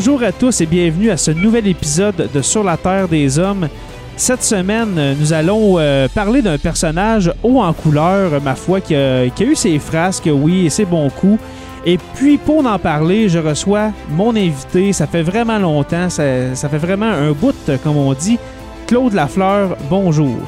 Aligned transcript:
Bonjour 0.00 0.22
à 0.22 0.30
tous 0.30 0.60
et 0.60 0.66
bienvenue 0.66 1.10
à 1.10 1.16
ce 1.16 1.32
nouvel 1.32 1.66
épisode 1.66 2.30
de 2.32 2.40
Sur 2.40 2.62
la 2.62 2.76
Terre 2.76 3.08
des 3.08 3.40
Hommes. 3.40 3.68
Cette 4.16 4.44
semaine, 4.44 5.16
nous 5.18 5.32
allons 5.32 5.74
euh, 5.80 6.06
parler 6.06 6.40
d'un 6.40 6.56
personnage 6.56 7.32
haut 7.42 7.60
en 7.60 7.72
couleur, 7.72 8.40
ma 8.40 8.54
foi, 8.54 8.80
qui 8.80 8.94
a, 8.94 9.28
qui 9.28 9.42
a 9.42 9.46
eu 9.46 9.56
ses 9.56 9.76
frasques, 9.80 10.30
oui, 10.32 10.66
et 10.66 10.70
ses 10.70 10.84
bons 10.84 11.10
coups. 11.10 11.42
Et 11.84 11.98
puis, 12.14 12.38
pour 12.38 12.64
en 12.64 12.78
parler, 12.78 13.28
je 13.28 13.40
reçois 13.40 13.90
mon 14.10 14.36
invité. 14.36 14.92
Ça 14.92 15.08
fait 15.08 15.22
vraiment 15.22 15.58
longtemps, 15.58 16.08
ça, 16.08 16.54
ça 16.54 16.68
fait 16.68 16.78
vraiment 16.78 17.10
un 17.10 17.32
bout, 17.32 17.56
comme 17.82 17.96
on 17.96 18.12
dit. 18.12 18.38
Claude 18.86 19.14
Lafleur, 19.14 19.76
bonjour. 19.90 20.38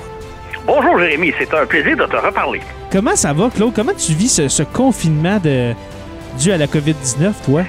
Bonjour 0.65 0.97
Jérémy, 0.97 1.33
c'est 1.37 1.53
un 1.53 1.67
plaisir 1.67 1.97
de 1.97 2.05
te 2.05 2.17
reparler. 2.17 2.61
Comment 2.93 3.17
ça 3.17 3.33
va, 3.33 3.51
Claude? 3.53 3.73
Comment 3.75 3.95
tu 3.99 4.13
vis 4.13 4.29
ce, 4.29 4.47
ce 4.47 4.63
confinement 4.63 5.41
de, 5.43 5.73
dû 6.39 6.53
à 6.53 6.57
la 6.57 6.69
COVID-19, 6.69 7.33
toi? 7.45 7.65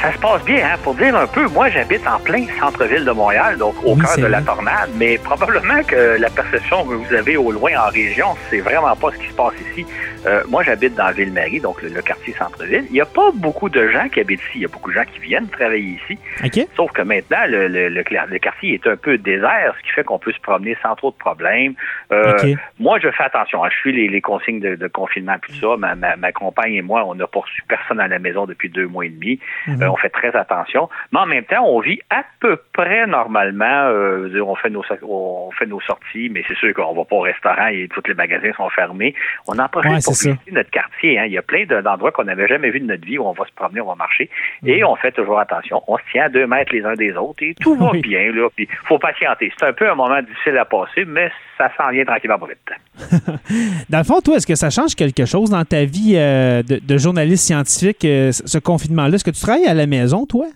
Ça 0.00 0.12
se 0.12 0.18
passe 0.18 0.44
bien, 0.44 0.58
hein? 0.64 0.76
Pour 0.84 0.94
dire 0.94 1.16
un 1.16 1.26
peu, 1.26 1.46
moi 1.48 1.68
j'habite 1.70 2.06
en 2.06 2.18
plein 2.20 2.46
centre-ville 2.60 3.04
de 3.04 3.10
Montréal, 3.10 3.56
donc 3.58 3.74
au 3.82 3.94
Oui, 3.94 4.02
cœur 4.02 4.16
de 4.18 4.26
la 4.26 4.42
tornade, 4.42 4.90
mais 4.96 5.18
probablement 5.18 5.82
que 5.82 6.16
la 6.20 6.28
perception 6.30 6.84
que 6.86 6.94
vous 6.94 7.14
avez 7.14 7.36
au 7.36 7.50
loin 7.50 7.72
en 7.78 7.88
région, 7.90 8.28
c'est 8.50 8.60
vraiment 8.60 8.94
pas 8.94 9.10
ce 9.12 9.18
qui 9.18 9.28
se 9.28 9.34
passe 9.34 9.54
ici. 9.72 9.86
Euh, 10.26 10.42
moi 10.48 10.62
j'habite 10.62 10.94
dans 10.94 11.10
Ville-Marie, 11.12 11.60
donc 11.60 11.80
le, 11.82 11.88
le 11.88 12.02
quartier 12.02 12.34
centre-ville. 12.34 12.84
Il 12.90 12.92
n'y 12.92 13.00
a 13.00 13.06
pas 13.06 13.30
beaucoup 13.34 13.68
de 13.68 13.88
gens 13.88 14.08
qui 14.08 14.20
habitent 14.20 14.40
ici, 14.40 14.52
il 14.56 14.62
y 14.62 14.64
a 14.64 14.68
beaucoup 14.68 14.90
de 14.90 14.96
gens 14.96 15.04
qui 15.04 15.18
viennent 15.20 15.48
travailler 15.48 15.98
ici. 16.04 16.18
OK? 16.44 16.66
Sauf 16.76 16.92
que 16.92 17.02
maintenant, 17.02 17.44
le, 17.48 17.68
le, 17.68 18.38
quartier 18.38 18.74
est 18.74 18.86
un 18.86 18.96
peu 18.96 19.18
désert, 19.18 19.74
ce 19.78 19.82
qui 19.82 19.90
fait 19.94 20.04
qu'on 20.04 20.18
peut 20.18 20.32
se 20.32 20.40
promener 20.40 20.76
sans 20.82 20.94
trop 20.94 21.10
de 21.10 21.16
problèmes. 21.16 21.74
Euh, 22.12 22.32
OK. 22.32 22.58
Moi, 22.80 22.98
je 23.02 23.10
fais 23.10 23.24
attention. 23.24 23.64
hein. 23.64 23.68
Je 23.72 23.76
suis 23.78 23.92
les, 23.92 24.08
les 24.08 24.20
consignes 24.20 24.60
de, 24.60 24.74
de 24.74 24.88
confinement, 24.88 25.36
tout 25.40 25.54
ça. 25.54 25.76
Ma, 25.78 25.94
ma, 25.94 26.16
ma 26.16 26.32
compagne 26.32 26.74
et 26.74 26.82
moi, 26.82 27.04
on 27.06 27.14
n'a 27.14 27.26
pas 27.26 27.40
reçu 27.40 27.62
personne 27.68 28.00
à 28.00 28.08
la 28.08 28.18
maison 28.18 28.46
depuis 28.46 28.68
deux 28.68 28.86
mois 28.86 29.06
et 29.06 29.10
demi. 29.10 29.38
Mhm. 29.66 29.82
Euh, 29.82 29.85
on 29.88 29.96
fait 29.96 30.08
très 30.10 30.34
attention. 30.36 30.88
Mais 31.12 31.20
en 31.20 31.26
même 31.26 31.44
temps, 31.44 31.64
on 31.64 31.80
vit 31.80 32.00
à 32.10 32.24
peu 32.40 32.58
près 32.72 33.06
normalement. 33.06 33.64
Euh, 33.90 34.40
on 34.44 34.54
fait 34.56 34.70
nos 34.70 34.82
on 35.02 35.50
fait 35.52 35.66
nos 35.66 35.80
sorties, 35.80 36.28
mais 36.30 36.42
c'est 36.48 36.56
sûr 36.56 36.72
qu'on 36.74 36.94
va 36.94 37.04
pas 37.04 37.16
au 37.16 37.20
restaurant 37.20 37.66
et 37.68 37.88
tous 37.92 38.02
les 38.08 38.14
magasins 38.14 38.52
sont 38.56 38.68
fermés. 38.70 39.14
On 39.48 39.58
en 39.58 39.68
profite 39.68 39.90
Ouais, 39.92 39.98
pour 40.04 40.12
visiter 40.14 40.52
notre 40.52 40.70
quartier. 40.70 41.18
Hein. 41.18 41.24
Il 41.26 41.32
y 41.32 41.38
a 41.38 41.42
plein 41.42 41.64
de- 41.66 41.80
d'endroits 41.80 42.12
qu'on 42.12 42.24
n'avait 42.24 42.46
jamais 42.48 42.70
vus 42.70 42.80
de 42.80 42.86
notre 42.86 43.04
vie 43.06 43.18
où 43.18 43.24
on 43.26 43.32
va 43.32 43.44
se 43.46 43.52
promener, 43.52 43.80
on 43.80 43.86
va 43.88 43.94
marcher. 43.94 44.30
Et 44.64 44.80
Mhm. 44.82 44.88
on 44.88 44.96
fait 44.96 45.12
toujours 45.12 45.38
attention. 45.38 45.82
On 45.88 45.96
se 45.98 46.02
tient 46.12 46.24
à 46.24 46.28
deux 46.28 46.46
mètres 46.46 46.72
les 46.72 46.84
uns 46.84 46.94
des 46.94 47.12
autres 47.16 47.42
et 47.42 47.54
tout 47.60 47.74
va 47.76 47.90
Oui. 47.92 48.00
bien. 48.00 48.32
Là. 48.32 48.48
Puis 48.54 48.68
faut 48.84 48.98
patienter. 48.98 49.52
C'est 49.58 49.66
un 49.66 49.72
peu 49.72 49.88
un 49.90 49.94
moment 49.94 50.20
difficile 50.22 50.56
à 50.58 50.64
passer, 50.64 51.04
mais 51.06 51.30
ça 51.58 51.70
s'en 51.76 51.90
vient 51.90 52.04
tranquillement 52.04 52.38
pas 52.38 52.46
vite. 52.46 52.58
Dans 53.90 53.98
le 53.98 54.04
fond, 54.04 54.20
toi, 54.20 54.36
est-ce 54.36 54.46
que 54.46 54.54
ça 54.54 54.70
change 54.70 54.94
quelque 54.94 55.24
chose 55.26 55.50
dans 55.50 55.64
ta 55.64 55.84
vie 55.84 56.14
euh, 56.16 56.62
de, 56.62 56.78
de 56.82 56.98
journaliste 56.98 57.44
scientifique, 57.46 58.04
euh, 58.04 58.32
ce 58.32 58.46
ce 58.46 58.58
confinement-là? 58.58 59.14
Est-ce 59.14 59.24
que 59.24 59.30
tu 59.30 59.40
travailles 59.40 59.66
à 59.66 59.74
la 59.76 59.86
maison, 59.86 60.26
toi? 60.26 60.46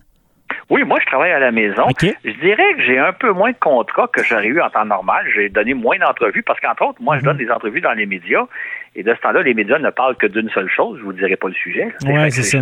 Oui, 0.69 0.82
moi, 0.84 0.98
je 1.00 1.06
travaille 1.06 1.31
à 1.32 1.38
la 1.38 1.53
maison. 1.53 1.84
Je 2.25 2.41
dirais 2.41 2.75
que 2.76 2.82
j'ai 2.84 2.98
un 2.98 3.12
peu 3.12 3.31
moins 3.32 3.50
de 3.53 3.56
contrats 3.58 4.08
que 4.12 4.22
j'aurais 4.25 4.47
eu 4.47 4.60
en 4.60 4.70
temps 4.70 4.84
normal. 4.84 5.25
J'ai 5.34 5.48
donné 5.48 5.75
moins 5.75 5.98
d'entrevues 5.98 6.42
parce 6.42 6.58
qu'entre 6.60 6.84
autres, 6.86 7.00
moi, 7.03 7.16
je 7.16 7.20
Mhm. 7.20 7.26
donne 7.26 7.36
des 7.38 7.50
entrevues 7.50 7.80
dans 7.80 7.92
les 7.92 8.06
médias. 8.06 8.44
Et 8.97 9.05
de 9.05 9.15
ce 9.15 9.21
temps-là, 9.21 9.43
les 9.43 9.55
médias 9.55 9.78
ne 9.78 9.91
parlent 9.91 10.17
que 10.17 10.27
d'une 10.27 10.51
seule 10.51 10.69
chose. 10.69 10.99
Je 10.99 11.05
vous 11.05 11.12
dirai 11.12 11.37
pas 11.37 11.47
le 11.49 11.55
sujet. 11.55 11.95
que 12.01 12.31
c'est 12.31 12.43
ça. 12.43 12.59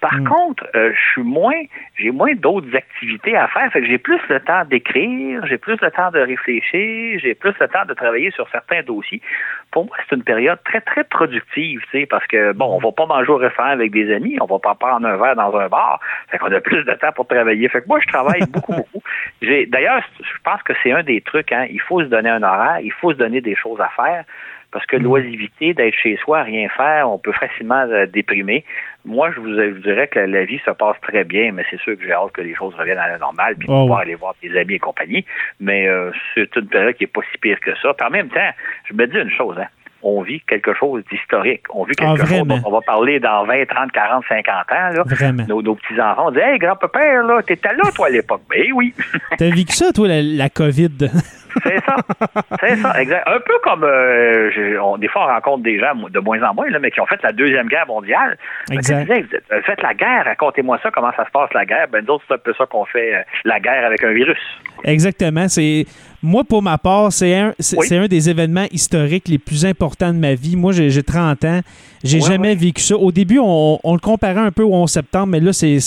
Par 0.00 0.14
Mhm. 0.18 0.26
contre, 0.28 0.66
euh, 0.74 0.92
je 0.94 1.12
suis 1.12 1.22
moins, 1.22 1.60
j'ai 1.96 2.10
moins 2.10 2.34
d'autres 2.34 2.74
activités 2.74 3.36
à 3.36 3.46
faire. 3.48 3.70
Fait 3.70 3.82
que 3.82 3.86
j'ai 3.86 3.98
plus 3.98 4.18
le 4.30 4.40
temps 4.40 4.64
d'écrire, 4.64 5.44
j'ai 5.46 5.58
plus 5.58 5.76
le 5.80 5.90
temps 5.90 6.10
de 6.10 6.20
réfléchir, 6.20 7.20
j'ai 7.22 7.34
plus 7.34 7.52
le 7.60 7.68
temps 7.68 7.84
de 7.86 7.92
travailler 7.94 8.30
sur 8.30 8.48
certains 8.48 8.82
dossiers. 8.82 9.20
Pour 9.70 9.84
moi, 9.86 9.96
c'est 10.08 10.16
une 10.16 10.24
période 10.24 10.58
très, 10.64 10.80
très 10.80 11.04
productive, 11.04 11.80
tu 11.90 12.00
sais, 12.00 12.06
parce 12.06 12.26
que, 12.26 12.52
bon, 12.52 12.66
on 12.74 12.78
va 12.78 12.90
pas 12.92 13.06
manger 13.06 13.30
au 13.30 13.36
restaurant 13.36 13.68
avec 13.68 13.90
des 13.92 14.12
amis, 14.12 14.38
on 14.40 14.46
va 14.46 14.58
pas 14.58 14.74
prendre 14.74 15.06
un 15.06 15.16
verre 15.18 15.36
dans 15.36 15.54
un 15.56 15.68
bar. 15.68 16.00
Fait 16.30 16.38
qu'on 16.38 16.50
a 16.50 16.60
plus 16.60 16.82
de 16.82 16.92
temps 16.94 17.12
pour 17.12 17.26
travailler. 17.28 17.68
Fait 17.68 17.82
que 17.82 17.88
moi, 17.88 18.00
je 18.00 18.08
travaille 18.08 18.40
beaucoup, 18.50 18.72
beaucoup. 18.72 19.02
J'ai, 19.42 19.66
d'ailleurs, 19.66 20.02
je 20.18 20.38
pense 20.44 20.62
que 20.62 20.72
c'est 20.82 20.92
un 20.92 21.02
des 21.02 21.20
trucs, 21.20 21.52
hein. 21.52 21.66
Il 21.70 21.80
faut 21.80 22.00
se 22.00 22.06
donner 22.06 22.30
un 22.30 22.42
horaire, 22.42 22.80
il 22.82 22.92
faut 22.92 23.12
se 23.12 23.18
donner 23.18 23.40
des 23.42 23.54
choses 23.54 23.80
à 23.80 23.90
faire. 23.90 24.24
Parce 24.72 24.86
que 24.86 24.96
l'oisivité 24.96 25.74
d'être 25.74 25.94
chez 25.94 26.16
soi, 26.16 26.38
à 26.40 26.42
rien 26.44 26.68
faire, 26.70 27.10
on 27.10 27.18
peut 27.18 27.32
facilement 27.32 27.82
euh, 27.88 28.06
déprimer. 28.06 28.64
Moi, 29.04 29.30
je 29.34 29.40
vous, 29.40 29.54
je 29.54 29.70
vous 29.74 29.80
dirais 29.82 30.08
que 30.08 30.18
la, 30.18 30.44
vie 30.44 30.60
se 30.64 30.70
passe 30.70 30.96
très 31.02 31.24
bien, 31.24 31.52
mais 31.52 31.64
c'est 31.70 31.78
sûr 31.80 31.96
que 31.98 32.02
j'ai 32.04 32.12
hâte 32.12 32.32
que 32.32 32.40
les 32.40 32.54
choses 32.54 32.74
reviennent 32.74 32.98
à 32.98 33.08
la 33.08 33.18
normale, 33.18 33.54
puis 33.58 33.68
de 33.68 33.72
Oh, 33.72 33.82
pouvoir 33.82 33.98
oui. 34.00 34.04
aller 34.06 34.14
voir 34.14 34.34
des 34.42 34.56
amis 34.58 34.74
et 34.74 34.78
compagnie. 34.78 35.24
Mais 35.60 35.86
euh, 35.88 36.10
c'est 36.34 36.56
une 36.56 36.68
période 36.68 36.94
qui 36.94 37.04
est 37.04 37.06
pas 37.06 37.20
si 37.30 37.38
pire 37.38 37.60
que 37.60 37.72
ça. 37.82 37.92
Puis 37.94 38.06
en 38.06 38.10
même 38.10 38.28
temps, 38.30 38.50
je 38.88 38.94
me 38.94 39.06
dis 39.06 39.18
une 39.18 39.30
chose, 39.30 39.56
hein. 39.60 39.66
On 40.04 40.20
vit 40.22 40.40
quelque 40.40 40.74
chose 40.74 41.04
d'historique. 41.12 41.62
On 41.70 41.84
vit 41.84 41.94
quelque 41.94 42.10
Ah, 42.14 42.16
chose 42.16 42.28
vraiment? 42.28 42.56
dont 42.56 42.62
on 42.66 42.72
va 42.72 42.80
parler 42.80 43.20
dans 43.20 43.44
20, 43.44 43.66
30, 43.66 43.92
40, 43.92 44.24
50 44.28 44.54
ans. 44.72 44.88
Là. 44.96 45.02
Vraiment. 45.06 45.44
Nos, 45.48 45.62
nos 45.62 45.76
petits-enfants, 45.76 46.26
on 46.26 46.30
dit 46.32 46.40
Hey, 46.40 46.58
grand-père, 46.58 47.22
là, 47.22 47.40
t'étais 47.42 47.68
là, 47.72 47.88
toi, 47.94 48.08
à 48.08 48.10
l'époque. 48.10 48.42
Ben 48.50 48.64
oui. 48.74 48.92
T'as 49.38 49.50
vécu 49.50 49.72
ça, 49.72 49.92
toi, 49.92 50.08
la, 50.08 50.20
la 50.20 50.48
COVID? 50.48 50.88
C'est 51.64 51.78
ça. 51.84 51.96
C'est 52.60 52.76
ça, 52.76 53.00
exact. 53.00 53.28
Un 53.28 53.40
peu 53.40 53.54
comme 53.62 53.84
euh, 53.84 54.50
on- 54.82 54.96
des 54.98 55.08
fois 55.08 55.24
on 55.24 55.34
rencontre 55.34 55.62
des 55.62 55.78
gens 55.78 55.94
de 55.94 56.20
moins 56.20 56.42
en 56.42 56.54
moins, 56.54 56.68
là, 56.70 56.78
mais 56.78 56.90
qui 56.90 57.00
ont 57.00 57.06
fait 57.06 57.22
la 57.22 57.32
Deuxième 57.32 57.66
Guerre 57.68 57.86
mondiale. 57.86 58.36
Exact. 58.70 59.06
Ben, 59.06 59.16
tu 59.16 59.22
disais, 59.22 59.38
vous 59.48 59.52
avez 59.54 59.62
fait 59.62 59.82
la 59.82 59.94
guerre, 59.94 60.24
racontez-moi 60.24 60.78
ça, 60.82 60.90
comment 60.90 61.12
ça 61.16 61.24
se 61.26 61.30
passe 61.30 61.52
la 61.54 61.64
guerre. 61.64 61.86
Ben 61.90 62.04
nous 62.06 62.14
autres, 62.14 62.24
c'est 62.28 62.34
un 62.34 62.38
peu 62.38 62.52
ça 62.56 62.66
qu'on 62.66 62.84
fait, 62.84 63.14
euh, 63.14 63.22
la 63.44 63.60
guerre 63.60 63.84
avec 63.84 64.02
un 64.04 64.12
virus. 64.12 64.38
Exactement. 64.84 65.48
C'est 65.48 65.84
moi 66.22 66.44
pour 66.44 66.62
ma 66.62 66.78
part, 66.78 67.12
c'est 67.12 67.34
un 67.34 67.52
Oui. 67.76 67.86
un 67.96 68.06
des 68.08 68.30
événements 68.30 68.66
historiques 68.70 69.28
les 69.28 69.38
plus 69.38 69.64
importants 69.66 70.12
de 70.12 70.18
ma 70.18 70.34
vie. 70.34 70.54
Moi, 70.56 70.72
j'ai 70.72 70.88
j'ai 70.90 71.02
30 71.02 71.44
ans, 71.44 71.60
j'ai 72.04 72.20
Ouais, 72.20 72.28
jamais 72.28 72.48
ouais. 72.50 72.54
vécu 72.54 72.80
ça. 72.82 72.96
Au 72.96 73.10
début, 73.10 73.38
on, 73.42 73.78
on 73.82 73.92
le 73.94 73.98
comparait 73.98 74.40
un 74.40 74.52
peu 74.52 74.62
au 74.62 74.72
11 74.74 74.90
septembre, 74.90 75.26
mais 75.28 75.40
là, 75.40 75.52
c'est 75.52 75.78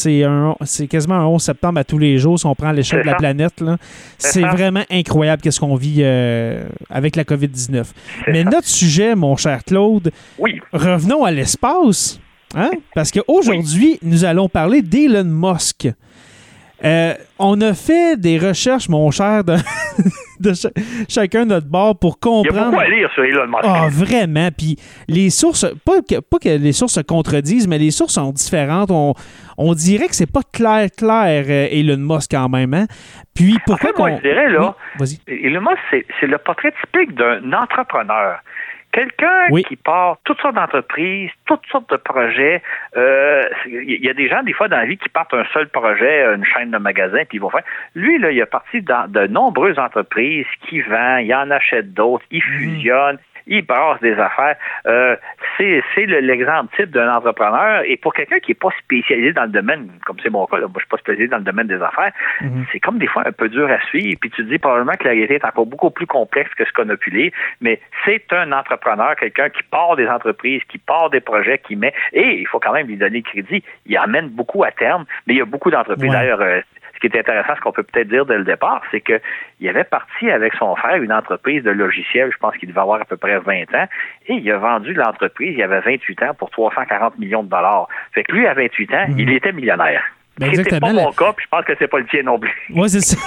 quasiment 0.89 1.15
un 1.15 1.25
11 1.25 1.41
septembre 1.41 1.79
à 1.79 1.83
tous 1.83 1.97
les 1.97 2.17
jours 2.17 2.37
si 2.39 2.45
on 2.45 2.53
prend 2.55 2.71
l'échelle 2.71 3.01
de 3.01 3.05
la 3.05 3.11
ça. 3.13 3.17
planète. 3.17 3.63
C'est 4.17 4.41
vraiment 4.41 4.83
incroyable 4.91 5.41
qu'est-ce 5.41 5.59
qu'on 5.59 5.75
vit 5.75 5.99
euh, 5.99 6.65
avec 6.89 7.15
la 7.15 7.23
COVID-19. 7.23 7.83
C'est 8.25 8.31
Mais 8.31 8.43
ça. 8.43 8.49
notre 8.49 8.67
sujet, 8.67 9.15
mon 9.15 9.35
cher 9.37 9.63
Claude, 9.63 10.11
Oui, 10.37 10.59
revenons 10.73 11.23
à 11.23 11.31
l'espace. 11.31 12.19
Hein? 12.55 12.71
Parce 12.93 13.11
qu'aujourd'hui, 13.11 13.99
nous 14.01 14.23
allons 14.25 14.47
parler 14.49 14.81
d'Elon 14.81 15.23
Musk. 15.25 15.89
Euh, 16.83 17.13
on 17.39 17.59
a 17.61 17.73
fait 17.73 18.19
des 18.19 18.37
recherches, 18.37 18.89
mon 18.89 19.09
cher, 19.11 19.43
dans, 19.43 19.57
de 20.39 20.53
chacun 21.09 21.45
notre 21.45 21.67
bord 21.67 21.97
pour 21.99 22.19
comprendre. 22.19 22.49
Il 22.51 22.55
y 22.55 22.59
a 22.59 22.65
beaucoup 22.65 22.79
à 22.79 22.87
lire 22.87 23.09
sur 23.13 23.23
Elon 23.23 23.47
Musk. 23.47 23.63
Ah, 23.63 23.87
vraiment. 23.89 24.49
Puis 24.55 24.77
les 25.07 25.29
sources, 25.29 25.65
pas 25.85 26.01
que, 26.01 26.19
pas 26.19 26.37
que 26.39 26.49
les 26.49 26.73
sources 26.73 26.93
se 26.93 27.01
contredisent, 27.01 27.67
mais 27.67 27.77
les 27.77 27.91
sources 27.91 28.13
sont 28.13 28.31
différentes. 28.31 28.91
On, 28.91 29.13
on 29.57 29.73
dirait 29.73 30.07
que 30.07 30.15
c'est 30.15 30.31
pas 30.31 30.41
clair, 30.53 30.89
clair, 30.95 31.45
euh, 31.47 31.67
Elon 31.71 31.97
Musk 31.97 32.31
quand 32.31 32.49
même. 32.49 32.73
Hein? 32.73 32.85
Puis 33.33 33.57
pourquoi 33.65 33.91
en 33.95 33.99
moi, 33.99 34.15
je 34.17 34.21
dirais, 34.21 34.49
là, 34.49 34.75
Elon 35.27 35.61
Musk, 35.61 36.05
c'est 36.19 36.27
le 36.27 36.37
portrait 36.37 36.73
typique 36.83 37.15
d'un 37.15 37.53
entrepreneur. 37.53 38.39
Quelqu'un 38.95 39.47
qui 39.67 39.75
part 39.75 40.19
toutes 40.23 40.39
sortes 40.39 40.55
d'entreprises, 40.55 41.29
toutes 41.45 41.65
sortes 41.69 41.89
de 41.89 41.97
projets. 41.97 42.61
Il 42.95 43.01
euh, 43.01 43.43
y 43.65 44.09
a 44.09 44.13
des 44.13 44.29
gens, 44.29 44.41
des 44.41 44.53
fois, 44.53 44.69
dans 44.69 44.77
la 44.77 44.85
vie, 44.85 44.97
qui 44.97 45.09
partent 45.09 45.33
un 45.33 45.43
seul 45.53 45.67
projet, 45.67 46.23
une 46.33 46.45
chaîne 46.45 46.71
de 46.71 46.77
magasins, 46.77 47.25
puis 47.27 47.37
ils 47.37 47.41
vont 47.41 47.49
faire. 47.49 47.65
Lui, 47.93 48.17
là, 48.19 48.31
il 48.31 48.41
a 48.41 48.45
parti 48.45 48.81
dans 48.81 49.11
de 49.11 49.27
nombreuses 49.27 49.77
entreprises 49.79 50.45
qui 50.61 50.79
vend, 50.79 51.17
il 51.17 51.33
en 51.35 51.51
achète 51.51 51.93
d'autres, 51.93 52.23
il 52.31 52.41
mhm. 52.41 52.57
fusionne, 52.57 53.17
il 53.47 53.65
brasse 53.65 53.99
des 54.01 54.13
affaires. 54.13 54.55
Euh, 54.87 55.15
c'est 55.57 55.81
l'exemple 56.05 56.75
type 56.75 56.91
d'un 56.91 57.11
entrepreneur. 57.11 57.83
Et 57.85 57.97
pour 57.97 58.13
quelqu'un 58.13 58.39
qui 58.39 58.51
n'est 58.51 58.55
pas 58.55 58.69
spécialisé 58.79 59.33
dans 59.33 59.43
le 59.43 59.49
domaine, 59.49 59.89
comme 60.05 60.17
c'est 60.21 60.29
mon 60.29 60.45
cas, 60.45 60.57
là, 60.57 60.67
moi 60.67 60.73
je 60.75 60.81
suis 60.81 60.89
pas 60.89 60.97
spécialisé 60.97 61.27
dans 61.29 61.37
le 61.37 61.43
domaine 61.43 61.67
des 61.67 61.81
affaires, 61.81 62.11
mhm. 62.41 62.65
c'est 62.71 62.79
comme 62.79 62.97
des 62.97 63.07
fois 63.07 63.23
un 63.25 63.31
peu 63.31 63.49
dur 63.49 63.69
à 63.69 63.79
suivre. 63.87 64.17
Puis 64.19 64.29
tu 64.31 64.43
te 64.43 64.49
dis 64.49 64.57
probablement 64.57 64.93
que 64.93 65.03
la 65.03 65.11
réalité 65.11 65.35
est 65.35 65.45
encore 65.45 65.65
beaucoup 65.65 65.89
plus 65.89 66.07
complexe 66.07 66.53
que 66.55 66.65
ce 66.65 66.71
qu'on 66.73 66.89
a 66.89 66.97
pu 66.97 67.09
lire, 67.09 67.31
mais 67.61 67.79
c'est 68.05 68.31
un 68.31 68.51
entrepreneur, 68.51 69.15
quelqu'un 69.15 69.49
qui 69.49 69.63
part 69.63 69.95
des 69.95 70.07
entreprises, 70.07 70.61
qui 70.67 70.77
part 70.77 71.09
des 71.09 71.21
projets, 71.21 71.59
qui 71.59 71.75
met, 71.75 71.93
et 72.13 72.39
il 72.39 72.47
faut 72.47 72.59
quand 72.59 72.73
même 72.73 72.87
lui 72.87 72.97
donner 72.97 73.23
le 73.25 73.29
crédit, 73.29 73.63
il 73.85 73.97
amène 73.97 74.29
beaucoup 74.29 74.63
à 74.63 74.71
terme, 74.71 75.05
mais 75.27 75.35
il 75.35 75.37
y 75.37 75.41
a 75.41 75.45
beaucoup 75.45 75.71
d'entreprises. 75.71 76.11
D'ailleurs, 76.11 76.41
euh, 76.41 76.61
qui 77.09 77.17
est 77.17 77.19
intéressant, 77.19 77.55
ce 77.55 77.61
qu'on 77.61 77.71
peut 77.71 77.83
peut-être 77.83 78.07
dire 78.07 78.25
dès 78.25 78.37
le 78.37 78.43
départ, 78.43 78.81
c'est 78.91 79.01
qu'il 79.01 79.69
avait 79.69 79.83
parti 79.83 80.29
avec 80.29 80.53
son 80.55 80.75
frère 80.75 81.01
une 81.01 81.13
entreprise 81.13 81.63
de 81.63 81.71
logiciels, 81.71 82.31
je 82.31 82.37
pense 82.37 82.55
qu'il 82.57 82.69
devait 82.69 82.81
avoir 82.81 83.01
à 83.01 83.05
peu 83.05 83.17
près 83.17 83.39
20 83.39 83.73
ans, 83.75 83.87
et 84.27 84.33
il 84.33 84.51
a 84.51 84.57
vendu 84.57 84.93
l'entreprise, 84.93 85.55
il 85.57 85.63
avait 85.63 85.81
28 85.81 86.23
ans, 86.23 86.33
pour 86.33 86.49
340 86.49 87.17
millions 87.19 87.43
de 87.43 87.49
dollars. 87.49 87.87
Fait 88.13 88.23
que 88.23 88.31
lui, 88.31 88.47
à 88.47 88.53
28 88.53 88.93
ans, 88.93 89.05
mhm. 89.09 89.19
il 89.19 89.31
était 89.31 89.51
millionnaire. 89.51 90.03
Ben 90.37 90.49
exactement. 90.49 90.81
pas 90.81 90.93
mon 90.93 91.11
cas, 91.11 91.31
puis 91.33 91.45
je 91.45 91.49
pense 91.49 91.65
que 91.65 91.73
c'est 91.79 91.87
pas 91.87 91.99
le 91.99 92.05
tien 92.07 92.23
non 92.23 92.37
plus. 92.37 92.51
Oui, 92.73 92.89
c'est 92.89 92.99
ça. 92.99 93.17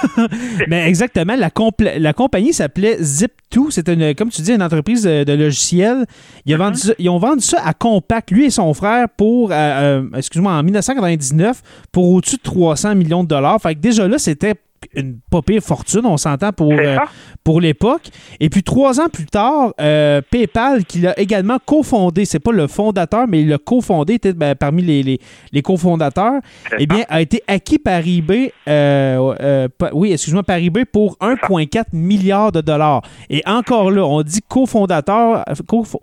Mais 0.67 0.87
exactement. 0.87 1.35
La, 1.35 1.49
la 1.97 2.13
compagnie 2.13 2.53
s'appelait 2.53 2.97
Zip2. 2.97 3.71
C'est 3.71 3.89
une, 3.89 4.13
comme 4.13 4.29
tu 4.29 4.43
dis, 4.43 4.53
une 4.53 4.61
entreprise 4.61 5.03
de, 5.03 5.33
logiciels. 5.33 6.05
Ils, 6.45 6.55
ont 6.55 6.59
vendu 6.59 6.77
mm-hmm. 6.77 6.95
ils 6.99 7.09
ont 7.09 7.17
vendu 7.17 7.41
ça 7.41 7.61
à 7.65 7.73
Compaq, 7.73 8.29
lui 8.29 8.45
et 8.45 8.49
son 8.51 8.73
frère, 8.75 9.07
pour, 9.09 9.51
euh, 9.51 9.55
euh, 9.55 10.03
excuse-moi, 10.15 10.51
en 10.51 10.61
1999, 10.61 11.61
pour 11.91 12.09
au-dessus 12.09 12.37
de 12.37 12.43
300 12.43 12.93
millions 12.93 13.23
de 13.23 13.29
dollars. 13.29 13.59
Fait 13.59 13.73
que 13.73 13.79
déjà 13.79 14.07
là, 14.07 14.19
c'était 14.19 14.53
une 14.95 15.19
pas 15.29 15.41
pire 15.41 15.61
fortune, 15.61 16.05
on 16.05 16.17
s'entend 16.17 16.51
pour, 16.51 16.71
euh, 16.71 16.97
pour 17.43 17.61
l'époque. 17.61 18.09
Et 18.39 18.49
puis 18.49 18.63
trois 18.63 18.99
ans 18.99 19.09
plus 19.09 19.25
tard, 19.25 19.73
euh, 19.79 20.21
PayPal, 20.29 20.85
qui 20.85 20.99
l'a 20.99 21.19
également 21.19 21.57
cofondé, 21.63 22.25
c'est 22.25 22.39
pas 22.39 22.51
le 22.51 22.67
fondateur, 22.67 23.27
mais 23.27 23.41
il 23.41 23.49
l'a 23.49 23.57
cofondé, 23.57 24.15
était 24.15 24.33
ben, 24.33 24.55
parmi 24.55 24.81
les, 24.81 25.19
les, 25.51 25.61
cofondateurs, 25.61 26.41
eh 26.77 26.87
bien, 26.87 27.03
a 27.09 27.21
été 27.21 27.43
acquis 27.47 27.79
par 27.79 28.01
eBay, 28.05 28.53
euh, 28.67 29.67
oui, 29.93 30.13
excuse-moi, 30.13 30.43
par 30.43 30.57
eBay 30.57 30.85
pour 30.85 31.17
1,4 31.19 31.85
milliard 31.93 32.51
de 32.51 32.61
dollars. 32.61 33.01
Et 33.29 33.41
encore 33.45 33.91
là, 33.91 34.05
on 34.05 34.21
dit 34.21 34.41
cofondateur, 34.47 35.43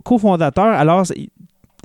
cofondateur, 0.05 0.67
alors 0.67 1.05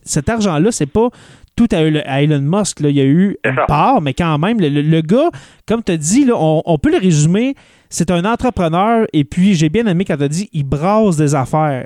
cet 0.03 0.29
argent-là, 0.29 0.71
c'est 0.71 0.87
pas 0.87 1.09
tout 1.55 1.67
à, 1.71 1.81
Elon 2.21 2.41
Musk. 2.41 2.79
Là. 2.79 2.89
Il 2.89 2.95
y 2.95 3.01
a 3.01 3.05
eu 3.05 3.37
une 3.45 3.61
part, 3.67 4.01
mais 4.01 4.13
quand 4.13 4.37
même, 4.37 4.59
le, 4.59 5.01
gars, 5.01 5.29
comme 5.67 5.83
tu 5.83 5.91
as 5.91 5.97
dit, 5.97 6.25
là, 6.25 6.33
on, 6.35 6.61
on, 6.65 6.77
peut 6.77 6.91
le 6.91 6.97
résumer, 6.97 7.55
c'est 7.89 8.11
un 8.11 8.25
entrepreneur. 8.25 9.05
Et 9.13 9.23
puis, 9.23 9.53
j'ai 9.53 9.69
bien 9.69 9.85
aimé 9.85 10.05
quand 10.05 10.17
tu 10.17 10.23
as 10.23 10.27
dit, 10.27 10.49
il 10.53 10.63
brasse 10.63 11.17
des 11.17 11.35
affaires. 11.35 11.85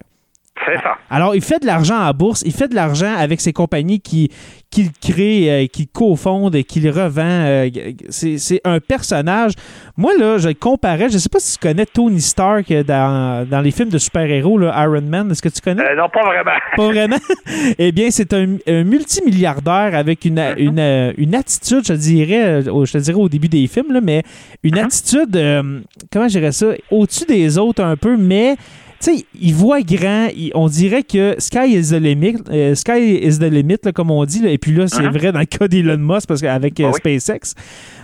Alors, 1.10 1.36
il 1.36 1.42
fait 1.42 1.60
de 1.60 1.66
l'argent 1.66 2.00
à 2.00 2.14
bourse, 2.14 2.44
il 2.46 2.54
fait 2.54 2.68
de 2.68 2.76
l'argent 2.76 3.14
avec 3.18 3.42
ses 3.42 3.54
compagnies 3.54 4.00
qu'il 4.00 4.30
qui 4.76 4.92
crée, 5.02 5.50
euh, 5.50 5.68
qu'il 5.68 5.88
cofonde 5.88 6.56
et 6.56 6.64
qu'il 6.64 6.90
revend. 6.90 7.24
Euh, 7.24 7.70
c'est 8.10 8.62
un 8.66 8.80
personnage. 8.80 9.54
Moi, 9.96 10.12
là, 10.18 10.38
je 10.38 10.50
le 10.50 10.54
comparais, 10.54 11.08
je 11.08 11.14
ne 11.14 11.20
sais 11.20 11.30
pas 11.30 11.40
si 11.40 11.58
tu 11.58 11.66
connais 11.66 11.86
Tony 11.86 12.20
Stark 12.20 12.72
dans, 12.86 13.48
dans 13.50 13.62
les 13.62 13.72
films 13.72 13.90
de 13.90 13.98
super-héros, 13.98 14.62
Iron 14.62 15.02
Man. 15.02 15.32
Est-ce 15.32 15.42
que 15.42 15.50
tu 15.50 15.62
connais? 15.62 15.82
Euh, 15.82 15.96
non, 15.96 16.10
pas 16.10 16.24
vraiment. 16.24 16.60
Pas 16.76 16.88
vraiment? 16.88 17.18
eh 17.80 17.92
bien, 17.94 18.12
c'est 18.12 18.34
un, 18.34 18.58
multimilliardaire 18.84 19.96
avec 19.96 20.26
une, 20.26 20.40
mm-hmm. 20.40 21.14
une, 21.18 21.36
attitude, 21.36 21.86
je 21.88 21.94
dirais, 21.94 22.64
je 22.64 22.92
te 22.92 22.98
dirais 22.98 23.18
au 23.18 23.30
début 23.30 23.48
des 23.48 23.68
films, 23.68 23.94
là, 23.94 24.02
mais 24.02 24.24
une 24.64 24.76
mm-hmm. 24.76 24.84
attitude, 24.84 25.92
comment 26.12 26.28
je 26.28 26.40
dirais 26.40 26.52
ça, 26.52 26.68
au-dessus 26.92 27.26
des 27.26 27.58
autres 27.58 27.84
un 27.84 27.96
peu, 27.96 28.18
mais 28.18 28.58
tu 29.02 29.18
sais, 29.18 29.26
il 29.40 29.54
voit 29.54 29.82
grand. 29.82 30.30
on 30.54 30.68
dirait 30.68 31.04
que 31.04 31.40
sky 31.40 31.76
is 31.78 31.90
the 31.90 32.00
limit. 32.02 32.38
Euh, 32.50 32.76
sky 32.76 33.20
is 33.22 33.40
the 33.40 33.52
limit, 33.52 33.80
comme 33.94 34.12
on 34.12 34.26
dit. 34.26 34.46
et 34.48 34.58
puis 34.58 34.72
là, 34.72 34.88
c'est 34.88 35.02
uh-huh. 35.02 35.18
vrai 35.18 35.32
dans 35.32 35.40
le 35.40 35.46
cas 35.46 35.68
d'Elon 35.68 35.98
Musk 35.98 36.28
parce 36.28 36.42
qu'avec 36.42 36.80
euh, 36.80 36.92
ah 36.94 36.94
SpaceX. 36.94 37.56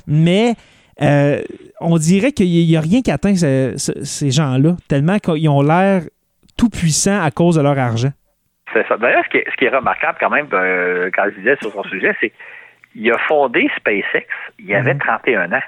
Mais 0.08 0.54
euh, 1.02 1.42
on 1.80 1.98
dirait 1.98 2.32
qu'il 2.32 2.48
n'y 2.48 2.76
a 2.76 2.82
rien 2.82 3.02
qui 3.02 3.12
atteint 3.12 3.36
ces 3.36 4.32
gens-là, 4.32 4.76
tellement 4.88 5.20
qu'ils 5.20 5.50
ont 5.50 5.62
l'air 5.62 6.04
tout 6.58 6.70
puissants 6.70 7.22
à 7.22 7.32
cause 7.32 7.56
de 7.56 7.62
leur 7.62 7.78
argent. 7.78 8.12
C'est 8.74 8.88
ça. 8.88 8.98
D'ailleurs, 8.98 9.24
ce, 9.32 9.56
qui 9.58 9.66
est 9.66 9.70
remarquable 9.70 10.18
quand 10.20 10.30
même, 10.30 10.48
quand 10.50 11.24
je 11.26 11.40
disais 11.40 11.56
sur 11.62 11.72
son 11.72 11.84
sujet, 11.84 12.16
c'est 12.22 12.32
qu'il 12.94 13.12
a 13.12 13.18
fondé 13.28 13.70
SpaceX, 13.78 14.26
il 14.60 14.74
avait 14.76 14.96
31 14.96 15.48
mm-hmm. 15.48 15.56
ans. 15.56 15.62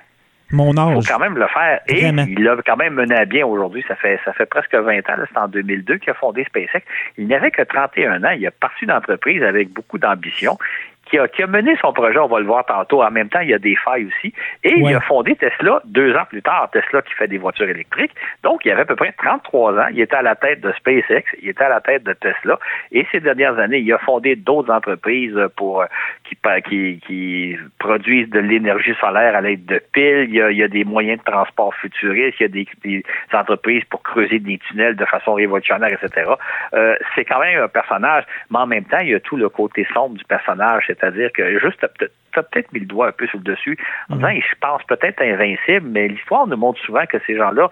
Mon 0.53 0.77
âge. 0.77 0.93
Il 0.95 1.07
faut 1.07 1.13
quand 1.13 1.19
même 1.19 1.37
le 1.37 1.47
faire. 1.47 1.81
Et 1.87 2.05
il 2.05 2.43
l'a 2.43 2.55
quand 2.65 2.77
même 2.77 2.93
mené 2.93 3.15
à 3.15 3.25
bien 3.25 3.45
aujourd'hui. 3.45 3.83
Ça 3.87 3.95
fait, 3.95 4.19
ça 4.23 4.33
fait 4.33 4.45
presque 4.45 4.75
20 4.75 4.97
ans. 5.09 5.15
C'est 5.27 5.37
en 5.37 5.47
2002 5.47 5.97
qu'il 5.97 6.11
a 6.11 6.13
fondé 6.13 6.45
SpaceX. 6.45 6.83
Il 7.17 7.27
n'avait 7.27 7.49
que 7.49 7.63
31 7.63 8.23
ans. 8.23 8.31
Il 8.37 8.45
a 8.45 8.51
parti 8.51 8.85
d'entreprise 8.85 9.43
avec 9.43 9.69
beaucoup 9.69 9.97
d'ambition 9.97 10.57
qui 11.13 11.43
a, 11.43 11.47
mené 11.47 11.75
son 11.79 11.93
projet, 11.93 12.17
on 12.17 12.27
va 12.27 12.39
le 12.39 12.45
voir 12.45 12.65
tantôt. 12.65 13.03
En 13.03 13.11
même 13.11 13.29
temps, 13.29 13.41
il 13.41 13.49
y 13.49 13.53
a 13.53 13.59
des 13.59 13.75
failles 13.75 14.05
aussi. 14.05 14.33
Et 14.63 14.73
il 14.75 14.95
a 14.95 15.01
fondé 15.01 15.35
Tesla 15.35 15.81
deux 15.85 16.15
ans 16.15 16.25
plus 16.27 16.41
tard, 16.41 16.69
Tesla 16.71 17.01
qui 17.03 17.13
fait 17.13 17.27
des 17.27 17.37
voitures 17.37 17.69
électriques. 17.69 18.13
Donc, 18.43 18.65
il 18.65 18.71
avait 18.71 18.81
à 18.81 18.85
peu 18.85 18.95
près 18.95 19.13
33 19.17 19.79
ans. 19.79 19.87
Il 19.91 20.01
était 20.01 20.15
à 20.15 20.23
la 20.23 20.35
tête 20.35 20.61
de 20.61 20.71
SpaceX, 20.71 21.23
il 21.41 21.49
était 21.49 21.63
à 21.63 21.69
la 21.69 21.81
tête 21.81 22.03
de 22.03 22.13
Tesla. 22.13 22.57
Et 22.91 23.05
ces 23.11 23.19
dernières 23.19 23.59
années, 23.59 23.79
il 23.79 23.93
a 23.93 23.99
fondé 23.99 24.35
d'autres 24.35 24.73
entreprises 24.73 25.37
pour 25.55 25.81
euh, 25.81 25.85
qui, 26.23 26.35
qui, 26.67 26.99
qui 27.05 27.57
produisent 27.77 28.29
de 28.29 28.39
l'énergie 28.39 28.95
solaire 28.99 29.35
à 29.35 29.41
l'aide 29.41 29.65
de 29.65 29.81
piles. 29.91 30.25
Il 30.29 30.35
y, 30.35 30.41
a, 30.41 30.49
il 30.49 30.57
y, 30.57 30.63
a, 30.63 30.67
des 30.67 30.83
moyens 30.83 31.19
de 31.19 31.31
transport 31.31 31.75
futuristes. 31.75 32.39
Il 32.39 32.43
y 32.43 32.45
a 32.45 32.49
des, 32.49 32.67
des 32.83 33.03
entreprises 33.33 33.83
pour 33.89 34.01
creuser 34.01 34.39
des 34.39 34.57
tunnels 34.57 34.95
de 34.95 35.05
façon 35.05 35.35
révolutionnaire, 35.35 35.91
etc. 35.93 36.31
Euh, 36.73 36.95
c'est 37.13 37.25
quand 37.25 37.39
même 37.39 37.61
un 37.61 37.67
personnage, 37.67 38.23
mais 38.49 38.59
en 38.59 38.67
même 38.67 38.85
temps, 38.85 38.99
il 39.01 39.09
y 39.09 39.15
a 39.15 39.19
tout 39.19 39.37
le 39.37 39.49
côté 39.49 39.85
sombre 39.93 40.17
du 40.17 40.23
personnage, 40.25 40.89
c'est-à-dire 41.03 41.31
que 41.33 41.59
juste, 41.59 41.85
tu 41.99 42.39
as 42.39 42.43
peut-être 42.43 42.71
mis 42.71 42.79
le 42.79 42.85
doigt 42.85 43.09
un 43.09 43.11
peu 43.11 43.27
sur 43.27 43.37
le 43.37 43.43
dessus 43.43 43.77
en 44.09 44.15
disant, 44.15 44.29
mhm. 44.29 44.37
ils 44.37 44.43
se 44.43 44.55
pensent 44.61 44.83
peut-être 44.87 45.21
invincibles, 45.21 45.87
mais 45.87 46.07
l'histoire 46.07 46.47
nous 46.47 46.55
montre 46.55 46.79
souvent 46.81 47.05
que 47.05 47.17
ces 47.27 47.35
gens-là 47.35 47.69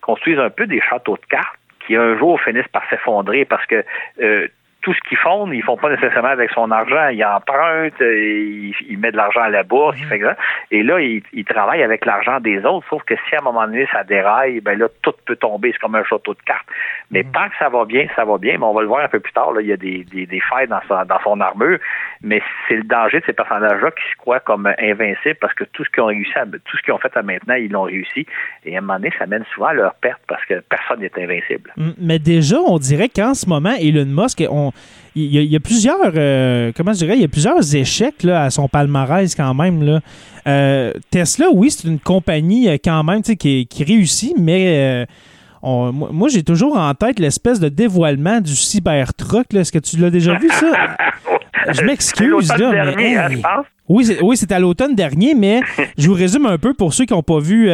construisent 0.00 0.38
un 0.38 0.50
peu 0.50 0.66
des 0.66 0.80
châteaux 0.80 1.16
de 1.16 1.26
cartes 1.26 1.58
qui 1.86 1.96
un 1.96 2.16
jour 2.16 2.40
finissent 2.40 2.68
par 2.68 2.88
s'effondrer 2.88 3.44
parce 3.44 3.66
que 3.66 3.84
euh, 4.22 4.46
tout 4.82 4.94
ce 4.94 5.00
qu'ils 5.08 5.18
font, 5.18 5.50
ils 5.52 5.62
font 5.62 5.76
pas 5.76 5.90
nécessairement 5.90 6.28
avec 6.28 6.50
son 6.50 6.70
argent. 6.70 7.08
Ils 7.08 7.24
empruntent, 7.24 8.00
ils, 8.00 8.98
mettent 8.98 9.12
de 9.12 9.16
l'argent 9.16 9.42
à 9.42 9.48
la 9.48 9.62
bourse, 9.62 9.96
ils 9.98 10.06
mhm. 10.06 10.34
Et 10.70 10.82
là, 10.82 11.00
ils, 11.00 11.44
travaillent 11.44 11.82
avec 11.82 12.06
l'argent 12.06 12.40
des 12.40 12.64
autres, 12.64 12.86
sauf 12.88 13.02
que 13.04 13.14
si 13.28 13.34
à 13.34 13.38
un 13.40 13.44
moment 13.44 13.66
donné 13.66 13.86
ça 13.92 14.04
déraille, 14.04 14.60
ben 14.60 14.78
là, 14.78 14.88
tout 15.02 15.12
peut 15.26 15.36
tomber. 15.36 15.72
C'est 15.72 15.80
comme 15.80 15.94
un 15.94 16.04
château 16.04 16.34
de 16.34 16.42
cartes. 16.46 16.66
Mais 17.10 17.22
mhm. 17.22 17.32
tant 17.32 17.48
que 17.48 17.56
ça 17.58 17.68
va 17.68 17.84
bien, 17.84 18.06
ça 18.16 18.24
va 18.24 18.38
bien. 18.38 18.56
Mais 18.58 18.64
on 18.64 18.72
va 18.72 18.82
le 18.82 18.88
voir 18.88 19.04
un 19.04 19.08
peu 19.08 19.20
plus 19.20 19.32
tard. 19.32 19.52
Là, 19.52 19.60
il 19.60 19.68
y 19.68 19.72
a 19.72 19.76
des, 19.76 20.04
des, 20.04 20.40
failles 20.40 20.68
dans, 20.68 20.80
dans 21.04 21.20
son 21.22 21.40
armure. 21.40 21.78
Mais 22.22 22.42
c'est 22.68 22.76
le 22.76 22.84
danger 22.84 23.20
de 23.20 23.24
ces 23.26 23.32
personnages-là 23.32 23.90
qui 23.90 24.10
se 24.10 24.16
croient 24.16 24.40
comme 24.40 24.66
invincibles 24.78 25.38
parce 25.40 25.54
que 25.54 25.64
tout 25.64 25.84
ce 25.84 25.90
qu'ils 25.90 26.02
ont 26.02 26.06
réussi, 26.06 26.32
tout 26.64 26.76
ce 26.76 26.82
qu'ils 26.82 26.94
ont 26.94 26.98
fait 26.98 27.14
à 27.16 27.22
maintenant, 27.22 27.54
ils 27.54 27.70
l'ont 27.70 27.84
réussi. 27.84 28.26
Et 28.64 28.74
à 28.74 28.78
un 28.78 28.80
moment 28.80 28.98
donné, 28.98 29.10
ça 29.18 29.26
mène 29.26 29.44
souvent 29.54 29.68
à 29.68 29.74
leur 29.74 29.94
perte 29.94 30.20
parce 30.28 30.44
que 30.44 30.60
personne 30.60 31.00
n'est 31.00 31.12
invincible. 31.16 31.72
Mais 31.98 32.18
déjà, 32.18 32.56
on 32.58 32.78
dirait 32.78 33.08
qu'en 33.08 33.34
ce 33.34 33.48
moment, 33.48 33.74
Elon 33.80 34.06
Musk, 34.06 34.42
on, 34.50 34.69
il, 35.16 35.44
y 35.44 35.56
a, 35.56 35.60
plusieurs, 35.60 35.96
euh, 36.14 36.72
je 36.76 37.04
il 37.04 37.20
y 37.20 37.24
a 37.24 37.28
plusieurs 37.28 37.74
échecs 37.74 38.22
là, 38.22 38.44
à 38.44 38.50
son 38.50 38.68
palmarès 38.68 39.34
quand 39.34 39.54
même. 39.54 39.82
Là. 39.82 40.00
Euh, 40.46 40.92
Tesla, 41.10 41.46
oui, 41.52 41.70
c'est 41.70 41.88
une 41.88 41.98
compagnie 41.98 42.68
euh, 42.68 42.76
quand 42.82 43.02
même 43.02 43.22
qui, 43.22 43.66
qui 43.66 43.84
réussit, 43.84 44.34
mais 44.38 45.06
moi, 45.62 46.28
j'ai 46.28 46.42
toujours 46.42 46.76
en 46.76 46.94
tête 46.94 47.18
l'espèce 47.18 47.60
de 47.60 47.68
dévoilement 47.68 48.40
du 48.40 48.54
Cybertruck. 48.54 49.52
Est-ce 49.54 49.72
que 49.72 49.78
tu 49.78 49.96
l'as 49.98 50.10
déjà 50.10 50.38
vu, 50.38 50.48
ça? 50.48 50.96
je 51.72 51.82
m'excuse, 51.82 52.48
là. 52.56 52.94
mais, 52.96 53.16
hein, 53.16 53.28
Oui, 53.88 54.04
c'est, 54.04 54.22
oui, 54.22 54.36
à 54.50 54.58
l'automne 54.58 54.94
dernier, 54.94 55.34
mais 55.34 55.60
je 55.98 56.08
vous 56.08 56.14
résume 56.14 56.46
un 56.46 56.58
peu 56.58 56.74
pour 56.74 56.94
ceux 56.94 57.04
qui 57.04 57.12
n'ont 57.12 57.22
pas 57.22 57.38
vu 57.38 57.70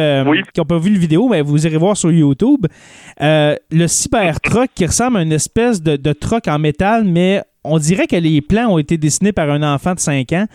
qui 0.53 0.61
ont 0.61 0.65
pas 0.65 0.79
vu 0.79 0.89
le 0.89 0.99
vidéo, 0.99 1.29
mais 1.29 1.41
vous 1.41 1.65
irez 1.65 1.77
voir 1.77 1.95
sur 1.95 2.11
YouTube. 2.11 2.67
le 3.19 3.87
Cybertruck 3.87 4.69
qui 4.75 4.85
ressemble 4.85 5.17
à 5.17 5.21
une 5.21 5.31
espèce 5.31 5.81
de, 5.81 5.95
de 5.95 6.13
truck 6.13 6.47
en 6.47 6.59
métal, 6.59 7.03
mais 7.03 7.41
on 7.67 7.77
dirait 7.79 8.07
que 8.07 8.15
les 8.15 8.41
plans 8.41 8.69
ont 8.69 8.77
été 8.77 8.97
dessinés 8.97 9.31
par 9.31 9.49
un 9.49 9.61
enfant 9.61 9.93
de 9.93 9.99
5 9.99 10.31
ans. 10.33 10.45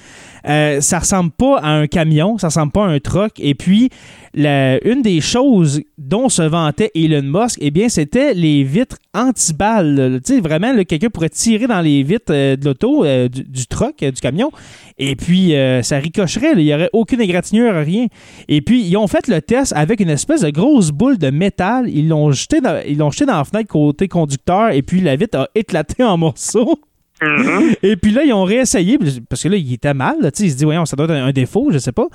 Euh, 0.49 0.81
ça 0.81 0.99
ressemble 0.99 1.31
pas 1.31 1.59
à 1.59 1.69
un 1.69 1.87
camion, 1.87 2.39
ça 2.39 2.49
ressemble 2.49 2.73
pas 2.73 2.85
à 2.85 2.89
un 2.89 2.99
truck. 2.99 3.33
Et 3.39 3.55
puis, 3.55 3.91
une 4.35 5.03
des 5.03 5.21
choses 5.21 5.83
dont 5.99 6.29
se 6.29 6.43
vantait 6.43 6.91
Elon 6.95 7.23
Musk, 7.23 7.59
eh 7.61 7.71
bien, 7.71 7.89
c'était 7.89 8.35
les 8.35 8.65
vitres 8.65 8.97
anti-balles. 9.15 10.21
Tu 10.25 10.35
sais, 10.35 10.41
vraiment, 10.41 10.75
quelqu'un 10.85 11.11
pourrait 11.11 11.29
tirer 11.29 11.67
dans 11.67 11.81
les 11.81 12.03
vitres 12.03 12.33
euh, 12.33 12.57
de 12.57 12.65
l'auto, 12.65 13.05
euh, 13.05 13.29
du, 13.29 13.67
truck, 13.67 14.03
euh, 14.03 14.11
du 14.11 14.21
camion, 14.21 14.51
et 14.99 15.17
puis 15.17 15.55
ça 15.83 15.99
ricocherait. 15.99 16.53
Il 16.57 16.65
n'y 16.65 16.75
aurait 16.75 16.91
aucune 16.93 17.21
égratignure, 17.21 17.75
rien. 17.75 18.07
Et 18.49 18.61
puis, 18.63 18.87
ils 18.87 18.97
ont 18.97 19.07
fait 19.07 19.29
le 19.29 19.41
test 19.41 19.73
avec 19.75 20.01
une 20.01 20.11
espèce 20.11 20.43
de 20.43 20.51
grosse 20.51 20.91
boule 20.91 21.19
de 21.19 21.31
métal. 21.31 21.89
Ils 21.89 22.09
l'ont 22.09 22.31
jeté 22.31 22.59
ils 22.87 22.99
l'ont 22.99 23.11
jeté 23.11 23.27
dans 23.27 23.39
la 23.39 23.45
fenêtre 23.45 23.69
côté 23.69 24.09
conducteur, 24.09 24.71
et 24.71 24.83
puis 24.83 25.01
la 25.01 25.17
vitre 25.17 25.39
a 25.39 25.49
éclaté 25.55 26.03
en 26.03 26.17
morceaux. 26.17 26.79
Mm-hmm. 27.23 27.77
Et 27.83 27.97
puis 27.97 28.11
là, 28.11 28.25
ils 28.25 28.33
ont 28.33 28.45
réessayé, 28.45 28.99
parce 29.29 29.43
que 29.43 29.49
là, 29.49 29.57
il 29.57 29.73
était 29.73 29.95
mal. 29.95 30.17
ils 30.23 30.27
se 30.27 30.41
disent, 30.41 30.65
voyons, 30.65 30.85
ça 30.85 30.97
doit 30.97 31.07
être 31.07 31.13
un, 31.13 31.33
défaut, 31.33 31.71
je 31.71 31.79
sais 31.79 31.93
pas. 31.93 32.07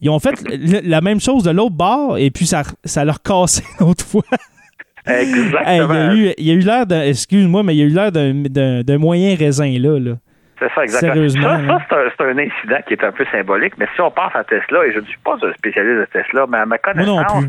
Ils 0.00 0.10
ont 0.10 0.18
fait 0.18 0.34
la 0.84 1.00
même 1.00 1.20
chose 1.20 1.44
de 1.44 1.50
l'autre 1.50 1.74
bord, 1.74 2.18
et 2.18 2.30
puis 2.30 2.46
ça, 2.46 2.62
ça 2.84 3.04
leur 3.04 3.22
cassé 3.22 3.62
l'autre 3.80 4.04
fois. 4.06 4.24
Exactement. 5.06 6.12
il 6.36 6.44
y 6.44 6.50
a 6.50 6.54
eu, 6.54 6.60
l'air 6.60 6.86
d'un, 6.86 7.02
excuse-moi, 7.02 7.62
mais 7.62 7.76
il 7.76 7.78
y 7.78 7.82
a 7.82 7.84
eu 7.84 7.90
l'air 7.90 8.10
d'un 8.12 8.98
moyen 8.98 9.36
raisin 9.36 9.78
là. 9.78 9.98
là. 10.00 10.16
C'est 10.58 10.72
ça, 10.72 10.82
exactement. 10.84 11.28
Ça, 11.28 11.98
c'est 12.16 12.24
un, 12.24 12.38
incident 12.38 12.78
qui 12.86 12.94
est 12.94 13.04
un 13.04 13.12
peu 13.12 13.26
symbolique, 13.30 13.74
mais 13.76 13.86
si 13.94 14.00
on 14.00 14.10
pense 14.10 14.34
à 14.34 14.42
Tesla, 14.44 14.86
et 14.86 14.92
je 14.92 15.00
ne 15.00 15.04
suis 15.04 15.18
pas 15.18 15.36
un 15.42 15.52
spécialiste 15.52 15.98
de 16.00 16.04
Tesla, 16.06 16.46
mais 16.48 16.58
à 16.58 16.66
ma 16.66 16.78
connaissance, 16.78 17.44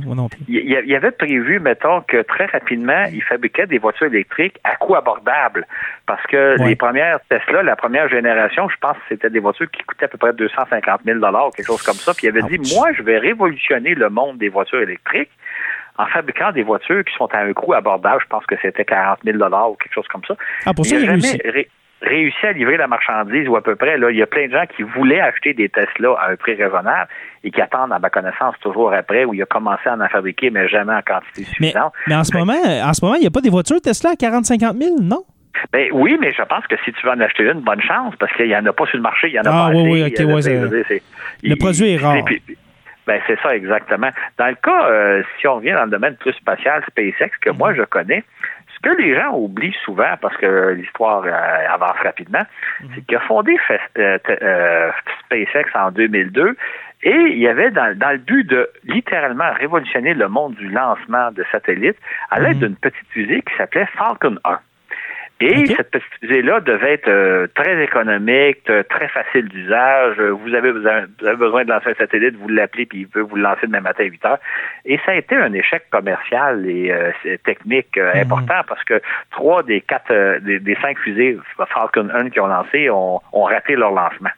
il 0.48 0.70
y, 0.70 0.96
avait 0.96 1.12
prévu, 1.12 1.60
mettons, 1.60 2.02
que 2.02 2.22
très 2.24 2.46
rapidement, 2.48 3.06
ils 3.12 3.24
fabriquaient 3.24 3.68
des 3.68 3.78
voitures 3.78 4.08
électriques 4.08 4.58
à 4.64 4.76
coût 4.76 4.96
abordable. 4.96 5.66
Parce 6.06 6.24
que 6.28 6.62
les 6.64 6.76
premières 6.76 7.20
Tesla, 7.30 7.64
la 7.64 7.76
première 7.76 8.10
génération, 8.10 8.68
je 8.70 8.76
pense 8.80 8.98
que 8.98 9.04
c'était 9.10 9.30
des 9.30 9.40
voitures 9.40 9.70
qui 9.72 9.84
coûtaient 9.84 10.06
à 10.06 10.10
peu 10.10 10.18
près 10.18 10.34
250 10.34 11.02
000 11.06 11.20
quelque 11.56 11.66
chose 11.66 11.82
comme 11.82 11.96
ça. 11.96 12.14
Puis 12.14 12.28
il 12.28 12.30
avait 12.30 12.58
dit, 12.58 12.76
moi, 12.76 12.90
je 12.94 13.04
vais 13.04 13.18
révolutionner 13.18 13.96
le 13.96 14.10
monde 14.10 14.38
des 14.38 14.50
voitures 14.50 14.82
électriques 14.82 15.32
en 15.98 16.06
fabriquant 16.08 16.52
des 16.52 16.64
voitures 16.64 17.04
qui 17.04 17.14
sont 17.16 17.28
à 17.34 17.40
un 17.40 17.54
coût 17.54 17.74
abordable. 17.74 18.22
Je 18.22 18.28
pense 18.28 18.46
que 18.46 18.56
c'était 18.62 18.86
40 18.86 19.20
000 19.26 19.38
ou 19.38 19.76
quelque 19.76 19.94
chose 19.94 20.08
comme 20.08 20.24
ça. 20.28 20.36
Ah, 20.66 20.74
pour 20.74 20.86
ça, 20.86 20.96
il, 20.96 21.08
a 21.08 21.12
réussi 21.12 21.40
à 22.02 22.52
livrer 22.52 22.78
la 22.78 22.88
marchandise 22.88 23.48
ou 23.48 23.56
à 23.56 23.62
peu 23.62 23.76
près. 23.76 23.98
Là, 23.98 24.12
il 24.12 24.18
y 24.18 24.22
a 24.22 24.28
plein 24.28 24.48
de 24.48 24.52
gens 24.52 24.66
qui 24.76 24.84
voulaient 24.84 25.20
acheter 25.20 25.54
des 25.54 25.70
Tesla 25.70 26.16
à 26.20 26.32
un 26.32 26.36
prix 26.36 26.56
raisonnable 26.56 27.10
et 27.44 27.52
qui 27.52 27.62
attendent, 27.62 27.92
à 27.92 28.00
ma 28.00 28.10
connaissance, 28.10 28.56
toujours 28.62 28.94
après, 28.94 29.26
où 29.26 29.34
il 29.34 29.42
a 29.42 29.46
commencé 29.46 29.88
à 29.88 29.96
en 29.96 30.08
fabriquer, 30.08 30.50
mais 30.50 30.68
jamais 30.68 30.94
en 30.94 31.02
quantité 31.02 31.44
suffisante. 31.44 31.94
Mais, 32.08 32.16
en, 32.16 32.24
ce 32.24 32.36
moment, 32.36 32.54
en 32.54 32.94
ce 32.94 33.04
moment, 33.04 33.16
il 33.16 33.22
n'y 33.22 33.28
a 33.28 33.32
pas 33.32 33.42
des 33.42 33.50
voitures 33.50 33.82
Tesla 33.82 34.12
à 34.12 34.14
40-50 34.14 34.78
000, 34.78 34.96
non? 35.02 35.24
Ben 35.74 35.90
oui, 35.92 36.18
mais 36.20 36.32
je 36.34 36.44
pense 36.44 36.66
que 36.68 36.76
si 36.86 36.94
tu 36.94 37.06
veux 37.06 37.12
en 37.12 37.20
acheter 37.20 37.44
une, 37.44 37.62
bonne 37.62 37.82
chance, 37.82 38.14
parce 38.20 38.32
qu'il 38.34 38.48
n'y 38.48 38.56
en 38.56 38.66
a 38.66 38.74
pas 38.74 38.86
sur 38.86 38.98
le 38.98 39.04
marché, 39.04 39.28
il 39.28 39.34
y 39.34 39.40
en 39.40 39.44
a 39.44 39.50
ah, 39.50 39.70
pas 39.72 39.78
oui, 39.78 40.04
assez. 40.04 40.24
Oui, 40.24 40.34
oui, 40.90 41.02
le 41.44 41.56
produit 41.56 41.94
est 41.94 41.98
rare. 41.98 42.24
Ben 43.08 43.22
c'est 43.26 43.40
ça 43.42 43.56
exactement. 43.56 44.10
Dans 44.38 44.48
le 44.48 44.56
cas, 44.56 44.90
euh, 44.90 45.24
si 45.40 45.48
on 45.48 45.56
revient 45.56 45.72
dans 45.72 45.86
le 45.86 45.92
domaine 45.92 46.18
plus 46.18 46.34
spatial, 46.34 46.84
SpaceX, 46.90 47.32
que 47.40 47.52
moi 47.52 47.74
je 47.74 47.84
connais, 47.84 48.26
ce 48.78 48.90
que 48.90 48.96
les 48.96 49.16
gens 49.16 49.34
oublient 49.34 49.76
souvent, 49.84 50.16
parce 50.22 50.36
que 50.38 50.70
l'histoire 50.70 51.24
euh, 51.26 51.74
avance 51.74 51.98
rapidement, 52.04 52.44
mhm. 52.82 52.90
c'est 52.94 53.06
qu'il 53.06 53.18
a 53.18 53.22
fondé 53.22 53.58
euh, 53.98 54.18
euh, 54.30 54.92
SpaceX 55.26 55.70
en 55.76 55.92
2002 55.92 56.56
et 57.04 57.12
il 57.12 57.38
y 57.38 57.48
avait 57.48 57.70
dans, 57.72 57.96
le 58.12 58.18
but 58.18 58.44
de 58.48 58.70
littéralement 58.84 59.52
révolutionner 59.54 60.14
le 60.14 60.28
monde 60.28 60.56
du 60.56 60.70
lancement 60.70 61.32
de 61.32 61.46
satellites 61.52 61.98
à 62.32 62.40
l'aide 62.40 62.58
mhm. 62.58 62.68
d'une 62.68 62.76
petite 62.76 63.08
fusée 63.10 63.42
qui 63.42 63.56
s'appelait 63.56 63.88
Falcon 63.98 64.38
1. 64.44 64.60
Et 65.40 65.68
cette 65.68 65.92
petite 65.92 66.14
fusée-là 66.20 66.62
devait 66.62 66.94
être 66.94 67.08
euh, 67.08 67.46
très 67.54 67.84
économique, 67.84 68.64
très 68.90 69.08
facile 69.08 69.48
d'usage. 69.48 70.20
Vous 70.20 70.56
avez, 70.56 70.72
vous 70.72 70.88
avez, 70.88 71.36
besoin 71.36 71.64
de 71.64 71.70
lancer 71.70 71.92
un 71.92 71.94
satellite, 71.94 72.36
vous 72.38 72.50
l'appelez, 72.50 72.88
puis 72.88 73.02
il 73.02 73.08
peut 73.08 73.22
vous 73.22 73.36
le 73.36 73.44
lancer 73.44 73.68
demain 73.68 73.82
matin 73.82 74.04
à 74.04 74.08
8 74.08 74.26
heures. 74.26 74.40
Et 74.86 74.98
ça 75.06 75.12
a 75.12 75.16
été 75.16 75.36
un 75.36 75.54
échec 75.54 75.84
commercial 75.92 76.68
et 76.68 76.92
euh, 76.92 77.12
technique 77.44 77.98
euh, 77.98 78.14
mhm. 78.16 78.22
important 78.22 78.62
parce 78.68 78.84
que 78.84 79.00
trois 79.30 79.62
des 79.62 79.82
quatre, 79.82 80.40
des, 80.40 80.60
des, 80.60 80.76
cinq 80.82 80.98
fusées 81.00 81.38
Falcon 81.70 82.10
1 82.12 82.32
qui 82.32 82.40
ont 82.40 82.48
lancé 82.48 82.90
ont 82.90 83.20
raté 83.44 83.76
leur 83.76 83.92
lancement. 83.92 84.32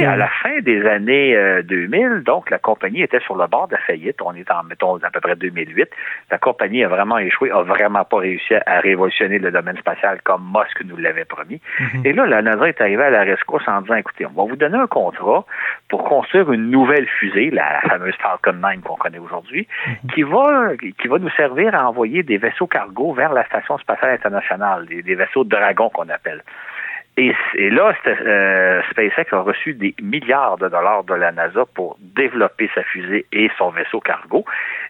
Et 0.00 0.04
à 0.04 0.16
la 0.16 0.28
fin 0.28 0.60
des 0.60 0.84
années 0.86 1.62
2000, 1.64 2.04
euh, 2.04 2.20
donc 2.20 2.50
la 2.50 2.58
compagnie 2.58 3.02
était 3.02 3.20
sur 3.20 3.36
le 3.36 3.46
bord 3.46 3.68
de 3.68 3.74
la 3.74 3.80
faillite. 3.80 4.20
On 4.22 4.34
est 4.34 4.50
en, 4.50 4.62
mettons, 4.64 4.96
à 4.96 5.10
peu 5.10 5.20
près 5.20 5.36
2008. 5.36 5.88
La 6.30 6.38
compagnie 6.38 6.84
a 6.84 6.88
vraiment 6.88 7.18
échoué, 7.18 7.50
a 7.50 7.62
vraiment 7.62 8.04
pas 8.04 8.18
réussi 8.18 8.54
à 8.54 8.80
révolutionner 8.80 9.38
le 9.38 9.50
domaine 9.50 9.76
spatial 9.78 10.20
comme 10.24 10.52
Musk 10.52 10.82
nous 10.84 10.96
l'avait 10.96 11.24
promis. 11.24 11.60
Mhm. 11.80 12.02
Et 12.04 12.12
là, 12.12 12.26
la 12.26 12.42
NASA 12.42 12.68
est 12.68 12.80
arrivée 12.80 13.04
à 13.04 13.10
la 13.10 13.22
rescousse 13.22 13.66
en 13.66 13.80
disant, 13.82 13.96
écoutez, 13.96 14.26
on 14.26 14.30
va 14.30 14.48
vous 14.48 14.56
donner 14.56 14.78
un 14.78 14.86
contrat 14.86 15.44
pour 15.88 16.04
construire 16.04 16.52
une 16.52 16.70
nouvelle 16.70 17.06
fusée, 17.06 17.50
la, 17.50 17.80
fameuse 17.82 18.14
Falcon 18.16 18.54
9 18.54 18.80
qu'on 18.82 18.96
connaît 18.96 19.18
aujourd'hui, 19.18 19.66
mhm. 19.86 20.10
qui 20.12 20.22
va 20.22 20.72
qui 21.00 21.08
va 21.08 21.18
nous 21.18 21.30
servir 21.30 21.74
à 21.74 21.88
envoyer 21.88 22.22
des 22.22 22.38
vaisseaux 22.38 22.66
cargo 22.66 23.12
vers 23.12 23.32
la 23.32 23.44
Station 23.46 23.78
spatiale 23.78 24.14
internationale, 24.14 24.86
des, 24.86 25.02
des 25.02 25.14
vaisseaux 25.14 25.44
Dragon 25.44 25.90
qu'on 25.90 26.08
appelle. 26.08 26.42
Et, 27.18 27.32
là, 27.70 27.94
euh, 28.06 28.82
SpaceX 28.90 29.32
a 29.32 29.40
reçu 29.40 29.72
des 29.72 29.94
milliards 30.02 30.58
de 30.58 30.68
dollars 30.68 31.02
de 31.04 31.14
la 31.14 31.32
NASA 31.32 31.64
pour 31.74 31.96
développer 32.00 32.70
sa 32.74 32.82
fusée 32.82 33.24
et 33.32 33.50
son 33.56 33.70
vaisseau 33.70 34.00
cargo. 34.00 34.44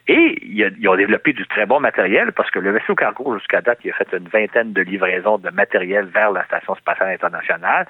Et 0.09 0.39
ils 0.45 0.89
ont 0.89 0.95
développé 0.95 1.33
du 1.33 1.45
très 1.47 1.67
bon 1.67 1.81
matériel 1.81 2.31
parce 2.33 2.51
que 2.53 2.61
le 2.61 2.71
vaisseau 2.71 2.95
cargo, 2.95 3.37
jusqu'à 3.39 3.61
date, 3.61 3.79
il 3.85 3.91
a 3.91 3.95
fait 3.95 4.17
une 4.17 4.29
vingtaine 4.29 4.73
de 4.73 4.83
livraisons 4.83 5.39
de 5.39 5.51
matériel 5.51 6.07
vers 6.07 6.31
la 6.31 6.45
Station 6.45 6.77
spatiale 6.77 7.11
internationale. 7.15 7.87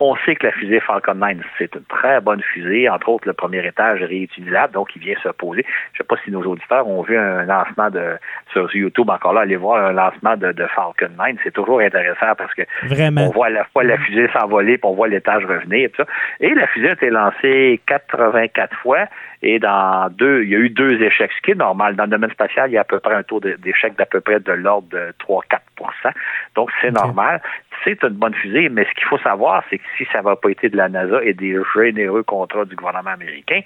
On 0.00 0.16
sait 0.24 0.34
que 0.34 0.46
la 0.46 0.52
fusée 0.52 0.80
Falcon 0.80 1.14
9, 1.14 1.36
c'est 1.58 1.72
une 1.76 1.84
très 1.84 2.20
bonne 2.20 2.42
fusée. 2.42 2.88
Entre 2.88 3.08
autres, 3.08 3.28
le 3.28 3.34
premier 3.34 3.64
étage 3.64 4.02
est 4.02 4.06
réutilisable, 4.06 4.72
donc 4.72 4.88
il 4.96 5.02
vient 5.02 5.14
se 5.22 5.28
poser. 5.28 5.64
Je 5.92 5.98
ne 5.98 5.98
sais 5.98 6.08
pas 6.08 6.16
si 6.24 6.32
nos 6.32 6.42
auditeurs 6.42 6.88
ont 6.88 7.02
vu 7.02 7.16
un 7.16 7.44
lancement 7.44 7.90
de 7.90 8.16
sur 8.52 8.74
YouTube 8.74 9.08
encore 9.08 9.32
là, 9.32 9.42
allez 9.42 9.56
voir 9.56 9.84
un 9.84 9.92
lancement 9.92 10.36
de, 10.36 10.52
Falcon 10.74 11.14
9. 11.16 11.36
C'est 11.44 11.52
toujours 11.52 11.80
intéressant 11.80 12.34
parce 12.36 12.52
que 12.54 12.62
Vraiment. 12.82 13.28
on 13.28 13.30
voit 13.30 13.46
à 13.46 13.50
la 13.50 13.64
fois 13.64 13.84
la 13.84 13.96
fusée 13.98 14.28
s'envoler, 14.32 14.76
puis 14.78 14.90
on 14.90 14.94
voit 14.94 15.06
l'étage 15.06 15.44
revenir. 15.44 15.84
Et, 15.84 15.88
tout 15.88 16.02
ça. 16.02 16.08
et 16.40 16.52
la 16.52 16.66
fusée 16.66 16.88
a 16.88 16.92
été 16.92 17.10
lancée 17.10 17.80
84 17.86 18.76
fois. 18.78 19.06
Et 19.42 19.58
dans 19.58 20.10
deux, 20.10 20.42
il 20.42 20.50
y 20.50 20.54
a 20.54 20.58
eu 20.58 20.68
deux 20.68 21.00
échecs, 21.02 21.30
ce 21.34 21.40
qui 21.42 21.52
est 21.52 21.59
normal. 21.60 21.94
Dans 21.94 22.04
le 22.04 22.10
domaine 22.10 22.30
spatial, 22.30 22.70
il 22.70 22.74
y 22.74 22.78
a 22.78 22.80
à 22.80 22.84
peu 22.84 22.98
près 22.98 23.14
un 23.14 23.22
taux 23.22 23.40
d'échec 23.40 23.96
d'à 23.96 24.06
peu 24.06 24.20
près 24.20 24.40
de 24.40 24.52
l'ordre 24.52 24.88
de 24.88 25.14
3-4% 25.20 26.12
Donc, 26.56 26.70
c'est 26.80 26.90
normal. 26.90 27.40
C'est 27.84 28.02
une 28.02 28.10
bonne 28.10 28.34
fusée, 28.34 28.68
mais 28.68 28.84
ce 28.84 28.90
qu'il 28.94 29.04
faut 29.04 29.18
savoir, 29.18 29.62
c'est 29.70 29.78
que 29.78 29.84
si 29.96 30.04
ça 30.12 30.20
n'avait 30.20 30.36
pas 30.36 30.50
été 30.50 30.68
de 30.68 30.76
la 30.76 30.88
NASA 30.88 31.22
et 31.22 31.32
des 31.32 31.56
généreux 31.74 32.22
contrats 32.22 32.64
du 32.64 32.76
gouvernement 32.76 33.10
américain, 33.10 33.60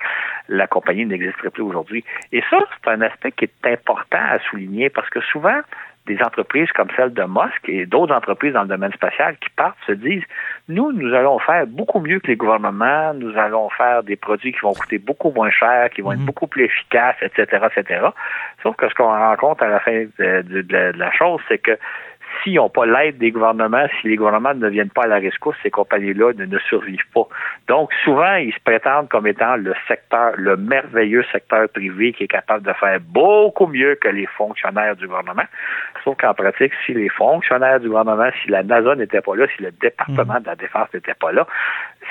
la 0.48 0.66
compagnie 0.66 1.06
n'existerait 1.06 1.50
plus 1.50 1.62
aujourd'hui. 1.62 2.04
Et 2.30 2.42
ça, 2.50 2.58
c'est 2.70 2.90
un 2.90 3.00
aspect 3.00 3.32
qui 3.32 3.46
est 3.46 3.66
important 3.66 4.24
à 4.30 4.38
souligner 4.50 4.88
parce 4.90 5.08
que 5.10 5.20
souvent, 5.20 5.60
des 6.06 6.20
entreprises 6.22 6.70
comme 6.72 6.88
celle 6.96 7.12
de 7.14 7.22
Musk 7.22 7.68
et 7.68 7.86
d'autres 7.86 8.14
entreprises 8.14 8.52
dans 8.52 8.62
le 8.62 8.68
domaine 8.68 8.92
spatial 8.92 9.36
qui 9.38 9.48
partent 9.56 9.78
se 9.86 9.92
disent 9.92 10.22
nous, 10.68 10.92
nous 10.92 11.14
allons 11.14 11.38
faire 11.38 11.66
beaucoup 11.66 12.00
mieux 12.00 12.20
que 12.20 12.26
les 12.26 12.36
gouvernements, 12.36 13.14
nous 13.14 13.36
allons 13.38 13.70
faire 13.70 14.02
des 14.02 14.16
produits 14.16 14.52
qui 14.52 14.60
vont 14.60 14.74
coûter 14.74 14.98
beaucoup 14.98 15.30
moins 15.30 15.50
cher, 15.50 15.90
qui 15.90 16.02
vont 16.02 16.12
être 16.12 16.20
mhm. 16.20 16.26
beaucoup 16.26 16.46
plus 16.46 16.64
efficaces, 16.64 17.16
etc., 17.22 17.66
etc. 17.74 18.06
Sauf 18.62 18.76
que 18.76 18.88
ce 18.88 18.94
qu'on 18.94 19.08
rencontre 19.08 19.62
à 19.62 19.68
la 19.68 19.80
fin 19.80 20.04
de 20.18 20.98
la 20.98 21.12
chose, 21.12 21.40
c'est 21.48 21.58
que 21.58 21.78
s'ils 22.44 22.54
n'ont 22.54 22.68
pas 22.68 22.86
l'aide 22.86 23.18
des 23.18 23.30
gouvernements, 23.30 23.86
si 24.00 24.08
les 24.08 24.16
gouvernements 24.16 24.54
ne 24.54 24.68
viennent 24.68 24.90
pas 24.90 25.04
à 25.04 25.06
la 25.06 25.18
rescousse, 25.18 25.56
ces 25.62 25.70
compagnies-là 25.70 26.32
ne, 26.34 26.58
survivent 26.58 27.08
pas. 27.12 27.26
Donc, 27.68 27.90
souvent, 28.04 28.36
ils 28.36 28.52
se 28.52 28.60
prétendent 28.62 29.08
comme 29.08 29.26
étant 29.26 29.56
le 29.56 29.74
secteur, 29.88 30.34
le 30.36 30.56
merveilleux 30.56 31.24
secteur 31.32 31.68
privé 31.70 32.12
qui 32.12 32.24
est 32.24 32.28
capable 32.28 32.64
de 32.64 32.72
faire 32.74 33.00
beaucoup 33.00 33.66
mieux 33.66 33.96
que 33.96 34.08
les 34.08 34.26
fonctionnaires 34.26 34.94
du 34.96 35.06
gouvernement. 35.06 35.44
Sauf 36.04 36.16
qu'en 36.18 36.34
pratique, 36.34 36.72
si 36.84 36.92
les 36.92 37.08
fonctionnaires 37.08 37.80
du 37.80 37.88
gouvernement, 37.88 38.28
si 38.42 38.50
la 38.50 38.62
NASA 38.62 38.94
n'était 38.94 39.22
pas 39.22 39.34
là, 39.34 39.46
si 39.56 39.62
le 39.62 39.70
département 39.72 40.38
de 40.40 40.46
la 40.46 40.56
défense 40.56 40.88
n'était 40.92 41.14
pas 41.14 41.32
là, 41.32 41.46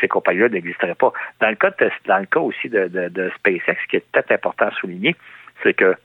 ces 0.01 0.07
compagnies-là 0.07 0.49
n'existeraient 0.49 0.95
pas. 0.95 1.13
Dans 1.39 1.49
le 1.49 1.55
cas, 1.55 1.69
dans 2.07 2.17
le 2.17 2.25
cas 2.25 2.39
aussi 2.39 2.69
de, 2.69 2.87
de 2.87 3.31
SpaceX, 3.37 3.77
ce 3.83 3.87
qui 3.87 3.95
est 3.97 4.11
peut-être 4.11 4.31
important 4.31 4.65
à 4.65 4.71
souligner, 4.71 5.15
c'est 5.61 5.73
que 5.73 5.95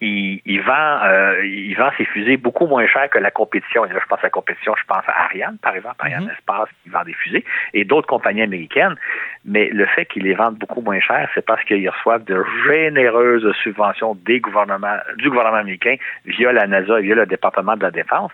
il, 0.00 0.40
il, 0.44 0.60
vend 0.62 1.00
euh, 1.04 1.44
il 1.44 1.74
vend 1.74 1.90
ses 1.96 2.04
fusées 2.04 2.36
beaucoup 2.36 2.66
moins 2.66 2.86
cher 2.86 3.08
que 3.10 3.18
la 3.18 3.30
compétition. 3.30 3.84
Et 3.84 3.92
là, 3.92 4.00
je 4.02 4.06
pense 4.06 4.20
à 4.20 4.24
la 4.24 4.30
compétition, 4.30 4.74
je 4.76 4.84
pense 4.86 5.04
à 5.06 5.24
Ariane, 5.24 5.58
par 5.62 5.74
exemple, 5.74 5.96
Ariane 5.98 6.24
mm 6.24 6.30
Espace 6.30 6.68
qui 6.82 6.90
vend 6.90 7.02
des 7.04 7.12
fusées, 7.12 7.44
et 7.74 7.84
d'autres 7.84 8.06
compagnies 8.06 8.42
américaines. 8.42 8.96
Mais 9.44 9.68
le 9.70 9.86
fait 9.86 10.06
qu'ils 10.06 10.24
les 10.24 10.34
vendent 10.34 10.56
beaucoup 10.56 10.80
moins 10.80 11.00
cher, 11.00 11.28
c'est 11.34 11.44
parce 11.44 11.62
qu'ils 11.64 11.88
reçoivent 11.88 12.24
de 12.24 12.44
généreuses 12.66 13.50
subventions 13.62 14.14
des 14.26 14.40
gouvernements, 14.40 14.98
du 15.16 15.28
gouvernement 15.28 15.58
américain 15.58 15.96
via 16.24 16.52
la 16.52 16.66
NASA 16.66 16.98
et 17.00 17.02
via 17.02 17.14
le 17.14 17.26
département 17.26 17.76
de 17.76 17.82
la 17.82 17.90
Défense 17.90 18.32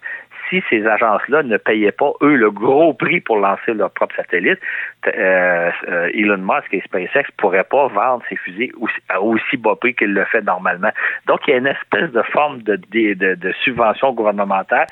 si 0.48 0.62
ces 0.70 0.86
agences-là 0.86 1.42
ne 1.42 1.56
payaient 1.56 1.92
pas, 1.92 2.12
eux, 2.22 2.36
le 2.36 2.50
gros 2.50 2.94
prix 2.94 3.20
pour 3.20 3.38
lancer 3.38 3.74
leur 3.74 3.90
propre 3.90 4.14
satellite, 4.16 4.58
euh, 5.06 5.70
euh, 5.88 6.10
Elon 6.14 6.38
Musk 6.38 6.72
et 6.72 6.80
SpaceX 6.80 7.28
ne 7.28 7.36
pourraient 7.36 7.64
pas 7.64 7.88
vendre 7.88 8.22
ces 8.28 8.36
fusées 8.36 8.72
à 9.08 9.20
aussi 9.20 9.56
bas 9.56 9.76
prix 9.76 9.94
qu'ils 9.94 10.12
le 10.12 10.24
fait 10.24 10.42
normalement. 10.42 10.90
Donc, 11.26 11.40
il 11.46 11.50
y 11.50 11.54
a 11.54 11.58
une 11.58 11.66
espèce 11.66 12.10
de 12.10 12.22
forme 12.22 12.62
de 12.62 13.52
subvention 13.64 14.12
gouvernementale 14.12 14.86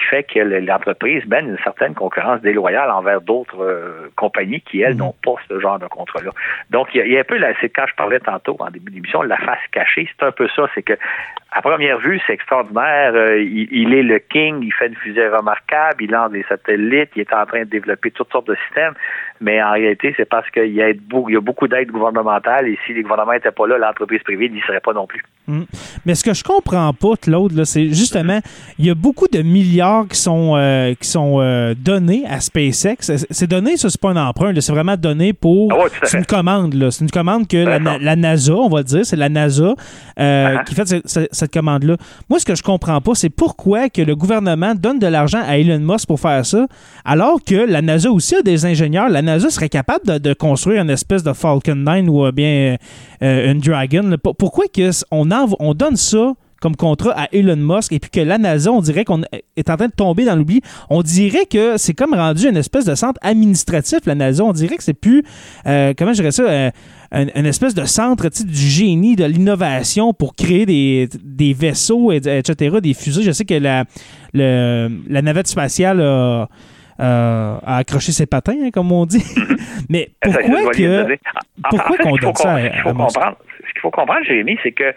qui 0.00 0.06
fait 0.06 0.22
que 0.24 0.38
l'entreprise 0.38 1.26
mène 1.26 1.50
une 1.50 1.58
certaine 1.58 1.94
concurrence 1.94 2.40
déloyale 2.40 2.90
envers 2.90 3.20
d'autres 3.20 3.62
euh, 3.62 4.10
compagnies 4.16 4.60
qui, 4.62 4.80
elles, 4.80 4.94
mhm. 4.94 5.00
n'ont 5.00 5.14
pas 5.22 5.34
ce 5.48 5.60
genre 5.60 5.78
de 5.78 5.86
contrat-là. 5.86 6.30
Donc, 6.70 6.88
il 6.94 7.06
y, 7.06 7.16
a 7.16 7.20
un 7.20 7.24
peu, 7.24 7.36
là, 7.36 7.52
c'est 7.60 7.68
quand 7.68 7.86
je 7.86 7.94
parlais 7.94 8.20
tantôt 8.20 8.56
en 8.58 8.70
début 8.70 8.90
d'émission, 8.90 9.22
la 9.22 9.36
face 9.36 9.58
cachée, 9.72 10.08
c'est 10.08 10.24
un 10.24 10.32
peu 10.32 10.48
ça, 10.56 10.68
c'est 10.74 10.82
que 10.82 10.94
à 11.52 11.62
première 11.62 11.98
vue, 11.98 12.20
c'est 12.26 12.34
extraordinaire. 12.34 13.12
Euh, 13.14 13.42
il, 13.42 13.92
est 13.92 14.04
le 14.04 14.18
king, 14.20 14.60
il 14.62 14.72
fait 14.72 14.86
une 14.86 14.94
fusée 14.94 15.28
remarquable, 15.28 16.04
il 16.04 16.10
lance 16.10 16.30
des 16.30 16.44
satellites, 16.44 17.10
il 17.16 17.22
est 17.22 17.34
en 17.34 17.44
train 17.44 17.60
de 17.60 17.64
développer 17.64 18.12
toutes 18.12 18.30
sortes 18.30 18.46
de 18.46 18.56
systèmes. 18.66 18.94
Mais 19.40 19.62
en 19.62 19.72
réalité, 19.72 20.12
c'est 20.18 20.28
parce 20.28 20.48
qu'il 20.50 20.74
y 20.74 20.82
a, 20.82 20.92
beaucoup 21.40 21.66
d'aides 21.66 21.90
gouvernementales 21.90 22.68
et 22.68 22.78
si 22.86 22.92
les 22.92 23.02
gouvernements 23.02 23.32
n'étaient 23.32 23.50
pas 23.50 23.66
là, 23.66 23.78
l'entreprise 23.78 24.22
privée 24.22 24.50
n'y 24.50 24.60
serait 24.60 24.80
pas 24.80 24.92
non 24.92 25.06
plus. 25.06 25.22
Mm. 25.46 25.62
Mais 26.04 26.14
ce 26.14 26.22
que 26.22 26.34
je 26.34 26.44
comprends 26.44 26.92
pas, 26.92 27.16
Claude, 27.20 27.64
c'est 27.64 27.88
justement, 27.88 28.40
il 28.78 28.86
y 28.86 28.90
a 28.90 28.94
beaucoup 28.94 29.28
de 29.28 29.40
milliards 29.40 30.06
qui 30.08 30.18
sont, 30.18 30.56
euh, 30.56 30.94
qui 30.94 31.08
sont 31.08 31.38
euh, 31.40 31.74
donnés 31.74 32.24
à 32.28 32.40
SpaceX. 32.40 32.96
C'est 33.30 33.48
donné, 33.48 33.78
ça, 33.78 33.88
c'est 33.88 34.00
pas 34.00 34.10
un 34.10 34.28
emprunt, 34.28 34.52
c'est 34.60 34.72
vraiment 34.72 34.96
donné 34.96 35.32
pour. 35.32 35.72
Ah 35.72 35.86
c'est 36.02 36.18
une 36.18 36.26
commande, 36.26 36.74
là. 36.74 36.90
C'est 36.90 37.04
une 37.04 37.10
commande 37.10 37.48
que 37.48 37.56
la, 37.56 38.16
NASA, 38.16 38.54
on 38.54 38.68
va 38.68 38.82
dire, 38.82 39.06
c'est 39.06 39.16
la 39.16 39.30
NASA 39.30 39.74
uh-huh. 40.18 40.64
qui 40.64 40.74
fait 40.74 40.86
cette, 40.86 41.28
cette 41.32 41.52
commande-là. 41.52 41.96
Moi, 42.28 42.38
ce 42.38 42.44
que 42.44 42.54
je 42.54 42.62
comprends 42.62 43.00
pas, 43.00 43.14
c'est 43.14 43.30
pourquoi 43.30 43.88
que 43.88 44.02
le 44.02 44.14
gouvernement 44.14 44.74
donne 44.74 44.98
de 44.98 45.06
l'argent 45.06 45.40
à 45.46 45.56
Elon 45.56 45.80
Musk 45.80 46.06
pour 46.06 46.20
faire 46.20 46.44
ça, 46.44 46.66
alors 47.04 47.38
que 47.42 47.54
la 47.54 47.80
NASA 47.80 48.10
aussi 48.10 48.36
a 48.36 48.42
des 48.42 48.66
ingénieurs. 48.66 49.08
La 49.08 49.22
NASA 49.30 49.50
serait 49.50 49.68
capable 49.68 50.20
de, 50.20 50.32
construire 50.34 50.82
une 50.82 50.90
espèce 50.90 51.22
de 51.22 51.32
Falcon 51.32 51.74
9 51.74 52.08
ou 52.08 52.32
bien 52.32 52.76
euh, 53.22 53.52
une 53.52 53.60
Dragon. 53.60 54.16
Pourquoi 54.38 54.64
on, 55.10 55.28
on 55.58 55.74
donne 55.74 55.96
ça 55.96 56.34
comme 56.60 56.76
contrat 56.76 57.12
à 57.16 57.28
Elon 57.32 57.56
Musk 57.56 57.92
et 57.92 57.98
puis 57.98 58.10
que 58.10 58.20
la 58.20 58.38
NASA, 58.38 58.70
on 58.70 58.80
dirait 58.80 59.04
qu'on 59.04 59.22
est 59.56 59.70
en 59.70 59.76
train 59.76 59.86
de 59.86 59.92
tomber 59.92 60.24
dans 60.24 60.36
l'oubli? 60.36 60.60
On 60.90 61.02
dirait 61.02 61.46
que 61.46 61.78
c'est 61.78 61.94
comme 61.94 62.14
rendu 62.14 62.48
une 62.48 62.56
espèce 62.56 62.84
de 62.84 62.94
centre 62.94 63.18
administratif, 63.22 64.00
la 64.04 64.14
NASA. 64.14 64.44
On 64.44 64.52
dirait 64.52 64.76
que 64.76 64.82
c'est 64.82 64.92
plus, 64.92 65.24
euh, 65.66 65.94
comment 65.96 66.12
je 66.12 66.18
dirais 66.18 66.32
ça, 66.32 66.42
euh, 66.42 66.70
une, 67.12 67.46
espèce 67.46 67.74
de 67.74 67.84
centre 67.86 68.28
du 68.28 68.54
génie, 68.54 69.16
de 69.16 69.24
l'innovation 69.24 70.12
pour 70.12 70.34
créer 70.34 70.66
des, 70.66 71.54
vaisseaux, 71.54 72.12
etc., 72.12 72.76
des 72.82 72.94
fusées. 72.94 73.22
Je 73.22 73.32
sais 73.32 73.44
que 73.44 73.54
la, 73.54 73.84
navette 75.22 75.48
spasiale 75.48 76.00
a, 76.02 76.48
accroché 77.00 78.12
ses 78.12 78.26
patins, 78.26 78.56
hein, 78.62 78.70
comme 78.72 78.92
on 78.92 79.06
dit. 79.06 79.24
Mais 79.88 80.10
pourquoi 80.20 80.70
que 80.70 81.16
pourquoi 81.70 81.96
qu'on 81.98 82.16
donne 82.16 82.34
ça 82.34 82.54
à, 82.54 82.60
Ce 82.60 83.72
qu'il 83.72 83.80
faut 83.80 83.90
comprendre, 83.90 84.24
Jérémy, 84.24 84.58
c'est 84.62 84.72
que 84.72 84.94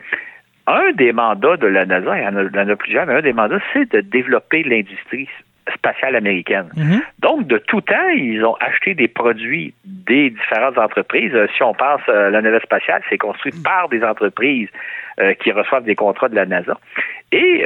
un 0.67 0.91
des 0.93 1.11
mandats 1.11 1.57
de 1.57 1.67
la 1.67 1.85
NASA, 1.85 2.17
il 2.17 2.23
y 2.23 2.27
en 2.27 2.69
a, 2.69 2.75
plusieurs, 2.75 3.05
mais 3.05 3.15
un 3.15 3.21
des 3.21 3.33
mandats, 3.33 3.59
c'est 3.73 3.91
de 3.91 3.99
développer 3.99 4.63
l'industrie 4.63 5.27
spatiale 5.73 6.15
américaine. 6.15 6.69
Mhm. 6.75 7.01
Donc, 7.19 7.47
de 7.47 7.57
tout 7.57 7.81
temps, 7.81 8.09
ils 8.15 8.43
ont 8.45 8.55
acheté 8.59 8.93
des 8.95 9.07
produits 9.07 9.73
des 9.85 10.29
différentes 10.29 10.77
entreprises. 10.77 11.33
Euh, 11.33 11.47
si 11.55 11.63
on 11.63 11.73
pense 11.73 12.01
à 12.07 12.11
euh, 12.11 12.29
la 12.29 12.41
navette 12.41 12.63
spatiale, 12.63 13.01
c'est 13.09 13.17
construit 13.17 13.53
par 13.63 13.89
des 13.89 14.03
entreprises 14.03 14.69
euh, 15.19 15.33
qui 15.35 15.51
reçoivent 15.51 15.83
des 15.83 15.95
contrats 15.95 16.29
de 16.29 16.35
la 16.35 16.45
NASA. 16.45 16.77
Et 17.31 17.63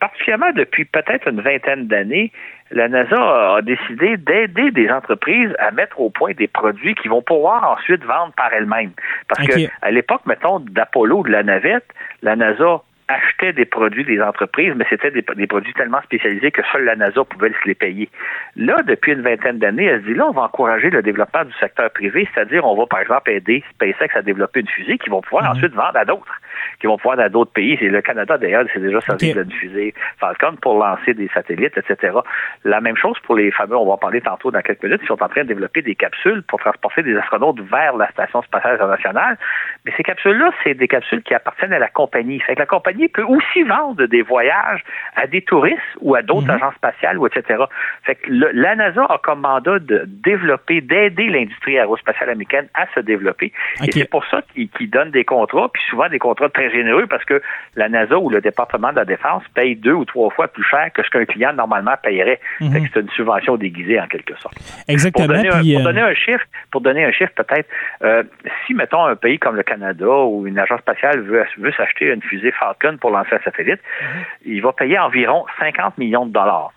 particulièrement 0.00 0.50
depuis 0.52 0.84
peut-être 0.84 1.28
une 1.28 1.40
vingtaine 1.40 1.86
d'années, 1.86 2.32
la 2.72 2.88
NASA 2.88 3.54
a 3.54 3.62
décidé 3.62 4.16
d'aider 4.16 4.72
des 4.72 4.90
entreprises 4.90 5.54
à 5.60 5.70
mettre 5.70 6.00
au 6.00 6.10
point 6.10 6.32
des 6.32 6.48
produits 6.48 6.96
qui 6.96 7.06
vont 7.06 7.22
pouvoir 7.22 7.70
ensuite 7.70 8.02
vendre 8.02 8.32
par 8.36 8.52
elles-mêmes. 8.52 8.90
Parce 9.28 9.46
que 9.46 9.60
à 9.80 9.92
l'époque, 9.92 10.22
mettons, 10.26 10.58
d'Apollo, 10.58 11.22
de 11.22 11.30
la 11.30 11.44
navette, 11.44 11.86
la 12.22 12.34
NASA 12.34 12.82
achetait 13.08 13.52
des 13.52 13.64
produits 13.64 14.04
des 14.04 14.20
entreprises, 14.20 14.72
mais 14.76 14.84
c'était 14.90 15.10
des, 15.10 15.22
produits 15.22 15.72
tellement 15.74 16.02
spécialisés 16.02 16.50
que 16.50 16.62
seule 16.72 16.84
la 16.84 16.96
NASA 16.96 17.24
pouvait 17.24 17.50
se 17.50 17.68
les 17.68 17.74
payer. 17.74 18.08
Là, 18.56 18.82
depuis 18.82 19.12
une 19.12 19.22
vingtaine 19.22 19.58
d'années, 19.58 19.84
elle 19.84 20.00
se 20.02 20.06
dit 20.06 20.14
là, 20.14 20.26
on 20.28 20.32
va 20.32 20.42
encourager 20.42 20.90
le 20.90 21.02
développement 21.02 21.44
du 21.44 21.52
secteur 21.54 21.90
privé, 21.90 22.28
c'est-à-dire 22.34 22.64
on 22.64 22.76
va 22.76 22.86
par 22.86 23.00
exemple 23.00 23.30
aider 23.30 23.62
SpaceX 23.74 24.16
à 24.16 24.22
développer 24.22 24.60
une 24.60 24.68
fusée 24.68 24.98
qui 24.98 25.10
vont 25.10 25.20
pouvoir 25.20 25.44
mhm. 25.44 25.50
ensuite 25.50 25.74
vendre 25.74 25.96
à 25.96 26.04
d'autres, 26.04 26.40
qui 26.80 26.86
vont 26.86 26.96
pouvoir 26.96 27.18
à 27.20 27.28
d'autres 27.28 27.52
pays. 27.52 27.78
Et 27.80 27.88
le 27.88 28.02
Canada 28.02 28.38
d'ailleurs, 28.38 28.64
c'est 28.72 28.80
déjà 28.80 29.00
servi 29.00 29.32
de 29.32 29.44
fusée 29.52 29.94
Falcon 30.18 30.56
pour 30.60 30.78
lancer 30.78 31.14
des 31.14 31.28
satellites, 31.28 31.76
etc. 31.76 32.18
La 32.64 32.80
même 32.80 32.96
chose 32.96 33.16
pour 33.24 33.36
les 33.36 33.50
fameux, 33.50 33.76
on 33.76 33.86
va 33.86 33.92
en 33.92 33.98
parler 33.98 34.20
tantôt 34.20 34.50
dans 34.50 34.60
quelques 34.60 34.82
minutes, 34.82 35.00
ils 35.02 35.08
sont 35.08 35.22
en 35.22 35.28
train 35.28 35.42
de 35.42 35.48
développer 35.48 35.82
des 35.82 35.94
capsules 35.94 36.42
pour 36.42 36.60
transporter 36.60 37.02
des 37.02 37.16
astronautes 37.16 37.60
vers 37.60 37.96
la 37.96 38.10
station 38.10 38.42
spatiale 38.42 38.74
internationale. 38.74 39.38
Mais 39.84 39.92
ces 39.96 40.02
capsules-là, 40.02 40.50
c'est 40.62 40.74
des 40.74 40.88
capsules 40.88 41.22
qui 41.22 41.34
appartiennent 41.34 41.72
à 41.72 41.78
la 41.78 41.88
compagnie. 41.88 42.40
Fait 42.40 42.54
que 42.54 42.60
la 42.60 42.66
compagnie 42.66 43.08
peut 43.08 43.24
aussi 43.24 43.62
vendre 43.62 44.06
des 44.06 44.22
voyages 44.22 44.82
à 45.16 45.26
des 45.26 45.42
touristes 45.42 45.80
ou 46.00 46.14
à 46.14 46.22
d'autres 46.22 46.46
mhm. 46.46 46.56
agences 46.56 46.74
spatiales, 46.74 47.18
ou 47.18 47.26
etc. 47.26 47.64
Fait 48.04 48.16
que 48.16 48.30
la 48.30 48.76
NASA 48.76 49.04
a 49.04 49.18
comme 49.18 49.40
mandat 49.40 49.78
de 49.78 50.04
développer, 50.06 50.80
d'aider 50.80 51.28
l'industrie 51.28 51.78
aérospatiale 51.78 52.30
américaine 52.30 52.68
à 52.74 52.86
se 52.94 53.00
développer. 53.00 53.52
Et 53.84 53.92
c'est 53.92 54.10
pour 54.10 54.24
ça 54.26 54.42
qu'ils 54.54 54.90
donnent 54.90 55.10
des 55.10 55.24
contrats, 55.24 55.68
puis 55.72 55.82
souvent 55.88 56.08
des 56.08 56.18
contrats 56.18 56.48
très 56.48 56.65
généreux, 56.70 57.06
parce 57.06 57.24
que 57.24 57.42
la 57.74 57.88
NASA 57.88 58.18
ou 58.18 58.30
le 58.30 58.40
département 58.40 58.90
de 58.90 58.96
la 58.96 59.04
Défense 59.04 59.42
paye 59.54 59.76
deux 59.76 59.92
ou 59.92 60.04
trois 60.04 60.30
fois 60.30 60.48
plus 60.48 60.64
cher 60.64 60.90
que 60.92 61.02
ce 61.02 61.10
qu'un 61.10 61.24
client 61.24 61.52
normalement 61.52 61.94
payerait. 62.02 62.40
Mhm. 62.60 62.88
c'est 62.92 63.00
une 63.00 63.10
subvention 63.10 63.56
déguisée 63.56 64.00
en 64.00 64.06
quelque 64.06 64.36
sorte. 64.38 64.56
Exactement. 64.88 65.26
Pour 65.26 65.36
donner, 65.36 65.48
un, 65.48 65.74
pour 65.74 65.84
donner 65.84 66.00
un 66.00 66.14
chiffre, 66.14 66.44
pour 66.70 66.80
donner 66.80 67.04
un 67.04 67.12
chiffre 67.12 67.32
peut-être, 67.34 67.68
euh, 68.02 68.22
si 68.66 68.74
mettons 68.74 69.04
un 69.04 69.16
pays 69.16 69.38
comme 69.38 69.56
le 69.56 69.62
Canada 69.62 70.08
ou 70.08 70.46
une 70.46 70.58
agence 70.58 70.80
spatiale 70.80 71.20
veut, 71.20 71.44
veut 71.58 71.72
s'acheter 71.72 72.06
une 72.12 72.22
fusée 72.22 72.52
Falcon 72.52 72.96
pour 73.00 73.10
lancer 73.10 73.34
un 73.34 73.40
satellite, 73.40 73.80
mhm. 74.00 74.20
il 74.46 74.62
va 74.62 74.72
payer 74.72 74.98
environ 74.98 75.44
50 75.58 75.98
millions 75.98 76.26
de 76.26 76.32
dollars. 76.32 76.72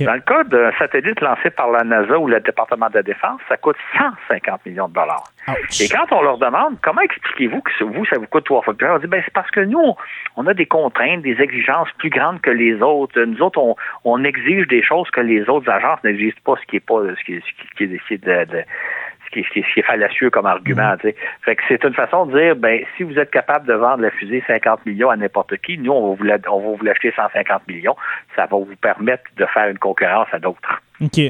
Dans 0.00 0.14
le 0.14 0.20
cas 0.20 0.44
d'un 0.44 0.72
satellite 0.78 1.20
lancé 1.20 1.50
par 1.50 1.70
la 1.70 1.84
NASA 1.84 2.18
ou 2.18 2.26
le 2.26 2.40
département 2.40 2.88
de 2.88 2.94
la 2.94 3.02
Défense, 3.02 3.40
ça 3.48 3.56
coûte 3.56 3.76
150 3.98 4.66
millions 4.66 4.88
de 4.88 4.94
dollars. 4.94 5.24
Et 5.80 5.88
quand 5.88 6.10
on 6.12 6.22
leur 6.22 6.38
demande 6.38 6.76
comment 6.82 7.02
expliquez-vous 7.02 7.60
que 7.60 7.84
vous, 7.84 8.06
ça 8.06 8.16
vous 8.18 8.26
coûte 8.26 8.44
trois 8.44 8.62
fois 8.62 8.74
plus? 8.74 8.86
Cher, 8.86 8.94
on 8.94 8.98
dit 8.98 9.06
ben, 9.06 9.22
c'est 9.24 9.32
parce 9.32 9.50
que 9.50 9.60
nous, 9.60 9.94
on, 10.36 10.46
a 10.46 10.54
des 10.54 10.66
contraintes, 10.66 11.22
des 11.22 11.40
exigences 11.40 11.88
plus 11.98 12.10
grandes 12.10 12.40
que 12.40 12.50
les 12.50 12.80
autres. 12.80 13.20
Nous 13.20 13.42
autres, 13.42 13.60
on, 14.04 14.24
exige 14.24 14.66
des 14.68 14.82
choses 14.82 15.10
que 15.10 15.20
les 15.20 15.48
autres 15.48 15.70
agences 15.70 16.02
n'exigent 16.02 16.40
pas, 16.44 16.54
ce 16.60 16.66
qui 16.66 16.76
est 16.76 16.80
pas 16.80 17.00
ce 17.02 17.24
qui, 17.24 17.40
ce 17.40 17.76
qui, 17.76 17.84
est 17.84 17.86
de 17.86 17.98
ce 18.08 18.64
qui, 19.42 19.58
est 19.58 19.82
fallacieux 19.82 20.30
comme 20.30 20.46
argument. 20.46 20.94
Mm. 20.94 21.10
Fait 21.42 21.56
que 21.56 21.62
c'est 21.68 21.82
une 21.84 21.94
façon 21.94 22.26
de 22.26 22.38
dire, 22.38 22.56
ben, 22.56 22.80
si 22.96 23.02
vous 23.02 23.18
êtes 23.18 23.30
capable 23.30 23.66
de 23.66 23.74
vendre 23.74 24.02
la 24.02 24.10
fusée 24.10 24.42
50 24.46 24.86
millions 24.86 25.10
à 25.10 25.16
n'importe 25.16 25.56
qui, 25.58 25.78
nous, 25.78 25.92
on 25.92 26.14
va, 26.14 26.36
vous 26.46 26.76
vous 26.76 26.84
l'acheter 26.84 27.12
150 27.14 27.66
millions. 27.68 27.96
Ça 28.36 28.42
va 28.42 28.56
vous 28.56 28.66
permettre 28.80 29.24
de 29.36 29.46
faire 29.46 29.68
une 29.68 29.78
concurrence 29.78 30.28
à 30.32 30.38
d'autres. 30.38 30.82
OK. 31.00 31.20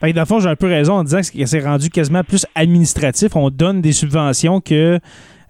Fait 0.00 0.12
que, 0.12 0.24
fond, 0.24 0.40
j'ai 0.40 0.48
un 0.48 0.56
peu 0.56 0.66
raison 0.66 0.94
en 0.94 1.04
disant 1.04 1.18
que 1.18 1.46
c'est 1.46 1.60
rendu 1.60 1.88
quasiment 1.88 2.24
plus 2.24 2.46
administratif. 2.54 3.36
On 3.36 3.50
donne 3.50 3.80
des 3.80 3.92
subventions 3.92 4.60
que 4.60 4.98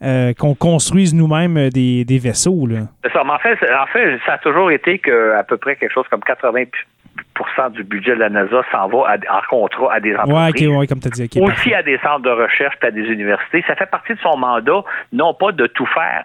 euh, 0.03 0.35
qu'on 0.35 0.55
construise 0.55 1.15
nous-mêmes 1.15 1.71
des, 1.71 2.19
vaisseaux. 2.23 2.67
Là. 2.67 2.89
Ça, 3.13 3.23
en, 3.25 3.39
fait, 3.39 3.59
en 3.73 3.87
fait, 3.87 4.19
ça 4.27 4.35
a 4.35 4.39
toujours 4.39 4.71
été 4.71 4.99
que 4.99 5.33
à 5.33 5.45
peu 5.45 5.57
près 5.57 5.77
quelque 5.77 5.93
chose 5.93 6.07
comme 6.11 6.21
80 6.21 6.65
du 7.71 7.85
budget 7.85 8.15
de 8.15 8.21
la 8.21 8.29
NASA 8.29 8.63
s'en 8.71 8.89
va 8.89 9.17
en 9.17 9.41
contrat 9.49 9.95
à 9.95 10.01
des 10.01 10.15
entreprises. 10.15 10.69
Ouais, 10.69 10.87
comme 10.87 11.01
as 11.05 11.11
dit. 11.11 11.41
aussi 11.41 11.75
à 11.75 11.83
des 11.83 11.99
centres 11.99 12.23
de 12.23 12.31
recherche 12.31 12.75
et 12.83 12.87
à 12.87 12.91
des 12.91 13.03
universités. 13.03 13.65
Ça 13.67 13.75
fait 13.77 13.87
partie 13.91 14.15
de 14.15 14.19
son 14.19 14.37
mandat, 14.37 14.83
non 15.13 15.35
pas 15.35 15.53
de 15.53 15.67
tout 15.67 15.87
faire 15.87 16.25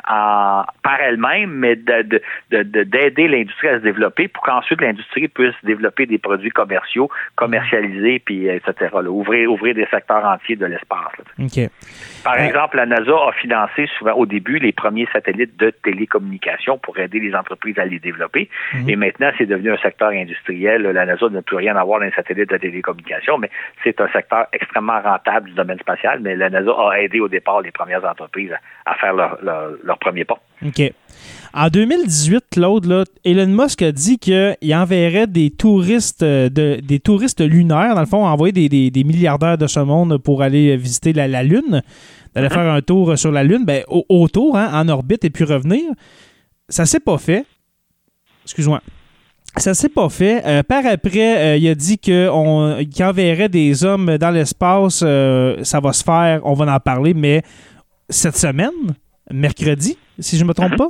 par 0.84 1.00
elle-même, 1.02 1.52
mais 1.52 1.76
d'aider 1.76 2.22
de, 2.52 3.22
l'industrie 3.28 3.68
à 3.68 3.78
se 3.80 3.84
développer 3.84 4.28
pour 4.28 4.44
qu'ensuite 4.44 4.82
l'industrie 4.82 5.28
puisse 5.28 5.56
développer 5.64 6.06
des 6.06 6.18
produits 6.18 6.50
commerciaux, 6.50 7.10
commercialiser, 7.36 8.20
puis 8.20 8.48
etc. 8.48 8.74
ouvrir, 9.08 9.52
ouvrir 9.52 9.76
des 9.76 9.88
secteurs 9.92 10.26
entiers 10.26 10.56
de 10.56 10.66
l'espace. 10.66 11.14
Par 12.24 12.38
exemple, 12.40 12.78
la 12.78 12.86
NASA 12.86 13.12
a 13.12 13.32
financé 13.32 13.88
souvent 13.98 14.14
au 14.14 14.26
début 14.26 14.60
les 14.60 14.72
premiers 14.72 15.08
satellites 15.14 15.58
de 15.58 15.72
télécommunication 15.72 16.78
pour 16.78 16.98
aider 17.00 17.20
les 17.20 17.34
entreprises 17.34 17.80
à 17.80 17.86
les 17.86 18.00
développer. 18.00 18.50
Mhm. 18.74 18.90
Et 18.90 18.96
maintenant, 18.96 19.32
c'est 19.38 19.46
devenu 19.46 19.72
un 19.72 19.78
secteur 19.78 20.10
industriel 20.10 20.84
la 20.84 21.06
NASA 21.06 21.30
n'a 21.30 21.42
plus 21.42 21.58
rien 21.58 21.76
à 21.76 21.84
voir 21.84 22.00
dans 22.00 22.06
les 22.06 22.12
satellites 22.12 22.50
de 22.50 22.58
télécommunication, 22.58 23.38
mais 23.38 23.50
c'est 23.84 24.00
un 24.02 24.08
secteur 24.10 24.48
extrêmement 24.54 25.02
rentable 25.02 25.50
du 25.50 25.56
domaine 25.56 25.80
spatial, 25.80 26.20
mais 26.22 26.36
la 26.36 26.50
NASA 26.50 26.72
a 26.72 27.00
aidé 27.00 27.20
au 27.20 27.28
départ 27.28 27.62
les 27.62 27.72
premières 27.72 28.04
entreprises 28.04 28.54
à, 28.86 28.96
faire 28.96 29.14
leur, 29.14 29.38
leur, 29.42 29.98
premier 30.00 30.26
pas. 30.26 30.40
OK. 30.66 30.82
En 31.54 31.70
2018, 31.70 32.46
Claude, 32.52 33.06
Elon 33.24 33.48
Musk 33.48 33.82
a 33.82 33.92
dit 33.92 34.20
qu'il 34.20 34.76
enverrait 34.76 35.28
des 35.28 35.50
touristes, 35.50 36.24
euh, 36.24 36.50
de, 36.50 36.80
des 36.82 37.00
touristes 37.00 37.42
lunaires, 37.42 37.96
dans 37.96 38.02
le 38.02 38.08
fond, 38.08 38.26
envoyer 38.26 38.70
des, 38.70 38.92
des, 38.92 39.04
milliardaires 39.04 39.58
de 39.58 39.68
ce 39.68 39.80
monde 39.80 40.18
pour 40.18 40.42
aller 40.42 40.78
visiter 40.78 41.14
la, 41.14 41.44
Lune, 41.44 41.82
d'aller 42.36 42.50
faire 42.50 42.72
un 42.72 42.82
tour 42.82 43.18
sur 43.18 43.32
la 43.32 43.44
Lune, 43.44 43.66
ben, 43.66 43.84
autour, 43.88 44.58
hein, 44.58 44.70
en 44.74 44.88
orbite, 44.90 45.26
et 45.26 45.30
puis 45.30 45.44
revenir. 45.44 45.84
Ça 46.70 46.86
s'est 46.86 47.00
pas 47.00 47.18
fait. 47.18 47.46
Excuse-moi. 48.46 48.82
Ça 49.58 49.74
s'est 49.74 49.90
pas 49.90 50.10
fait. 50.10 50.44
Euh, 50.46 50.64
par 50.64 50.86
après, 50.86 51.38
euh, 51.38 51.58
il 51.58 51.68
a 51.68 51.76
dit 51.76 51.98
qu'il 51.98 52.30
enverrait 52.30 53.50
des 53.50 53.84
hommes 53.84 54.18
dans 54.18 54.30
l'espace. 54.30 55.02
Euh, 55.04 55.64
ça 55.64 55.80
va 55.80 55.92
se 55.92 56.04
faire, 56.04 56.42
on 56.44 56.54
va 56.54 56.74
en 56.74 56.80
parler, 56.80 57.14
mais 57.14 57.42
cette 58.10 58.38
semaine, 58.38 58.96
mercredi, 59.32 59.98
si 60.20 60.38
je 60.38 60.44
ne 60.44 60.50
me 60.50 60.54
trompe 60.54 60.76
pas. 60.76 60.90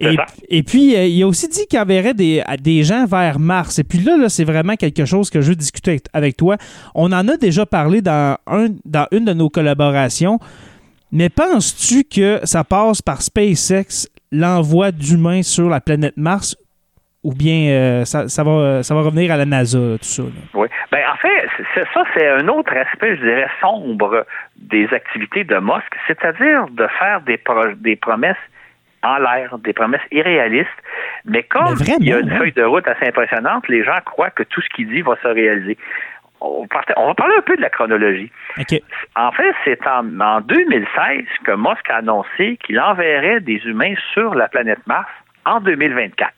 C'est 0.00 0.16
Et, 0.48 0.62
puis, 0.62 0.96
euh, 0.96 1.06
il 1.06 1.22
a 1.22 1.26
aussi 1.26 1.48
dit 1.48 1.66
qu'il 1.66 1.78
enverrait 1.78 2.14
des, 2.14 2.42
des 2.60 2.84
gens 2.84 3.06
vers 3.06 3.38
Mars. 3.38 3.78
Et 3.78 3.84
puis 3.84 3.98
là, 3.98 4.16
là 4.16 4.28
c'est 4.28 4.44
vraiment 4.44 4.76
quelque 4.76 5.04
chose 5.04 5.30
que 5.30 5.40
je 5.40 5.48
veux 5.48 5.56
discuter 5.56 5.90
avec, 5.90 6.06
avec 6.12 6.36
toi. 6.36 6.56
On 6.94 7.12
en 7.12 7.26
a 7.28 7.36
déjà 7.36 7.66
parlé 7.66 8.02
dans, 8.02 8.36
un, 8.46 8.68
dans 8.84 9.06
une 9.12 9.24
de 9.24 9.32
nos 9.32 9.50
collaborations. 9.50 10.38
Mais 11.10 11.30
penses-tu 11.30 12.04
que 12.04 12.40
ça 12.44 12.64
passe 12.64 13.00
par 13.00 13.22
SpaceX, 13.22 14.08
l'envoi 14.30 14.92
d'humains 14.92 15.42
sur 15.42 15.68
la 15.68 15.80
planète 15.80 16.16
Mars, 16.16 16.56
ou 17.28 17.34
bien 17.34 17.70
euh, 17.70 18.04
ça, 18.06 18.26
ça 18.28 18.42
va, 18.42 18.82
ça 18.82 18.94
va 18.94 19.02
revenir 19.02 19.30
à 19.30 19.36
la 19.36 19.44
NASA, 19.44 19.78
tout 19.78 20.12
ça? 20.16 20.22
là? 20.22 20.40
Oui. 20.54 20.68
Ben, 20.90 21.02
en 21.12 21.16
fait, 21.16 21.46
c'est, 21.74 21.84
ça, 21.92 22.02
c'est 22.14 22.26
un 22.26 22.48
autre 22.48 22.72
aspect, 22.74 23.16
je 23.16 23.22
dirais, 23.22 23.48
sombre 23.60 24.24
des 24.56 24.88
activités 24.94 25.44
de 25.44 25.56
Musk, 25.58 25.92
c'est-à-dire 26.06 26.66
de 26.70 26.86
faire 26.98 27.20
des, 27.20 27.36
pro- 27.36 27.74
des 27.76 27.96
promesses 27.96 28.44
en 29.02 29.18
l'air, 29.18 29.58
des 29.58 29.74
promesses 29.74 30.00
irréalistes. 30.10 30.80
Mais 31.26 31.42
comme 31.42 31.76
Mais 31.80 31.96
il 32.00 32.08
y 32.08 32.12
a 32.14 32.20
une 32.20 32.32
hein? 32.32 32.38
feuille 32.38 32.52
de 32.52 32.64
route 32.64 32.88
assez 32.88 33.06
impressionnante, 33.08 33.68
les 33.68 33.84
gens 33.84 33.98
croient 34.06 34.30
que 34.30 34.42
tout 34.44 34.62
ce 34.62 34.68
qu'il 34.70 34.88
dit 34.88 35.02
va 35.02 35.14
se 35.22 35.28
réaliser. 35.28 35.76
On, 36.40 36.66
va 36.70 37.14
parler 37.14 37.34
un 37.36 37.42
peu 37.42 37.56
de 37.56 37.62
la 37.62 37.68
chronologie. 37.68 38.30
En 39.16 39.32
fait, 39.32 39.52
c'est 39.64 39.86
en, 39.86 40.20
en 40.20 40.40
2016 40.40 41.24
que 41.44 41.52
Musk 41.52 41.90
a 41.90 41.96
annoncé 41.96 42.56
qu'il 42.64 42.80
enverrait 42.80 43.40
des 43.40 43.60
humains 43.66 43.94
sur 44.14 44.34
la 44.34 44.48
planète 44.48 44.78
Mars 44.86 45.10
en 45.44 45.60
2024. 45.60 46.32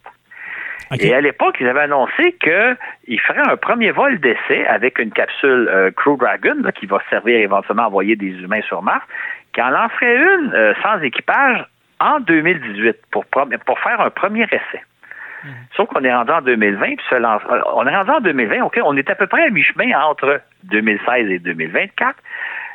Et 0.99 1.15
à 1.15 1.21
l'époque, 1.21 1.57
ils 1.61 1.69
avaient 1.69 1.83
annoncé 1.83 2.33
qu'il 2.41 3.21
ferait 3.21 3.49
un 3.49 3.57
premier 3.57 3.93
vol 3.93 4.19
d'essai 4.19 4.67
avec 4.67 4.99
une 4.99 5.13
capsule 5.13 5.69
euh, 5.71 5.91
Crew 5.93 6.17
Dragon 6.19 6.57
là, 6.63 6.73
qui 6.73 6.87
va 6.87 6.99
servir 7.11 7.39
éventuellement 7.39 7.85
à 7.85 7.87
envoyer 7.87 8.17
des 8.17 8.31
humains 8.43 8.63
sur 8.63 8.83
Mars, 8.83 9.05
qui 9.53 9.63
en 9.63 9.71
lancerait 9.71 10.17
une 10.17 10.53
euh, 10.55 10.75
sans 10.83 11.01
équipage 11.01 11.65
en 12.01 12.19
2018 12.21 12.97
pour, 13.13 13.25
pour 13.27 13.79
faire 13.81 14.01
un 14.01 14.11
premier 14.11 14.45
essai. 14.45 14.83
Sauf 15.77 15.89
qu'on 15.89 16.03
est 16.05 16.13
rendu 16.15 16.31
en 16.33 16.43
2020, 16.43 16.87
puis 16.97 17.07
se 17.09 17.15
lance- 17.15 17.43
euh, 17.51 17.61
on 17.75 17.87
est 17.87 17.97
rendu 17.97 18.11
en 18.11 18.21
2020, 18.21 18.63
OK, 18.65 18.79
on 18.85 18.97
est 18.97 19.09
à 19.09 19.15
peu 19.15 19.27
près 19.27 19.45
à 19.45 19.51
mi-chemin 19.51 19.99
entre 20.03 20.41
2016 20.65 21.31
et 21.31 21.39
2024. 21.39 22.15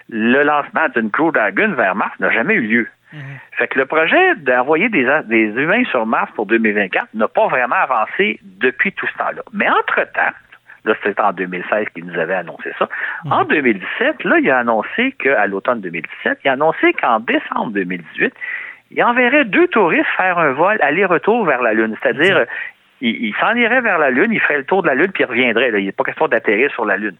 Le 0.09 0.43
lancement 0.43 0.87
d'une 0.95 1.11
Crew 1.11 1.31
Dragon 1.33 1.73
vers 1.73 1.95
Mars 1.95 2.13
n'a 2.19 2.29
jamais 2.31 2.53
eu 2.55 2.61
lieu. 2.61 2.87
Fait 3.57 3.67
que 3.67 3.79
le 3.79 3.85
projet 3.85 4.35
d'envoyer 4.35 4.89
des, 4.89 5.07
des 5.25 5.45
humains 5.45 5.83
sur 5.85 6.05
Mars 6.05 6.31
pour 6.35 6.45
2024 6.45 7.07
n'a 7.13 7.27
pas 7.27 7.47
vraiment 7.47 7.75
avancé 7.75 8.39
depuis 8.43 8.91
tout 8.91 9.07
ce 9.07 9.17
temps-là. 9.17 9.41
Mais 9.53 9.69
entre-temps, 9.69 10.33
là 10.85 10.93
c'était 11.03 11.21
en 11.21 11.33
2016 11.33 11.87
qu'il 11.93 12.05
nous 12.05 12.19
avait 12.19 12.35
annoncé 12.35 12.71
ça, 12.77 12.89
en 13.29 13.45
2017, 13.45 14.23
là, 14.23 14.37
il 14.39 14.49
a 14.49 14.59
annoncé 14.59 15.13
qu'à 15.13 15.47
l'automne 15.47 15.81
2017, 15.81 16.39
il 16.43 16.49
a 16.49 16.53
annoncé 16.53 16.93
qu'en 16.93 17.19
décembre 17.19 17.71
2018, 17.71 18.33
il 18.91 19.03
enverrait 19.03 19.45
deux 19.45 19.67
touristes 19.67 20.05
faire 20.17 20.37
un 20.37 20.51
vol 20.51 20.77
aller-retour 20.81 21.45
vers 21.45 21.61
la 21.61 21.73
Lune. 21.73 21.95
C'est-à-dire, 22.01 22.37
euh, 22.37 22.45
il, 23.01 23.25
il 23.25 23.35
s'en 23.39 23.55
irait 23.55 23.81
vers 23.81 23.97
la 23.97 24.09
Lune, 24.11 24.31
il 24.31 24.39
ferait 24.39 24.57
le 24.57 24.63
tour 24.65 24.83
de 24.83 24.87
la 24.87 24.95
Lune, 24.95 25.11
puis 25.11 25.23
il 25.23 25.27
reviendrait. 25.27 25.71
Là. 25.71 25.79
Il 25.79 25.85
n'est 25.85 25.91
pas 25.91 26.03
question 26.03 26.27
d'atterrir 26.27 26.71
sur 26.71 26.85
la 26.85 26.97
Lune. 26.97 27.15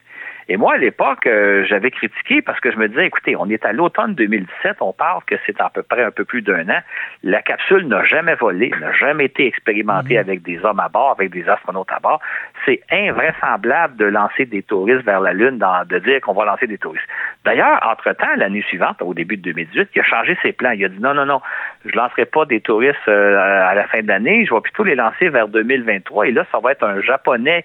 Et 0.48 0.56
moi, 0.56 0.74
à 0.74 0.76
l'époque, 0.78 1.26
euh, 1.26 1.64
j'avais 1.64 1.90
critiqué 1.90 2.40
parce 2.40 2.60
que 2.60 2.70
je 2.70 2.76
me 2.76 2.88
disais, 2.88 3.06
écoutez, 3.06 3.34
on 3.36 3.48
est 3.50 3.64
à 3.64 3.72
l'automne 3.72 4.14
2017, 4.14 4.76
on 4.80 4.92
parle 4.92 5.22
que 5.24 5.34
c'est 5.44 5.60
à 5.60 5.70
peu 5.70 5.82
près 5.82 6.04
un 6.04 6.12
peu 6.12 6.24
plus 6.24 6.40
d'un 6.42 6.68
an. 6.68 6.78
La 7.24 7.42
capsule 7.42 7.88
n'a 7.88 8.04
jamais 8.04 8.36
volé, 8.36 8.70
n'a 8.80 8.92
jamais 8.92 9.24
été 9.24 9.46
expérimentée 9.46 10.18
avec 10.18 10.42
des 10.42 10.64
hommes 10.64 10.78
à 10.78 10.88
bord, 10.88 11.10
avec 11.10 11.30
des 11.30 11.48
astronautes 11.48 11.90
à 11.90 11.98
bord. 11.98 12.20
C'est 12.64 12.80
invraisemblable 12.92 13.96
de 13.96 14.04
lancer 14.04 14.46
des 14.46 14.62
touristes 14.62 15.04
vers 15.04 15.20
la 15.20 15.32
Lune, 15.32 15.58
dans- 15.58 15.84
de 15.84 15.98
dire 15.98 16.20
qu'on 16.20 16.34
va 16.34 16.44
lancer 16.44 16.66
des 16.66 16.78
touristes. 16.78 17.06
D'ailleurs, 17.44 17.80
entre-temps, 17.84 18.34
l'année 18.36 18.62
suivante, 18.62 19.02
au 19.02 19.14
début 19.14 19.36
de 19.36 19.42
2018, 19.42 19.88
il 19.94 20.00
a 20.00 20.04
changé 20.04 20.36
ses 20.42 20.52
plans. 20.52 20.70
Il 20.70 20.84
a 20.84 20.88
dit 20.88 21.00
non, 21.00 21.14
non, 21.14 21.26
non, 21.26 21.40
je 21.84 21.90
ne 21.90 21.96
lancerai 21.96 22.26
pas 22.26 22.44
des 22.44 22.60
touristes 22.60 22.96
euh, 23.08 23.36
à 23.66 23.74
la 23.74 23.84
fin 23.88 24.00
de 24.00 24.08
l'année, 24.08 24.44
je 24.46 24.54
vais 24.54 24.60
plutôt 24.60 24.84
les 24.84 24.94
lancer 24.94 25.28
vers 25.28 25.48
2023. 25.48 26.28
Et 26.28 26.32
là, 26.32 26.44
ça 26.52 26.58
va 26.60 26.72
être 26.72 26.84
un 26.84 27.00
Japonais 27.00 27.64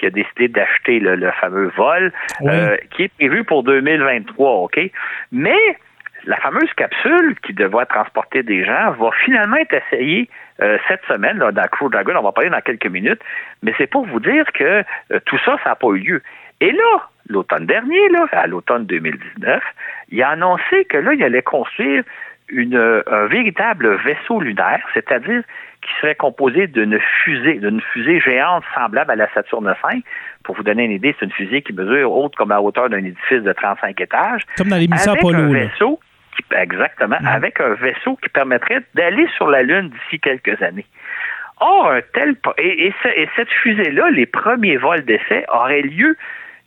qui 0.00 0.06
a 0.06 0.10
décidé 0.10 0.48
d'acheter 0.48 0.98
le, 0.98 1.14
le 1.14 1.30
fameux 1.32 1.70
vol, 1.76 2.12
Oui. 2.40 2.50
euh, 2.52 2.76
qui 2.90 3.04
est 3.04 3.12
prévu 3.18 3.44
pour 3.44 3.62
2023, 3.62 4.50
OK? 4.62 4.80
Mais 5.30 5.58
la 6.24 6.36
fameuse 6.38 6.72
capsule 6.74 7.36
qui 7.42 7.52
devrait 7.52 7.86
transporter 7.86 8.42
des 8.42 8.64
gens 8.64 8.90
va 8.92 9.10
finalement 9.24 9.56
être 9.56 9.74
essayée 9.74 10.28
euh, 10.62 10.78
cette 10.88 11.04
semaine 11.06 11.38
là, 11.38 11.52
dans 11.52 11.66
Crew 11.68 11.90
Dragon. 11.90 12.14
On 12.18 12.22
va 12.22 12.32
parler 12.32 12.50
dans 12.50 12.60
quelques 12.60 12.86
minutes. 12.86 13.20
Mais 13.62 13.72
c'est 13.78 13.86
pour 13.86 14.06
vous 14.06 14.20
dire 14.20 14.44
que 14.52 14.82
euh, 15.12 15.20
tout 15.26 15.38
ça, 15.44 15.56
ça 15.64 15.70
n'a 15.70 15.76
pas 15.76 15.88
eu 15.88 15.98
lieu. 15.98 16.22
Et 16.60 16.72
là, 16.72 17.08
l'automne 17.28 17.66
dernier, 17.66 18.08
là, 18.10 18.26
à 18.32 18.46
l'automne 18.46 18.84
2019, 18.86 19.62
il 20.10 20.22
a 20.22 20.30
annoncé 20.30 20.84
que 20.86 20.98
là, 20.98 21.14
il 21.14 21.22
allait 21.22 21.42
construire 21.42 22.02
une, 22.50 23.02
un 23.06 23.26
véritable 23.26 23.96
vaisseau 24.04 24.40
lunaire, 24.40 24.84
c'est-à-dire 24.92 25.42
qui 25.82 25.90
serait 26.00 26.14
composé 26.14 26.66
d'une 26.66 26.98
fusée, 27.24 27.54
d'une 27.54 27.80
fusée 27.92 28.20
géante 28.20 28.64
semblable 28.74 29.10
à 29.10 29.16
la 29.16 29.28
Saturne 29.32 29.66
V. 29.84 30.02
Pour 30.44 30.54
vous 30.56 30.62
donner 30.62 30.84
une 30.84 30.90
idée, 30.92 31.14
c'est 31.18 31.24
une 31.26 31.32
fusée 31.32 31.62
qui 31.62 31.72
mesure 31.72 32.12
haute 32.12 32.34
comme 32.36 32.50
la 32.50 32.60
hauteur 32.60 32.88
d'un 32.90 32.98
édifice 33.04 33.42
de 33.42 33.52
35 33.52 33.98
étages. 34.00 34.42
Comme 34.56 34.68
dans 34.68 34.76
l'émission 34.76 35.12
avec 35.12 35.24
Apollo. 35.24 35.52
vaisseau 35.52 36.00
qui, 36.36 36.44
exactement, 36.54 37.16
avec 37.26 37.60
un 37.60 37.74
vaisseau 37.74 38.16
qui 38.22 38.28
permettrait 38.28 38.80
d'aller 38.94 39.26
sur 39.36 39.48
la 39.48 39.62
Lune 39.62 39.88
d'ici 39.90 40.20
quelques 40.20 40.60
années. 40.62 40.86
Or, 41.60 41.90
un 41.90 42.00
tel 42.14 42.36
et, 42.58 42.86
et 42.86 42.94
ce- 43.02 43.08
et 43.08 43.28
cette 43.36 43.50
fusée-là, 43.50 44.10
les 44.10 44.26
premiers 44.26 44.76
vols 44.78 45.02
d'essai 45.04 45.44
auraient 45.52 45.82
lieu, 45.82 46.16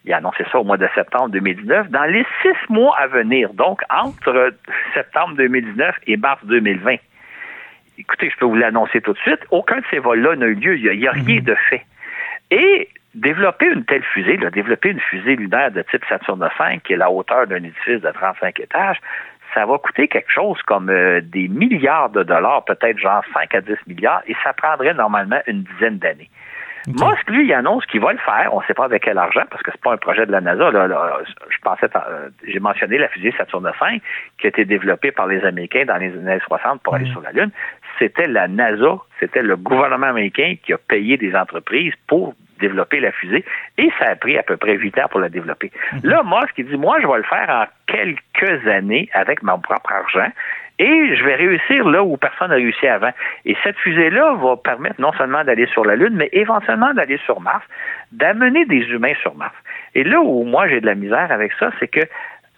il 0.05 0.13
a 0.13 0.17
annoncé 0.17 0.43
ça 0.51 0.59
au 0.59 0.63
mois 0.63 0.77
de 0.77 0.87
septembre 0.93 1.29
2019, 1.29 1.89
dans 1.89 2.03
les 2.03 2.25
six 2.41 2.53
mois 2.69 2.95
à 2.99 3.07
venir, 3.07 3.53
donc 3.53 3.81
entre 3.89 4.53
septembre 4.93 5.35
2019 5.37 5.95
et 6.07 6.17
mars 6.17 6.41
2020. 6.45 6.95
Écoutez, 7.97 8.29
je 8.29 8.37
peux 8.37 8.45
vous 8.45 8.55
l'annoncer 8.55 9.01
tout 9.01 9.13
de 9.13 9.19
suite, 9.19 9.39
aucun 9.51 9.77
de 9.77 9.85
ces 9.89 9.99
vols-là 9.99 10.35
n'a 10.35 10.47
eu 10.47 10.55
lieu, 10.55 10.77
il 10.77 10.99
n'y 10.99 11.07
a, 11.07 11.11
rien 11.11 11.41
de 11.41 11.55
fait. 11.69 11.85
Et 12.51 12.89
développer 13.13 13.67
une 13.67 13.85
telle 13.85 14.03
fusée, 14.03 14.37
là, 14.37 14.49
développer 14.49 14.89
une 14.89 14.99
fusée 14.99 15.35
lunaire 15.35 15.71
de 15.71 15.83
type 15.83 16.03
Saturne 16.09 16.47
V, 16.59 16.79
qui 16.83 16.93
est 16.93 16.97
la 16.97 17.11
hauteur 17.11 17.47
d'un 17.47 17.63
édifice 17.63 18.01
de 18.01 18.11
35 18.11 18.59
étages, 18.59 18.97
ça 19.53 19.65
va 19.65 19.77
coûter 19.77 20.07
quelque 20.07 20.31
chose 20.31 20.59
comme 20.63 20.89
euh, 20.89 21.21
des 21.21 21.47
milliards 21.47 22.09
de 22.09 22.23
dollars, 22.23 22.65
peut-être 22.65 22.97
genre 22.97 23.23
5 23.33 23.53
à 23.53 23.61
10 23.61 23.73
milliards, 23.87 24.23
et 24.27 24.35
ça 24.43 24.53
prendrait 24.53 24.95
normalement 24.95 25.39
une 25.45 25.63
dizaine 25.63 25.99
d'années. 25.99 26.29
Musk, 26.87 27.29
lui, 27.29 27.45
il 27.45 27.53
annonce 27.53 27.85
qu'il 27.85 28.01
va 28.01 28.11
le 28.11 28.19
faire. 28.19 28.49
On 28.51 28.59
ne 28.59 28.65
sait 28.65 28.73
pas 28.73 28.83
avec 28.83 29.03
quel 29.03 29.17
argent, 29.17 29.43
parce 29.49 29.63
que 29.63 29.71
c'est 29.71 29.81
pas 29.81 29.93
un 29.93 29.97
projet 29.97 30.25
de 30.25 30.31
la 30.31 30.41
NASA. 30.41 30.69
Là, 30.69 30.87
là. 30.87 31.19
Je 31.49 31.57
pensais, 31.59 31.87
euh, 31.95 32.29
j'ai 32.45 32.59
mentionné 32.59 32.97
la 32.97 33.07
fusée 33.07 33.33
Saturne 33.37 33.71
V, 33.81 34.01
qui 34.37 34.47
a 34.47 34.49
été 34.49 34.65
développée 34.65 35.11
par 35.11 35.27
les 35.27 35.43
Américains 35.45 35.85
dans 35.85 35.95
les 35.95 36.11
années 36.11 36.41
60 36.45 36.81
pour 36.81 36.95
aller 36.95 37.09
sur 37.11 37.21
la 37.21 37.31
Lune. 37.31 37.51
C'était 37.99 38.27
la 38.27 38.47
NASA, 38.47 38.97
c'était 39.19 39.43
le 39.43 39.55
gouvernement 39.55 40.07
américain 40.07 40.55
qui 40.63 40.73
a 40.73 40.77
payé 40.77 41.17
des 41.17 41.35
entreprises 41.35 41.93
pour 42.07 42.33
développer 42.59 42.99
la 42.99 43.11
fusée, 43.11 43.43
et 43.77 43.89
ça 43.99 44.11
a 44.11 44.15
pris 44.15 44.37
à 44.37 44.43
peu 44.43 44.55
près 44.57 44.75
huit 44.75 44.97
ans 44.97 45.07
pour 45.09 45.19
la 45.19 45.29
développer. 45.29 45.71
Là, 46.03 46.23
Musk, 46.23 46.53
il 46.57 46.67
dit, 46.67 46.77
moi, 46.77 46.97
je 47.01 47.07
vais 47.07 47.17
le 47.17 47.23
faire 47.23 47.49
en 47.49 47.65
quelques 47.87 48.67
années 48.67 49.09
avec 49.13 49.43
mon 49.43 49.59
propre 49.59 49.91
argent, 49.91 50.31
et 50.79 51.15
je 51.15 51.23
vais 51.23 51.35
réussir 51.35 51.87
là 51.87 52.03
où 52.03 52.17
personne 52.17 52.49
n'a 52.49 52.55
réussi 52.55 52.87
avant. 52.87 53.11
Et 53.45 53.55
cette 53.63 53.77
fusée-là 53.77 54.33
va 54.35 54.57
permettre 54.57 54.99
non 54.99 55.13
seulement 55.13 55.43
d'aller 55.43 55.67
sur 55.67 55.85
la 55.85 55.95
Lune, 55.95 56.15
mais 56.15 56.29
éventuellement 56.31 56.93
d'aller 56.93 57.19
sur 57.25 57.41
Mars, 57.41 57.63
d'amener 58.11 58.65
des 58.65 58.81
humains 58.89 59.13
sur 59.21 59.35
Mars. 59.35 59.55
Et 59.93 60.03
là 60.03 60.19
où 60.19 60.43
moi 60.43 60.67
j'ai 60.67 60.81
de 60.81 60.85
la 60.87 60.95
misère 60.95 61.31
avec 61.31 61.53
ça, 61.59 61.71
c'est 61.79 61.87
que 61.87 62.01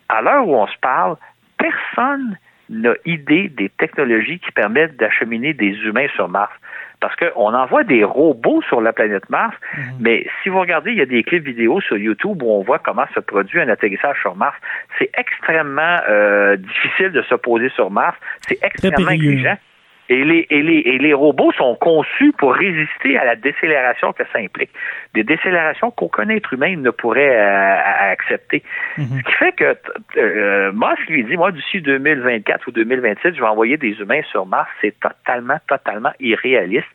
à 0.07 0.21
l'heure 0.21 0.47
où 0.47 0.55
on 0.55 0.67
se 0.67 0.77
parle, 0.81 1.17
personne 1.57 2.37
n'a 2.69 2.93
idée 3.05 3.49
des 3.49 3.69
technologies 3.69 4.39
qui 4.39 4.51
permettent 4.51 4.97
d'acheminer 4.97 5.53
des 5.53 5.71
humains 5.85 6.07
sur 6.15 6.29
Mars. 6.29 6.53
Parce 6.99 7.15
qu'on 7.17 7.53
envoie 7.53 7.83
des 7.83 8.03
robots 8.03 8.61
sur 8.63 8.81
la 8.81 8.93
planète 8.93 9.29
Mars, 9.29 9.55
mais 9.99 10.25
si 10.41 10.49
vous 10.49 10.59
regardez, 10.59 10.91
il 10.91 10.97
y 10.97 11.01
a 11.01 11.05
des 11.05 11.23
clips 11.23 11.45
vidéo 11.45 11.81
sur 11.81 11.97
YouTube 11.97 12.41
où 12.41 12.51
on 12.51 12.63
voit 12.63 12.79
comment 12.79 13.05
se 13.13 13.19
produit 13.19 13.59
un 13.59 13.69
atterrissage 13.69 14.17
sur 14.21 14.35
Mars. 14.35 14.55
C'est 14.97 15.11
extrêmement 15.17 15.99
euh, 16.09 16.55
difficile 16.55 17.11
de 17.11 17.21
se 17.23 17.35
poser 17.35 17.69
sur 17.69 17.91
Mars. 17.91 18.17
C'est 18.47 18.63
extrêmement 18.63 19.09
exigeant. 19.09 19.57
Et 20.07 20.23
les, 20.23 20.45
et, 20.49 20.61
les, 20.61 20.79
et 20.85 20.97
les 20.99 21.13
robots 21.13 21.51
sont 21.53 21.75
conçus 21.75 22.31
pour 22.37 22.53
résister 22.53 23.17
à 23.17 23.25
la 23.25 23.35
décélération 23.35 24.13
que 24.13 24.23
ça 24.31 24.39
implique. 24.39 24.69
Des 25.13 25.23
décélérations 25.23 25.89
qu'aucun 25.89 26.29
être 26.29 26.53
humain 26.53 26.75
ne 26.77 26.91
pourrait 26.91 27.35
euh, 27.35 28.11
accepter. 28.11 28.61
Ce 28.97 29.23
qui 29.23 29.31
fait 29.33 29.51
que 29.53 29.75
euh, 30.17 30.71
Musk 30.73 31.09
lui 31.09 31.23
dit, 31.23 31.35
moi, 31.37 31.51
d'ici 31.51 31.81
2024 31.81 32.67
ou 32.67 32.71
2027, 32.71 33.35
je 33.35 33.41
vais 33.41 33.47
envoyer 33.47 33.77
des 33.77 33.99
humains 33.99 34.21
sur 34.29 34.45
Mars. 34.45 34.69
C'est 34.81 34.95
totalement, 34.99 35.57
totalement 35.67 36.11
irréaliste. 36.19 36.87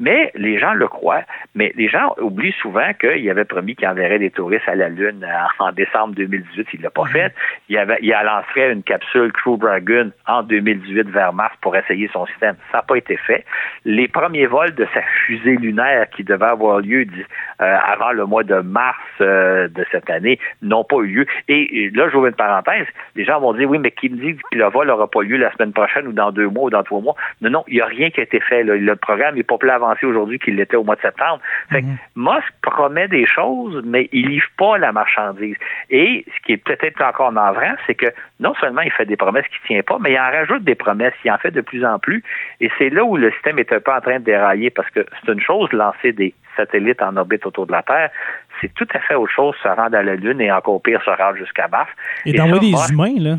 Mais 0.00 0.32
les 0.34 0.58
gens 0.58 0.74
le 0.74 0.88
croient. 0.88 1.24
Mais 1.54 1.72
les 1.76 1.88
gens 1.88 2.14
oublient 2.20 2.54
souvent 2.60 2.92
qu'il 3.00 3.30
avait 3.30 3.44
promis 3.44 3.76
qu'il 3.76 3.86
enverrait 3.86 4.18
des 4.18 4.30
touristes 4.30 4.68
à 4.68 4.74
la 4.74 4.88
Lune 4.88 5.24
en, 5.60 5.66
en 5.66 5.72
décembre 5.72 6.14
2018. 6.14 6.68
Il 6.74 6.82
l'a 6.82 6.90
pas 6.90 7.06
fait. 7.06 7.32
Il, 7.68 7.78
avait, 7.78 7.98
il 8.02 8.10
lancerait 8.10 8.72
une 8.72 8.82
capsule 8.82 9.32
Crew 9.32 9.56
Dragon 9.58 10.10
en 10.26 10.42
2018 10.42 11.10
vers 11.10 11.32
Mars 11.32 11.54
pour 11.60 11.76
essayer 11.76 12.10
son 12.12 12.26
système. 12.26 12.55
Ça 12.70 12.78
n'a 12.78 12.82
pas 12.82 12.96
été 12.96 13.16
fait. 13.16 13.44
Les 13.84 14.08
premiers 14.08 14.46
vols 14.46 14.74
de 14.74 14.86
sa 14.92 15.02
fusée 15.02 15.56
lunaire 15.56 16.08
qui 16.10 16.24
devait 16.24 16.46
avoir 16.46 16.80
lieu 16.80 17.06
euh, 17.60 17.76
avant 17.86 18.12
le 18.12 18.26
mois 18.26 18.42
de 18.42 18.60
mars 18.60 18.96
euh, 19.20 19.68
de 19.68 19.84
cette 19.90 20.10
année 20.10 20.38
n'ont 20.62 20.84
pas 20.84 20.96
eu 20.98 21.06
lieu. 21.06 21.26
Et 21.48 21.90
là, 21.94 22.08
j'ouvre 22.10 22.26
une 22.26 22.34
parenthèse. 22.34 22.86
Les 23.14 23.24
gens 23.24 23.40
vont 23.40 23.54
dire, 23.54 23.68
oui, 23.68 23.78
mais 23.78 23.90
qui 23.90 24.08
me 24.08 24.16
dit 24.16 24.36
que 24.36 24.58
le 24.58 24.64
vol 24.66 24.88
n'aura 24.88 25.08
pas 25.08 25.22
lieu 25.22 25.36
la 25.36 25.52
semaine 25.52 25.72
prochaine 25.72 26.06
ou 26.08 26.12
dans 26.12 26.32
deux 26.32 26.48
mois 26.48 26.64
ou 26.64 26.70
dans 26.70 26.82
trois 26.82 27.00
mois? 27.00 27.14
Non, 27.40 27.50
non, 27.50 27.64
il 27.68 27.74
n'y 27.74 27.80
a 27.80 27.86
rien 27.86 28.10
qui 28.10 28.20
a 28.20 28.22
été 28.24 28.40
fait. 28.40 28.62
Le 28.62 28.96
programme 28.96 29.36
n'est 29.36 29.42
pas 29.42 29.58
plus 29.58 29.70
avancé 29.70 30.06
aujourd'hui 30.06 30.38
qu'il 30.38 30.56
l'était 30.56 30.76
au 30.76 30.84
mois 30.84 30.96
de 30.96 31.00
septembre. 31.00 31.40
Fait 31.70 31.82
que 31.82 31.86
mm-hmm. 31.86 32.34
Musk 32.36 32.52
promet 32.62 33.08
des 33.08 33.26
choses, 33.26 33.82
mais 33.84 34.08
il 34.12 34.28
livre 34.28 34.48
pas 34.56 34.78
la 34.78 34.92
marchandise. 34.92 35.56
Et 35.90 36.24
ce 36.26 36.46
qui 36.46 36.52
est 36.52 36.56
peut-être 36.56 37.02
encore 37.02 37.32
navrant, 37.32 37.74
c'est 37.86 37.94
que 37.94 38.06
non 38.40 38.54
seulement 38.60 38.82
il 38.82 38.90
fait 38.90 39.06
des 39.06 39.16
promesses 39.16 39.46
qu'il 39.48 39.60
tient 39.66 39.82
pas, 39.82 39.98
mais 40.00 40.12
il 40.12 40.18
en 40.18 40.30
rajoute 40.30 40.64
des 40.64 40.74
promesses, 40.74 41.14
il 41.24 41.30
en 41.30 41.38
fait 41.38 41.50
de 41.50 41.60
plus 41.60 41.84
en 41.84 41.98
plus. 41.98 42.22
Et 42.60 42.70
c'est 42.78 42.90
là 42.90 43.04
où 43.04 43.16
le 43.16 43.30
système 43.32 43.58
est 43.58 43.72
un 43.72 43.80
peu 43.80 43.92
en 43.92 44.00
train 44.00 44.18
de 44.18 44.24
dérailler, 44.24 44.70
parce 44.70 44.90
que 44.90 45.04
c'est 45.24 45.32
une 45.32 45.40
chose 45.40 45.68
de 45.70 45.76
lancer 45.76 46.12
des 46.12 46.34
satellites 46.56 47.02
en 47.02 47.16
orbite 47.16 47.44
autour 47.46 47.66
de 47.66 47.72
la 47.72 47.82
Terre, 47.82 48.10
c'est 48.60 48.72
tout 48.74 48.88
à 48.94 49.00
fait 49.00 49.14
autre 49.14 49.32
chose 49.32 49.54
se 49.62 49.68
rendre 49.68 49.96
à 49.96 50.02
la 50.02 50.14
Lune 50.14 50.40
et 50.40 50.50
encore 50.50 50.80
pire 50.80 51.02
se 51.04 51.10
rendre 51.10 51.36
jusqu'à 51.36 51.68
Mars. 51.68 51.90
Et, 52.24 52.32
d'envoyer 52.32 52.72
des 52.72 52.92
humains, 52.92 53.14
là. 53.18 53.36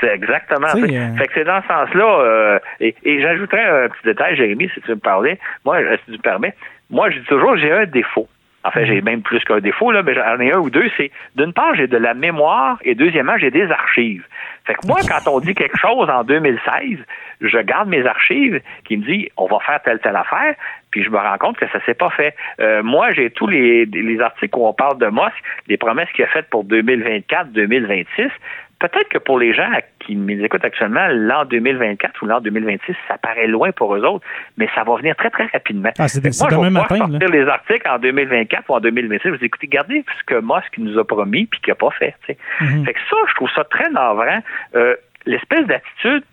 C'est 0.00 0.12
exactement. 0.12 0.66
ça. 0.66 0.76
Euh, 0.76 1.16
fait 1.16 1.26
que 1.26 1.32
c'est 1.34 1.44
dans 1.44 1.62
ce 1.62 1.68
sens-là. 1.68 2.20
Euh, 2.20 2.58
et, 2.80 2.94
et 3.02 3.22
j'ajouterais 3.22 3.84
un 3.84 3.88
petit 3.88 4.04
détail, 4.04 4.36
Jérémy, 4.36 4.70
si 4.74 4.80
tu 4.82 4.90
me 4.90 4.96
parlais. 4.96 5.38
Moi, 5.64 5.78
si 5.96 6.04
tu 6.04 6.12
me 6.12 6.18
permets, 6.18 6.54
moi, 6.90 7.10
je 7.10 7.18
dis 7.18 7.24
toujours, 7.24 7.56
j'ai 7.56 7.72
un 7.72 7.86
défaut. 7.86 8.28
En 8.66 8.70
fait, 8.72 8.84
j'ai 8.86 9.00
même 9.00 9.22
plus 9.22 9.44
qu'un 9.44 9.60
défaut, 9.60 9.92
là, 9.92 10.02
mais 10.02 10.14
j'en 10.14 10.40
ai 10.40 10.52
un 10.52 10.58
ou 10.58 10.70
deux. 10.70 10.90
C'est 10.96 11.12
d'une 11.36 11.52
part, 11.52 11.74
j'ai 11.76 11.86
de 11.86 11.96
la 11.96 12.14
mémoire 12.14 12.78
et 12.82 12.96
deuxièmement, 12.96 13.38
j'ai 13.38 13.52
des 13.52 13.70
archives. 13.70 14.24
Fait 14.64 14.74
que 14.74 14.86
moi, 14.88 14.98
quand 15.08 15.30
on 15.30 15.38
dit 15.38 15.54
quelque 15.54 15.78
chose 15.78 16.10
en 16.10 16.24
2016, 16.24 16.98
je 17.40 17.58
garde 17.58 17.88
mes 17.88 18.04
archives 18.04 18.60
qui 18.84 18.96
me 18.96 19.04
dit 19.04 19.28
on 19.36 19.46
va 19.46 19.60
faire 19.60 19.80
telle 19.82 20.00
telle 20.00 20.16
affaire, 20.16 20.54
puis 20.90 21.04
je 21.04 21.10
me 21.10 21.18
rends 21.18 21.38
compte 21.38 21.56
que 21.58 21.68
ça 21.68 21.78
s'est 21.84 21.94
pas 21.94 22.10
fait. 22.10 22.34
Euh, 22.58 22.82
moi, 22.82 23.12
j'ai 23.12 23.30
tous 23.30 23.46
les, 23.46 23.84
les 23.84 24.20
articles 24.20 24.58
où 24.58 24.66
on 24.66 24.72
parle 24.72 24.98
de 24.98 25.06
Musk, 25.06 25.36
les 25.68 25.76
promesses 25.76 26.10
qu'il 26.12 26.24
a 26.24 26.28
faites 26.28 26.50
pour 26.50 26.64
2024, 26.64 27.52
2026 27.52 28.30
peut-être 28.78 29.08
que 29.08 29.18
pour 29.18 29.38
les 29.38 29.54
gens 29.54 29.70
qui 30.00 30.16
m'écoutent 30.16 30.64
actuellement, 30.64 31.06
l'an 31.10 31.44
2024 31.44 32.22
ou 32.22 32.26
l'an 32.26 32.40
2026, 32.40 32.94
ça 33.08 33.18
paraît 33.18 33.46
loin 33.46 33.72
pour 33.72 33.94
eux 33.94 34.04
autres, 34.04 34.24
mais 34.56 34.68
ça 34.74 34.84
va 34.84 34.96
venir 34.96 35.16
très, 35.16 35.30
très 35.30 35.46
rapidement. 35.46 35.90
Ah, 35.98 36.08
c'est 36.08 36.22
demain 36.22 36.70
matin. 36.70 36.96
sortir 36.98 37.28
les 37.28 37.46
articles 37.46 37.88
en 37.88 37.98
2024 37.98 38.70
ou 38.70 38.74
en 38.74 38.80
2026. 38.80 39.28
Vous 39.30 39.44
écoutez, 39.44 39.66
regardez 39.66 40.04
ce 40.18 40.24
que 40.24 40.40
Musk 40.40 40.78
nous 40.78 40.98
a 40.98 41.04
promis 41.04 41.46
puis 41.46 41.60
qu'il 41.60 41.70
n'a 41.70 41.76
pas 41.76 41.90
fait. 41.90 42.14
Mm-hmm. 42.28 42.84
Fait 42.84 42.92
que 42.92 43.00
ça, 43.10 43.16
je 43.28 43.34
trouve 43.34 43.50
ça 43.54 43.64
très 43.64 43.88
navrant. 43.90 44.42
Euh, 44.74 44.94
l'espèce 45.26 45.66
d'attitude 45.66 46.24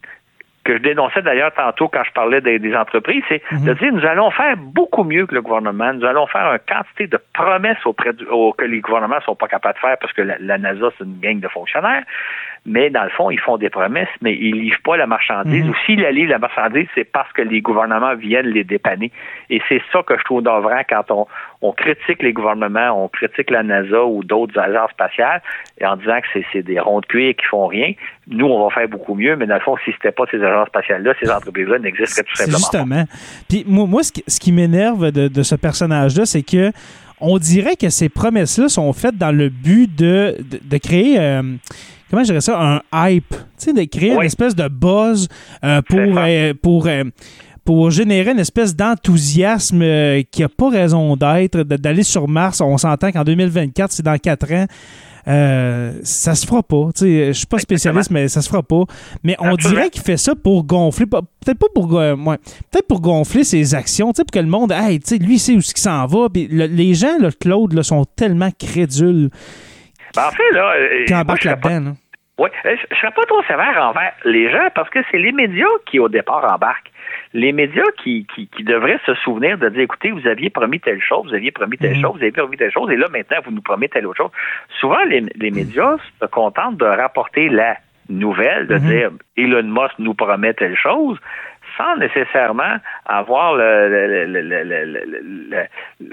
que 0.64 0.78
je 0.78 0.82
dénonçais 0.82 1.22
d'ailleurs 1.22 1.54
tantôt 1.54 1.88
quand 1.88 2.04
je 2.04 2.12
parlais 2.12 2.42
des, 2.42 2.76
entreprises, 2.76 3.24
c'est 3.28 3.42
de 3.52 3.72
mhm. 3.72 3.78
dire 3.78 3.94
nous 3.94 4.06
allons 4.06 4.32
faire 4.32 4.56
beaucoup 4.58 5.04
mieux 5.04 5.26
que 5.26 5.36
le 5.36 5.42
gouvernement, 5.42 5.94
nous 5.94 6.06
allons 6.06 6.28
faire 6.28 6.52
une 6.54 6.60
quantité 6.60 7.08
de 7.08 7.20
promesses 7.34 7.86
auprès 7.86 8.14
du, 8.14 8.26
que 8.26 8.66
les 8.66 8.80
gouvernements 8.80 9.20
sont 9.22 9.36
pas 9.36 9.48
capables 9.48 9.76
de 9.76 9.80
faire 9.80 9.98
parce 10.00 10.14
que 10.14 10.22
la, 10.22 10.58
NASA 10.58 10.90
c'est 10.98 11.04
une 11.04 11.20
gang 11.20 11.40
de 11.40 11.48
fonctionnaires, 11.48 12.04
mais 12.66 12.90
dans 12.90 13.04
le 13.04 13.10
fond 13.10 13.30
ils 13.30 13.40
font 13.40 13.58
des 13.58 13.70
promesses, 13.70 14.10
mais 14.22 14.36
ils 14.36 14.60
livrent 14.60 14.82
pas 14.84 14.98
la 14.98 15.08
marchandise. 15.08 15.64
Mhm. 15.64 15.70
Ou 15.70 15.76
s'ils 15.86 16.02
livrent 16.02 16.32
la 16.32 16.40
marchandise, 16.40 16.88
c'est 16.96 17.04
parce 17.04 17.32
que 17.34 17.42
les 17.42 17.62
gouvernements 17.62 18.16
viennent 18.16 18.48
les 18.48 18.64
dépanner. 18.64 19.12
Et 19.50 19.62
c'est 19.70 19.82
ça 19.92 20.04
que 20.04 20.18
je 20.18 20.24
trouve 20.24 20.42
navrant 20.42 20.82
quand 20.88 21.12
on, 21.12 21.28
on 21.62 21.72
critique 21.72 22.22
les 22.22 22.34
gouvernements, 22.34 23.04
on 23.04 23.08
critique 23.08 23.50
la 23.50 23.64
NASA 23.64 24.04
ou 24.04 24.24
d'autres 24.24 24.60
agences 24.60 24.92
spatiales 24.92 25.42
en 25.84 25.96
disant 25.96 26.20
que 26.22 26.40
c'est 26.52 26.64
des 26.64 26.80
ronds 26.80 27.00
de 27.02 27.06
cuir 27.06 27.36
qui 27.36 27.46
font 27.46 27.68
rien. 27.68 27.94
Nous, 28.28 28.46
on 28.46 28.68
va 28.68 28.74
faire 28.74 28.88
beaucoup 28.88 29.16
mieux, 29.16 29.36
mais 29.36 29.46
dans 29.46 29.56
le 29.56 29.62
fond, 29.62 29.76
si 29.84 29.92
c'était 29.92 30.12
pas 30.12 30.26
ces 30.32 30.42
agences 30.44 30.68
spatiales-là, 30.68 31.14
ces 31.22 31.30
entreprises-là 31.30 31.80
n'existeraient 31.80 32.24
tout 32.24 32.36
simplement 32.36 32.58
Justement. 32.58 33.04
Puis 33.50 33.64
moi, 33.68 34.02
ce 34.04 34.40
qui, 34.40 34.52
m'énerve 34.52 35.12
de, 35.12 35.44
ce 35.44 35.56
personnage-là, 35.56 36.26
c'est 36.26 36.44
que 36.44 36.72
on 37.22 37.38
dirait 37.38 37.78
que 37.78 37.90
ces 37.90 38.10
promesses-là 38.10 38.68
sont 38.68 38.92
faites 38.92 39.18
dans 39.18 39.32
le 39.32 39.50
but 39.50 39.94
de, 39.96 40.36
de, 40.42 40.78
créer... 40.78 41.20
Euh, 41.20 41.42
comment 42.14 42.24
je 42.24 42.30
dirais 42.30 42.42
ça, 42.42 42.62
un 42.94 43.10
hype, 43.10 43.30
tu 43.30 43.36
sais, 43.58 43.74
de 43.74 43.84
créer 43.86 44.12
une 44.12 44.22
espèce 44.22 44.54
de 44.56 44.68
buzz 44.68 45.28
euh, 45.64 45.82
pour, 45.82 45.98
euh, 46.00 46.54
pour 46.62 46.88
pour 47.66 47.92
générer 47.92 48.32
une 48.32 48.40
espèce 48.40 48.76
d'enthousiasme 48.76 49.82
euh, 49.82 50.22
qui 50.30 50.42
n'a 50.42 50.50
pas 50.50 50.70
raison 50.70 51.16
d'être, 51.16 51.64
d'aller 51.64 52.04
sur 52.04 52.28
Mars. 52.28 52.62
On 52.62 52.78
s'entend 52.78 53.12
qu'en 53.12 53.24
2024, 53.24 53.92
c'est 53.92 54.04
dans 54.04 54.18
quatre 54.18 54.52
ans. 54.54 54.66
Euh, 55.26 55.94
ça 56.04 56.36
se 56.36 56.46
fera 56.46 56.62
pas. 56.62 56.90
Je 57.00 57.32
suis 57.32 57.48
pas 57.48 57.60
spécialiste, 57.60 58.12
mais 58.12 58.28
ça 58.28 58.42
se 58.42 58.50
fera 58.50 58.62
pas. 58.62 58.84
Mais 59.24 59.36
on 59.40 59.56
dirait 59.56 59.90
qu'il 59.90 60.02
fait 60.02 60.18
ça 60.18 60.36
pour 60.36 60.66
gonfler, 60.66 61.06
peut-être 61.06 61.58
pas 61.58 61.68
pour, 61.74 61.98
euh, 61.98 62.16
peut-être 62.72 62.88
pour 62.88 63.00
gonfler 63.00 63.46
ses 63.46 63.74
actions, 63.74 64.12
pour 64.12 64.26
que 64.32 64.40
le 64.40 64.48
monde, 64.48 64.72
hey, 64.74 65.00
lui, 65.20 65.40
sait 65.40 65.54
où 65.54 65.62
ce 65.62 65.72
s'en 65.76 66.06
va. 66.06 66.28
les 66.36 66.94
gens, 66.94 67.18
là, 67.20 67.30
Claude, 67.32 67.74
là, 67.74 67.84
sont 67.84 68.04
tellement 68.04 68.52
crédules. 68.52 69.30
Ben, 70.14 70.24
en 70.28 70.32
fait, 70.32 70.52
là, 70.54 70.74
qui 71.08 71.16
embarquent 71.16 71.46
là-dedans. 71.46 71.96
Oui, 72.40 72.50
je 72.64 72.70
ne 72.70 72.96
serais 73.00 73.12
pas 73.12 73.26
trop 73.28 73.44
sévère 73.44 73.78
envers 73.80 74.14
les 74.26 74.52
gens 74.52 74.70
parce 74.74 74.90
que 74.90 75.00
c'est 75.12 75.20
les 75.20 75.32
médias 75.32 75.68
qui, 75.86 76.00
au 76.00 76.10
départ, 76.10 76.52
embarquent 76.52 76.92
les 77.34 77.52
médias 77.52 77.84
qui, 78.04 78.28
qui, 78.36 78.64
devraient 78.64 79.00
se 79.06 79.14
souvenir 79.16 79.58
de 79.58 79.70
dire, 79.70 79.82
écoutez, 79.82 80.12
vous 80.12 80.28
aviez 80.28 80.50
promis 80.50 80.80
telle 80.80 81.02
chose, 81.02 81.28
vous 81.28 81.34
aviez 81.34 81.52
promis 81.52 81.78
telle 81.78 81.96
mhm. 81.96 82.02
chose, 82.02 82.12
vous 82.14 82.22
avez 82.22 82.32
promis 82.32 82.58
telle 82.58 82.72
chose, 82.72 82.90
et 82.92 82.96
là, 82.96 83.08
maintenant, 83.10 83.38
vous 83.46 83.52
nous 83.52 83.62
promettez 83.62 83.94
telle 83.94 84.08
autre 84.08 84.18
chose. 84.18 84.32
Souvent, 84.80 85.04
les, 85.06 85.22
les 85.36 85.52
médias 85.52 85.98
se 86.22 86.26
contentent 86.28 86.78
de 86.78 86.86
rapporter 86.86 87.50
la 87.50 87.78
nouvelle, 88.10 88.68
de 88.68 88.76
mhm. 88.76 88.88
dire, 88.88 89.12
Elon 89.38 89.64
Musk 89.64 89.98
nous 90.00 90.14
promet 90.14 90.54
telle 90.54 90.78
chose, 90.78 91.18
sans 91.78 91.98
nécessairement 91.98 92.78
avoir 93.06 93.56
le, 93.56 94.28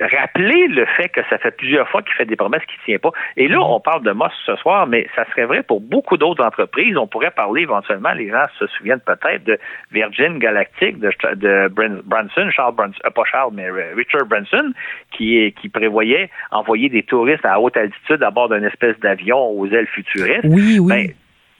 rappeler 0.01 0.69
le 0.69 0.87
fait 0.97 1.09
que 1.09 1.21
ça 1.29 1.39
fait 1.39 1.57
plusieurs 1.57 1.89
fois 1.89 2.03
qu'il 2.03 2.15
fait 2.15 2.25
des 2.25 2.37
promesses 2.37 2.63
qu'il 2.67 2.79
ne 2.81 2.85
tient 2.85 2.99
pas. 2.99 3.13
Et 3.37 3.49
là, 3.49 3.61
on 3.61 3.81
parle 3.81 4.03
de 4.03 4.13
Moss 4.13 4.33
ce 4.47 4.57
soir, 4.57 4.87
mais 4.87 5.07
ça 5.15 5.25
serait 5.31 5.47
vrai 5.47 5.63
pour 5.63 5.81
beaucoup 5.81 6.17
d'autres 6.17 6.45
entreprises. 6.45 6.97
On 6.97 7.07
pourrait 7.07 7.31
parler 7.31 7.63
éventuellement, 7.63 8.13
les 8.13 8.29
gens 8.29 8.47
se 8.59 8.67
souviennent 8.69 9.01
peut-être 9.01 9.45
de 9.45 9.59
Virgin 9.93 10.39
Galactic, 10.39 10.99
de, 10.99 11.11
de 11.35 11.69
Branson, 12.05 12.51
Charles 12.51 12.75
Branson, 12.75 12.99
euh, 13.05 13.11
pas 13.11 13.25
Charles, 13.25 13.53
mais 13.55 13.71
Richard 13.71 14.27
Branson, 14.27 14.73
qui, 15.13 15.55
qui 15.61 15.69
prévoyait 15.69 16.31
envoyer 16.51 16.89
des 16.89 17.03
touristes 17.03 17.45
à 17.45 17.61
haute 17.61 17.77
altitude 17.77 18.23
à 18.23 18.31
bord 18.31 18.49
d'une 18.49 18.65
espèce 18.65 18.99
d'avion 19.01 19.39
aux 19.39 19.67
ailes 19.67 19.89
futuristes. 19.89 20.45
Oui, 20.45 20.79
oui. 20.79 20.89
Ben, 20.89 21.15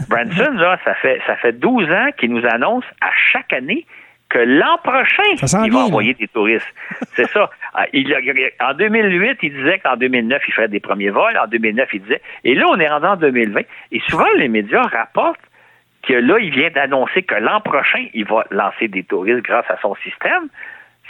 Branson, 0.09 0.53
là, 0.55 0.79
ça 0.85 0.95
fait, 0.95 1.21
ça 1.27 1.37
fait 1.37 1.53
12 1.53 1.91
ans 1.91 2.09
qu'il 2.17 2.33
nous 2.33 2.47
annonce 2.47 2.85
à 3.01 3.11
chaque 3.33 3.53
année 3.53 3.87
que 4.31 4.39
l'an 4.39 4.79
prochain, 4.83 5.25
il 5.65 5.73
va 5.73 5.79
envoyer 5.81 6.15
des 6.15 6.29
touristes. 6.29 6.73
C'est 7.15 7.29
ça. 7.31 7.51
Ah, 7.75 7.87
en 8.61 8.75
2008, 8.75 9.39
il 9.43 9.53
disait 9.53 9.81
qu'en 9.81 9.97
2009, 9.97 10.43
il 10.47 10.55
ferait 10.55 10.69
des 10.69 10.81
premiers 10.81 11.11
vols. 11.11 11.37
En 11.37 11.49
2009, 11.49 11.89
il 11.93 12.03
disait. 12.03 12.23
Et 12.45 12.55
là, 12.55 12.67
on 12.71 12.79
est 12.79 12.89
rendu 12.89 13.07
en 13.07 13.17
2020. 13.17 13.61
Et 13.93 14.01
souvent, 14.09 14.31
les 14.37 14.49
médias 14.49 14.83
rapportent 14.83 15.41
que 16.07 16.15
là, 16.15 16.39
il 16.39 16.51
vient 16.51 16.71
d'annoncer 16.71 17.23
que 17.23 17.35
l'an 17.35 17.61
prochain, 17.61 18.07
il 18.15 18.25
va 18.25 18.45
lancer 18.51 18.89
des 18.89 19.03
touristes 19.03 19.43
grâce 19.43 19.69
à 19.69 19.77
son 19.83 19.95
système. 19.97 20.49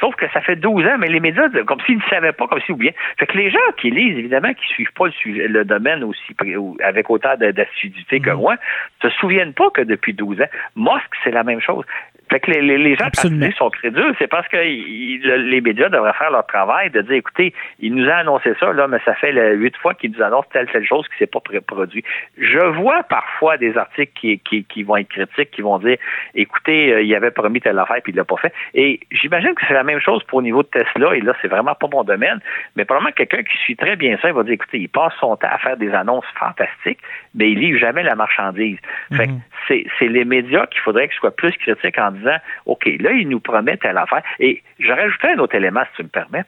Sauf 0.01 0.15
que 0.17 0.29
ça 0.33 0.41
fait 0.41 0.57
12 0.57 0.87
ans, 0.87 0.99
mais 0.99 1.09
les 1.09 1.21
médias, 1.21 1.49
comme 1.67 1.81
s'ils 1.83 1.99
ne 1.99 2.03
savaient 2.09 2.33
pas, 2.33 2.47
comme 2.47 2.61
s'ils 2.63 2.75
oubliaient. 2.75 2.95
Fait 3.19 3.27
que 3.27 3.37
les 3.37 3.51
gens 3.51 3.59
qui 3.77 3.91
lisent, 3.91 4.19
évidemment, 4.19 4.53
qui 4.55 4.63
ne 4.63 4.75
suivent 4.75 4.93
pas 4.93 5.07
le, 5.07 5.47
le 5.47 5.65
domaine 5.65 6.03
aussi 6.05 6.35
avec 6.83 7.11
autant 7.11 7.37
d'assiduité 7.37 8.21
que 8.21 8.31
mm-hmm. 8.31 8.37
moi, 8.37 8.57
se 9.03 9.11
souviennent 9.11 9.53
pas 9.53 9.71
que 9.71 9.83
depuis 9.83 10.15
12 10.15 10.41
ans, 10.41 10.49
Musk, 10.77 11.11
c'est 11.23 11.31
la 11.31 11.45
même 11.45 11.61
chose. 11.61 11.85
Fait 12.31 12.39
que 12.41 12.51
les, 12.53 12.79
les, 12.79 12.97
gens 12.97 13.09
sont 13.57 13.71
crédules, 13.71 14.15
c'est 14.19 14.29
parce 14.29 14.47
que 14.49 14.57
les 14.57 15.61
médias 15.61 15.89
devraient 15.89 16.13
faire 16.13 16.31
leur 16.31 16.47
travail 16.47 16.91
de 16.91 17.03
dire, 17.03 17.15
écoutez, 17.15 17.53
il 17.81 17.95
nous 17.95 18.09
a 18.09 18.15
annoncé 18.15 18.55
ça, 18.61 18.73
là, 18.73 18.87
mais 18.87 18.99
ça 19.05 19.15
fait 19.15 19.33
huit 19.57 19.77
fois 19.79 19.95
qu'il 19.95 20.13
nous 20.13 20.23
annonce 20.23 20.45
telle 20.53 20.69
telle 20.71 20.87
chose 20.87 21.07
qui 21.09 21.19
s'est 21.19 21.27
pas 21.27 21.41
produit. 21.67 22.05
Je 22.39 22.65
vois 22.77 23.03
parfois 23.03 23.57
des 23.57 23.77
articles 23.77 24.13
qui, 24.15 24.39
qui, 24.39 24.65
qui, 24.65 24.83
vont 24.85 24.97
être 24.97 25.09
critiques, 25.09 25.51
qui 25.51 25.63
vont 25.63 25.79
dire, 25.79 25.97
écoutez, 26.37 26.93
euh, 26.93 27.03
il 27.03 27.13
avait 27.17 27.33
promis 27.33 27.61
telle 27.61 27.79
affaire 27.79 28.01
puis 28.03 28.13
il 28.13 28.17
l'a 28.17 28.25
pas 28.25 28.37
fait. 28.37 28.53
Et 28.75 29.01
j'imagine 29.11 29.55
que 29.55 29.63
c'est 29.67 29.75
la 29.75 29.85
même 29.85 30.01
chose 30.01 30.23
pour 30.25 30.39
au 30.39 30.43
niveau 30.43 30.63
de 30.63 30.69
Tesla. 30.69 31.17
Et 31.17 31.21
là, 31.21 31.33
c'est 31.43 31.49
vraiment 31.49 31.75
pas 31.75 31.89
mon 31.93 32.05
domaine, 32.05 32.39
mais 32.77 32.85
probablement 32.85 33.13
quelqu'un 33.13 33.43
qui 33.43 33.57
suit 33.59 33.77
très 33.77 33.97
bien 33.97 34.17
ça, 34.23 34.29
il 34.29 34.35
va 34.35 34.43
dire, 34.45 34.53
écoutez, 34.53 34.79
il 34.79 34.89
passe 34.89 35.13
son 35.19 35.37
temps 35.37 35.49
à 35.51 35.59
faire 35.59 35.77
des 35.77 35.93
annonces 35.93 36.27
fantastiques, 36.39 37.01
mais 37.35 37.51
il 37.51 37.59
livre 37.59 37.79
jamais 37.79 38.03
la 38.03 38.15
marchandise. 38.15 38.79
Fait 39.13 39.27
que 39.27 39.33
mhm. 39.33 39.85
c'est 39.99 40.09
les 40.09 40.25
médias 40.25 40.67
qu'il 40.67 40.81
faudrait 40.81 41.09
qu'ils 41.09 41.19
soient 41.19 41.35
plus 41.35 41.53
critiques 41.53 41.99
en 41.99 42.13
disant, 42.21 42.39
OK, 42.67 42.87
là, 43.01 43.13
il 43.13 43.29
nous 43.29 43.41
promet 43.41 43.77
telle 43.77 43.99
affaire. 43.99 44.23
Et 44.39 44.63
je 44.79 44.93
rajouterais 44.93 45.35
un 45.35 45.39
autre 45.39 45.55
élément, 45.55 45.83
si 45.91 45.97
tu 45.97 46.03
me 46.05 46.09
permets. 46.09 46.45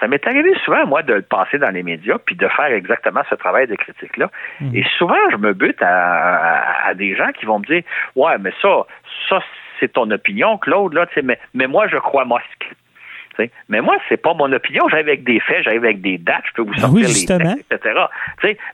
Ça 0.00 0.08
m'est 0.08 0.26
arrivé 0.26 0.52
souvent, 0.64 0.84
moi, 0.86 1.02
de 1.02 1.14
le 1.14 1.22
passer 1.22 1.58
dans 1.58 1.70
les 1.70 1.84
médias 1.84 2.18
puis 2.18 2.34
de 2.34 2.48
faire 2.48 2.72
exactement 2.72 3.22
ce 3.30 3.36
travail 3.36 3.68
de 3.68 3.76
critique-là. 3.76 4.30
Mhm. 4.60 4.74
Et 4.74 4.84
souvent, 4.98 5.30
je 5.30 5.36
me 5.36 5.52
bute 5.52 5.80
à, 5.80 6.92
des 6.96 7.14
gens 7.14 7.30
qui 7.30 7.46
vont 7.46 7.60
me 7.60 7.66
dire 7.66 7.82
Ouais, 8.16 8.36
mais 8.40 8.52
ça, 8.60 8.84
ça, 9.28 9.40
c'est 9.78 9.92
ton 9.92 10.10
opinion, 10.10 10.58
Claude, 10.58 10.94
là, 10.94 11.06
mais, 11.22 11.38
mais 11.54 11.68
moi, 11.68 11.86
je 11.86 11.98
crois 11.98 12.24
Mais 13.68 13.80
moi, 13.80 13.96
c'est 14.08 14.16
pas 14.16 14.34
mon 14.34 14.50
opinion. 14.52 14.88
J'arrive 14.88 15.08
avec 15.08 15.24
des 15.24 15.40
faits, 15.40 15.64
j'arrive 15.64 15.84
avec 15.84 16.00
des 16.00 16.18
dates, 16.18 16.44
je 16.48 16.52
peux 16.54 16.62
vous 16.62 16.72
Ben 16.72 16.80
sortir 16.80 16.94
oui, 16.94 17.02
les 17.02 17.26
textes, 17.26 17.72
etc. 17.72 18.00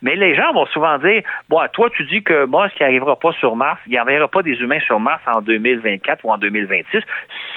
Mais 0.02 0.16
les 0.16 0.34
gens 0.34 0.52
vont 0.52 0.66
souvent 0.66 0.98
dire 0.98 1.22
Bon, 1.48 1.60
toi, 1.72 1.88
tu 1.90 2.04
dis 2.04 2.22
que 2.22 2.46
Musk 2.46 2.76
qui 2.76 2.82
n'arrivera 2.82 3.18
pas 3.18 3.32
sur 3.32 3.56
Mars, 3.56 3.78
il 3.86 3.96
n'enverra 3.96 4.28
pas 4.28 4.42
des 4.42 4.54
humains 4.54 4.80
sur 4.80 5.00
Mars 5.00 5.22
en 5.26 5.40
2024 5.40 6.24
ou 6.24 6.30
en 6.30 6.38
2026. 6.38 7.02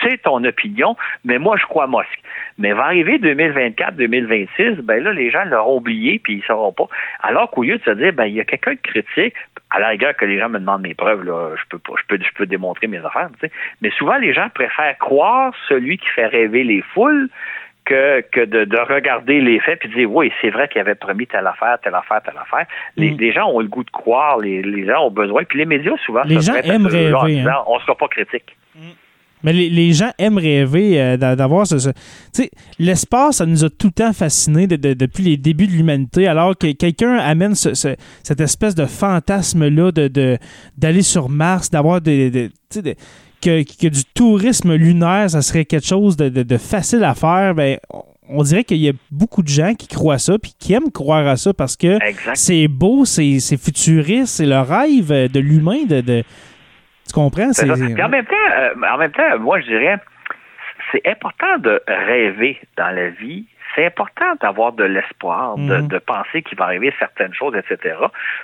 C'est 0.01 0.21
ton 0.21 0.43
opinion, 0.43 0.95
mais 1.25 1.37
moi, 1.37 1.57
je 1.57 1.65
crois 1.65 1.87
Musk. 1.87 2.21
Mais 2.57 2.73
va 2.73 2.85
arriver 2.85 3.17
2024-2026, 3.19 4.81
ben 4.81 5.03
là, 5.03 5.13
les 5.13 5.31
gens 5.31 5.43
l'auront 5.45 5.77
oublié 5.77 6.19
puis 6.19 6.33
ils 6.33 6.39
ne 6.39 6.43
sauront 6.43 6.73
pas. 6.73 6.87
Alors 7.21 7.49
qu'au 7.51 7.63
lieu 7.63 7.77
de 7.77 7.83
se 7.83 7.91
dire 7.91 8.13
ben 8.13 8.25
il 8.25 8.35
y 8.35 8.41
a 8.41 8.45
quelqu'un 8.45 8.73
de 8.73 8.79
critique, 8.81 9.33
à 9.71 9.79
la 9.79 9.87
rigueur 9.89 10.15
que 10.15 10.25
les 10.25 10.37
gens 10.37 10.49
me 10.49 10.59
demandent 10.59 10.81
mes 10.81 10.93
preuves, 10.93 11.23
là, 11.23 11.55
je 11.55 11.63
peux 11.69 11.79
pas, 11.79 11.93
je 11.97 12.03
peux, 12.07 12.21
je 12.21 12.33
peux 12.35 12.45
démontrer 12.45 12.87
mes 12.87 12.97
affaires, 12.99 13.29
tu 13.39 13.47
sais. 13.47 13.53
Mais 13.81 13.89
souvent, 13.91 14.17
les 14.17 14.33
gens 14.33 14.49
préfèrent 14.53 14.97
croire 14.99 15.53
celui 15.69 15.97
qui 15.97 16.07
fait 16.09 16.27
rêver 16.27 16.63
les 16.63 16.81
foules 16.93 17.29
que, 17.85 18.21
que 18.31 18.41
de, 18.41 18.63
de 18.65 18.77
regarder 18.77 19.41
les 19.41 19.59
faits 19.59 19.79
puis 19.79 19.89
de 19.89 19.95
dire 19.95 20.11
oui, 20.11 20.31
c'est 20.41 20.49
vrai 20.51 20.67
qu'il 20.67 20.79
avait 20.81 20.95
promis 20.95 21.25
telle 21.25 21.47
affaire, 21.47 21.77
telle 21.83 21.95
affaire, 21.95 22.21
telle 22.21 22.37
affaire. 22.37 22.65
Les, 22.95 23.11
Mm. 23.11 23.17
les 23.17 23.31
gens 23.31 23.47
ont 23.49 23.59
le 23.59 23.67
goût 23.67 23.83
de 23.83 23.89
croire, 23.89 24.37
les, 24.37 24.61
les 24.61 24.85
gens 24.85 25.07
ont 25.07 25.11
besoin. 25.11 25.43
Puis 25.45 25.57
les 25.57 25.65
médias, 25.65 25.95
souvent, 26.05 26.21
Les 26.25 26.41
se 26.41 26.51
gens 26.51 26.57
aiment 26.61 26.85
en 26.85 26.89
rêver, 26.89 27.35
disant, 27.37 27.49
hein. 27.49 27.63
On 27.67 27.75
ne 27.77 27.81
sera 27.81 27.95
pas 27.95 28.07
critique. 28.07 28.55
Mais 29.43 29.53
les, 29.53 29.69
les 29.69 29.93
gens 29.93 30.11
aiment 30.17 30.37
rêver 30.37 31.01
euh, 31.01 31.17
d'a- 31.17 31.35
d'avoir 31.35 31.65
ce. 31.67 31.79
ce- 31.79 31.89
Tu 31.89 32.43
sais, 32.43 32.51
l'espace, 32.79 33.37
ça 33.37 33.45
nous 33.45 33.63
a 33.63 33.69
tout 33.69 33.87
le 33.87 33.93
temps 33.93 34.13
fascinés 34.13 34.67
de- 34.67 34.75
de- 34.75 34.93
depuis 34.93 35.23
les 35.23 35.37
débuts 35.37 35.67
de 35.67 35.71
l'humanité, 35.71 36.27
alors 36.27 36.57
que 36.57 36.71
quelqu'un 36.71 37.15
amène 37.17 37.55
ce- 37.55 37.73
ce- 37.73 37.95
cette 38.23 38.41
espèce 38.41 38.75
de 38.75 38.85
fantasme-là 38.85 39.91
de, 39.91 40.07
de- 40.07 40.37
d'aller 40.77 41.01
sur 41.01 41.29
Mars, 41.29 41.69
d'avoir 41.69 42.01
des. 42.01 42.49
que, 43.41 43.63
que 43.63 43.87
du 43.87 44.03
tourisme 44.13 44.75
lunaire, 44.75 45.29
ça 45.29 45.41
serait 45.41 45.65
quelque 45.65 45.87
chose 45.87 46.15
de, 46.15 46.57
facile 46.57 47.03
à 47.03 47.15
faire. 47.15 47.55
Ben, 47.55 47.77
on- 47.91 48.03
dirait 48.43 48.63
qu'il 48.63 48.77
y 48.77 48.87
a 48.87 48.93
beaucoup 49.09 49.41
de 49.41 49.47
gens 49.49 49.73
qui 49.73 49.87
croient 49.87 50.19
ça, 50.19 50.37
puis 50.37 50.53
qui 50.59 50.73
aiment 50.73 50.91
croire 50.91 51.27
à 51.27 51.35
ça 51.37 51.53
parce 51.53 51.75
que 51.75 51.97
c'est 52.35 52.67
beau, 52.67 53.03
c'est, 53.03 53.39
c'est 53.39 53.57
futuriste, 53.57 54.27
c'est 54.35 54.45
le 54.45 54.59
rêve 54.59 55.07
de 55.31 55.39
l'humain 55.39 55.83
de. 55.89 56.23
Tu 57.11 57.19
comprends? 57.19 57.51
C'est. 57.53 57.67
Puis 57.67 58.03
en 58.03 58.09
même 58.09 58.25
temps, 58.25 58.35
euh, 58.57 58.69
en 58.93 58.97
même 58.97 59.11
temps, 59.11 59.39
moi 59.39 59.59
je 59.61 59.65
dirais, 59.67 59.97
c'est 60.91 61.05
important 61.07 61.57
de 61.59 61.81
rêver 61.87 62.59
dans 62.77 62.89
la 62.89 63.09
vie. 63.09 63.45
C'est 63.73 63.85
important 63.85 64.25
d'avoir 64.41 64.73
de 64.73 64.83
l'espoir, 64.83 65.55
de, 65.55 65.77
Mhm. 65.77 65.87
de 65.87 65.97
penser 65.99 66.41
qu'il 66.41 66.57
va 66.57 66.65
arriver 66.65 66.93
certaines 66.99 67.33
choses, 67.33 67.55
etc. 67.55 67.95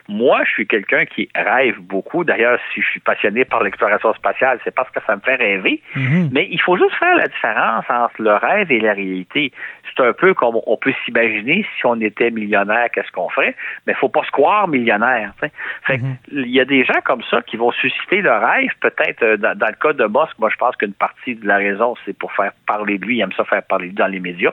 Moi, 0.08 0.40
je 0.46 0.52
suis 0.52 0.68
quelqu'un 0.68 1.04
qui 1.06 1.28
rêve 1.36 1.80
beaucoup. 1.80 2.24
D'ailleurs, 2.24 2.58
si 2.74 2.82
je 2.82 2.88
suis 2.88 3.00
passionné 3.02 3.44
par 3.44 3.62
l'exploration 3.62 4.14
spatiale, 4.14 4.58
c'est 4.64 4.74
parce 4.74 4.90
que 4.90 5.02
ça 5.06 5.18
me 5.18 5.22
fait 5.22 5.36
rêver. 5.36 5.82
Mhm. 5.98 6.30
Mais 6.32 6.48
il 6.50 6.62
faut 6.62 6.78
juste 6.78 6.96
faire 6.98 7.14
la 7.18 7.28
différence 7.28 7.84
entre 7.90 8.22
le 8.22 8.36
rêve 8.36 8.72
et 8.72 8.80
la 8.80 8.94
réalité. 8.94 9.52
C'est 9.98 10.06
un 10.06 10.14
peu 10.14 10.34
comme 10.34 10.60
on 10.66 10.78
peut 10.78 10.94
s'imaginer 11.04 11.66
si 11.78 11.86
on 11.86 12.00
était 12.00 12.32
millionnaire, 12.32 12.88
qu'est-ce 12.94 13.12
qu'on 13.12 13.30
ferait, 13.30 13.56
mais 13.86 13.94
il 13.94 13.96
faut 13.96 14.10
pas 14.10 14.24
se 14.24 14.32
croire 14.32 14.68
millionnaire. 14.68 15.34
Fait 15.84 15.98
Mhm. 15.98 16.18
il 16.32 16.52
y 16.52 16.60
a 16.60 16.66
des 16.66 16.86
gens 16.86 17.02
comme 17.04 17.24
ça 17.24 17.42
qui 17.42 17.58
vont 17.58 17.72
susciter 17.72 18.22
le 18.22 18.32
rêve. 18.32 18.72
Peut-être 18.80 19.24
euh, 19.24 19.38
dans, 19.38 19.58
dans 19.58 19.68
le 19.68 19.76
cas 19.82 19.94
de 19.94 20.06
Musk, 20.06 20.38
moi 20.40 20.50
je 20.52 20.58
pense 20.58 20.76
qu'une 20.76 20.94
partie 20.94 21.36
de 21.36 21.48
la 21.48 21.58
raison, 21.58 21.96
c'est 22.06 22.18
pour 22.18 22.32
faire 22.34 22.52
parler 22.68 22.98
de 22.98 23.06
lui. 23.06 23.18
Il 23.18 23.22
aime 23.22 23.32
ça 23.34 23.44
faire 23.46 23.64
parler 23.64 23.88
de 23.88 23.92
lui 23.92 23.98
dans 23.98 24.08
les 24.08 24.20
médias, 24.20 24.52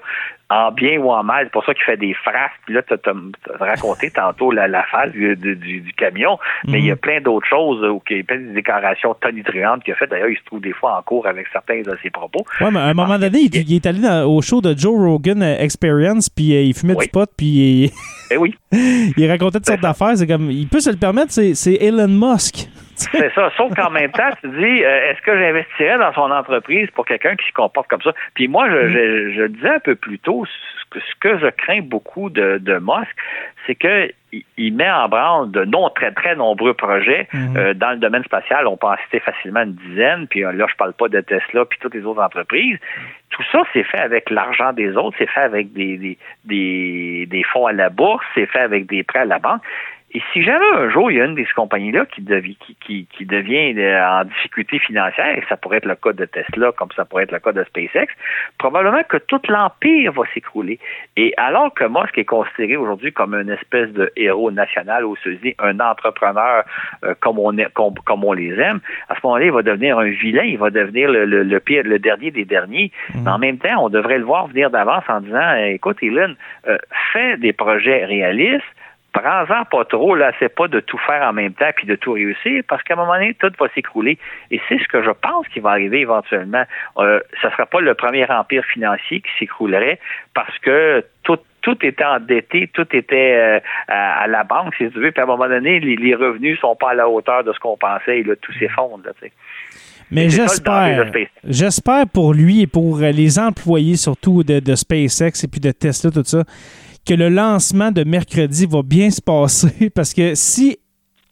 en 0.55 0.71
bien 0.73 0.99
ou 0.99 1.11
en 1.11 1.23
mal. 1.23 1.47
C'est 1.47 1.53
pour 1.53 1.65
ça 1.65 1.75
qu'il 1.75 1.85
fait 1.85 1.97
des 1.97 2.15
phrases. 2.15 2.51
Puis 2.67 2.75
là, 2.75 2.83
tu 2.83 2.95
as, 2.95 3.59
raconté 3.65 4.11
tantôt 4.11 4.51
la, 4.51 4.69
la 4.69 4.85
phase 4.85 5.11
du, 5.13 5.35
du- 5.37 5.57
du- 5.57 5.81
du 5.81 5.93
camion, 5.95 6.39
mais 6.67 6.79
il 6.79 6.85
y 6.87 6.91
a 6.91 6.97
plein 6.97 7.21
d'autres 7.21 7.47
choses 7.49 7.83
euh, 7.83 7.91
où 7.91 8.03
il 8.11 8.17
y 8.19 8.21
a 8.21 8.25
plein 8.25 8.39
de 8.41 8.53
déclarations 8.55 9.15
tonitruantes 9.15 9.83
qu'il 9.85 9.93
a 9.95 9.97
fait. 9.97 10.07
D'ailleurs, 10.07 10.29
il 10.29 10.37
se 10.39 10.45
trouve 10.45 10.61
des 10.61 10.73
fois 10.73 10.99
en 10.99 11.03
cours 11.03 11.27
avec 11.27 11.47
certains 11.53 11.81
de 11.83 11.97
ses 12.03 12.11
propos. 12.11 12.45
Ouais, 12.61 12.71
mais 12.71 12.81
à 12.81 12.85
un 12.85 12.95
moment 12.95 13.19
donné, 13.19 13.39
il, 13.41 13.55
il 13.55 13.75
est 13.77 13.87
allé 13.87 14.01
dans- 14.01 14.27
au 14.27 14.41
show 14.43 14.61
de 14.61 14.77
Joe 14.77 14.95
Rogan 14.97 15.43
euh, 15.43 15.57
Experience, 15.59 16.29
puis 16.31 16.55
euh, 16.55 16.61
il 16.63 16.75
fumait 16.75 16.95
Oui. 16.95 17.07
du 17.07 17.11
pot, 17.11 17.29
puis 17.37 17.47
il, 17.47 17.91
Eh 18.31 18.37
oui. 18.37 18.55
il 18.73 19.31
racontait 19.31 19.59
toutes 19.59 19.67
sortes 19.67 19.81
d'affaires. 19.81 20.17
C'est 20.17 20.27
comme, 20.27 20.51
il 20.51 20.69
peut 20.69 20.81
se 20.81 20.91
le 20.91 20.97
permettre, 20.97 21.33
c'est 21.33 21.75
Elon 21.81 22.09
Musk. 22.09 22.69
C'est 22.97 23.33
ça. 23.35 23.51
Sauf 23.57 23.75
qu'en 23.75 23.91
même 23.91 24.13
temps, 24.13 24.31
tu 24.41 24.49
dis, 24.49 24.85
euh, 24.85 25.11
est-ce 25.11 25.21
que 25.23 25.37
j'investirais 25.39 25.99
dans 25.99 26.13
son 26.13 26.31
entreprise 26.31 26.91
pour 26.93 27.05
quelqu'un 27.07 27.37
qui 27.37 27.47
se 27.47 27.53
comporte 27.53 27.89
comme 27.89 28.03
ça? 28.03 28.13
Puis 28.35 28.49
moi, 28.49 28.69
je, 28.71 28.89
je, 28.89 29.31
je 29.33 29.41
le 29.43 29.49
disais 29.49 29.69
un 29.75 29.81
peu 29.81 29.95
plus 29.97 30.19
tôt, 30.19 30.45
ce 30.47 30.91
que, 30.91 31.01
ce 31.01 31.15
que 31.21 31.39
je 31.39 31.47
crains 31.49 31.81
beaucoup 31.83 32.31
de, 32.31 32.59
de 32.59 32.79
Musk, 32.79 33.11
c'est 33.67 33.75
que 33.75 34.11
il- 34.59 34.75
met 34.75 34.91
en 34.91 35.09
branle 35.09 35.51
de 35.53 35.65
non 35.65 35.89
très 35.91 36.11
très 36.13 36.35
nombreux 36.35 36.75
projets 36.75 37.29
Mhm. 37.33 37.57
Euh, 37.57 37.75
dans 37.75 37.91
le 37.91 37.97
domaine 37.99 38.25
spatial. 38.25 38.67
On 38.67 38.77
peut 38.77 38.89
en 38.89 38.97
citer 39.05 39.21
facilement 39.21 39.63
une 39.63 39.75
dizaine. 39.75 40.27
Puis 40.29 40.45
euh, 40.45 40.53
là, 40.53 40.67
je 40.69 40.75
parle 40.77 40.93
pas 40.93 41.09
de 41.09 41.21
Tesla 41.21 41.65
puis 41.65 41.79
toutes 41.81 41.95
les 41.95 42.05
autres 42.05 42.21
entreprises. 42.23 42.79
Tout 43.31 43.43
ça, 43.53 43.63
c'est 43.73 43.85
fait 43.85 43.99
avec 44.01 44.31
l'argent 44.31 44.73
des 44.73 44.97
autres. 44.97 45.17
C'est 45.19 45.29
fait 45.31 45.41
avec 45.41 45.73
des, 45.73 45.97
des, 45.99 46.19
des, 46.45 47.27
des 47.27 47.43
fonds 47.45 47.67
à 47.67 47.73
la 47.73 47.91
bourse. 47.91 48.25
C'est 48.35 48.47
fait 48.47 48.61
avec 48.61 48.87
des 48.87 49.03
prêts 49.05 49.21
à 49.21 49.25
la 49.25 49.39
banque. 49.39 49.63
Et 50.17 50.23
si 50.33 50.45
jamais 50.45 50.65
un 50.75 50.89
jour 50.91 51.11
il 51.11 51.17
y 51.17 51.21
a 51.21 51.25
une 51.25 51.35
des 51.35 51.45
compagnies-là 51.45 52.07
qui, 52.07 52.23
devi- 52.23 52.57
qui, 52.57 52.77
qui, 52.77 53.07
qui 53.07 53.27
devient 53.27 53.77
euh, 53.77 54.21
en 54.21 54.25
difficulté 54.25 54.79
financière, 54.79 55.37
et 55.37 55.43
ça 55.49 55.57
pourrait 55.57 55.79
être 55.79 55.87
le 55.87 55.97
cas 55.97 56.13
de 56.13 56.25
Tesla, 56.25 56.71
comme 56.77 56.91
ça 56.95 57.05
pourrait 57.05 57.25
être 57.25 57.33
le 57.33 57.41
cas 57.41 57.51
de 57.51 57.65
SpaceX, 57.65 58.07
probablement 58.59 59.03
que 59.03 59.17
tout 59.17 59.41
l'empire 59.49 60.13
va 60.13 60.23
s'écrouler. 60.33 60.79
Et 61.17 61.35
alors 61.37 61.75
que 61.75 61.85
Musk 61.85 62.17
est 62.17 62.25
considéré 62.25 62.77
aujourd'hui 62.77 63.13
comme 63.13 63.35
une 63.35 63.51
espèce 63.51 63.91
de 63.93 64.13
héros 64.15 64.53
national 64.53 65.05
aux 65.05 65.17
États-Unis, 65.17 65.57
un 65.59 65.81
entrepreneur 65.81 66.63
euh, 67.05 67.15
comme 67.19 67.41
on 67.41 67.59
est, 67.59 67.73
comme, 67.73 67.95
comme 68.07 68.25
on 68.25 68.35
les 68.35 68.55
aime, 68.61 68.81
à 69.09 69.17
ce 69.17 69.21
moment-là, 69.25 69.47
il 69.47 69.53
va 69.53 69.63
devenir 69.63 69.99
un 69.99 70.11
vilain, 70.11 70.45
il 70.45 70.59
va 70.59 70.71
devenir 70.71 71.11
le, 71.11 71.25
le, 71.25 71.43
le 71.43 71.61
pire, 71.61 71.83
le 71.85 71.99
dernier 71.99 72.31
des 72.31 72.45
derniers. 72.45 72.93
Mais 73.17 73.31
en 73.31 73.39
même 73.39 73.59
temps, 73.59 73.85
on 73.85 73.89
devrait 73.89 74.19
le 74.19 74.25
voir 74.25 74.47
venir 74.47 74.71
d'avance 74.71 75.05
en 75.09 75.21
disant, 75.21 75.55
eh, 75.57 75.75
écoute, 75.75 75.99
Elon, 76.03 76.37
euh, 76.69 76.79
fais 77.13 77.37
des 77.37 77.53
projets 77.53 78.05
réalistes, 78.05 78.65
prends-en 79.15 79.65
pas 79.65 79.85
trop, 79.87 80.15
là, 80.15 80.33
c'est 80.39 80.55
pas 80.55 80.69
de 80.69 80.81
tout 80.81 80.99
faire 80.99 81.23
en 81.23 81.33
même 81.33 81.55
temps 81.55 81.71
puis 81.75 81.87
de 81.87 81.95
tout 81.95 82.13
réussir, 82.13 82.63
parce 82.69 82.83
qu'à 82.83 82.95
un 82.95 82.97
moment 82.99 83.15
donné, 83.15 83.35
tout 83.35 83.51
va 83.59 83.69
s'écrouler. 83.75 84.19
Et 84.51 84.61
c'est 84.69 84.79
ce 84.79 84.89
que 84.89 85.03
je 85.03 85.11
pense 85.11 85.49
qui 85.49 85.61
va 85.61 85.71
arriver 85.71 86.01
éventuellement. 86.01 86.65
Euh, 86.99 87.21
ne 87.43 87.51
sera 87.51 87.65
pas 87.65 87.81
le 87.81 87.95
premier 87.95 88.31
empire 88.31 88.65
financier 88.65 89.21
qui 89.21 89.31
s'écroulerait 89.39 89.99
parce 90.35 90.59
que 90.59 91.05
tout 91.23 91.39
tout 91.63 91.79
était 91.83 92.05
endetté, 92.05 92.69
tout 92.75 92.87
était 92.95 93.37
euh, 93.37 93.61
à, 93.89 94.25
à 94.25 94.27
la 94.27 94.45
banque, 94.45 94.75
si 94.77 94.91
tu 94.91 95.01
veux, 95.01 95.13
puis 95.13 95.21
à 95.21 95.25
un 95.25 95.27
moment 95.27 95.49
donné, 95.49 95.81
les, 95.81 95.97
les 95.97 96.15
revenus 96.15 96.61
sont 96.61 96.77
pas 96.77 96.91
à 96.91 96.95
la 96.95 97.09
hauteur 97.09 97.43
de 97.43 97.55
ce 97.55 97.59
qu'on 97.59 97.79
pensait, 97.79 98.19
et 98.19 98.23
là, 98.23 98.35
tout 98.37 98.53
s'effondre, 98.53 99.01
là, 99.07 99.13
tu 99.15 99.29
sais. 99.29 99.33
Mais 100.11 100.29
ça, 100.29 100.43
j'espère, 100.43 101.11
j'espère 101.43 102.07
pour 102.13 102.35
lui 102.35 102.61
et 102.61 102.67
pour 102.67 102.99
euh, 102.99 103.11
les 103.11 103.39
employés 103.39 103.97
surtout 103.97 104.43
de, 104.43 104.61
de 104.61 104.75
SpaceX 104.75 105.43
et 105.43 105.49
puis 105.49 105.61
de 105.61 105.71
Tesla, 105.71 106.11
tout 106.11 106.23
ça, 106.25 106.45
que 107.05 107.15
le 107.15 107.29
lancement 107.29 107.91
de 107.93 108.05
mercredi 108.05 108.67
va 108.67 108.83
bien 108.83 109.11
se 109.11 109.21
passer 109.21 109.91
parce 109.95 110.15
que 110.15 110.35
si, 110.35 110.79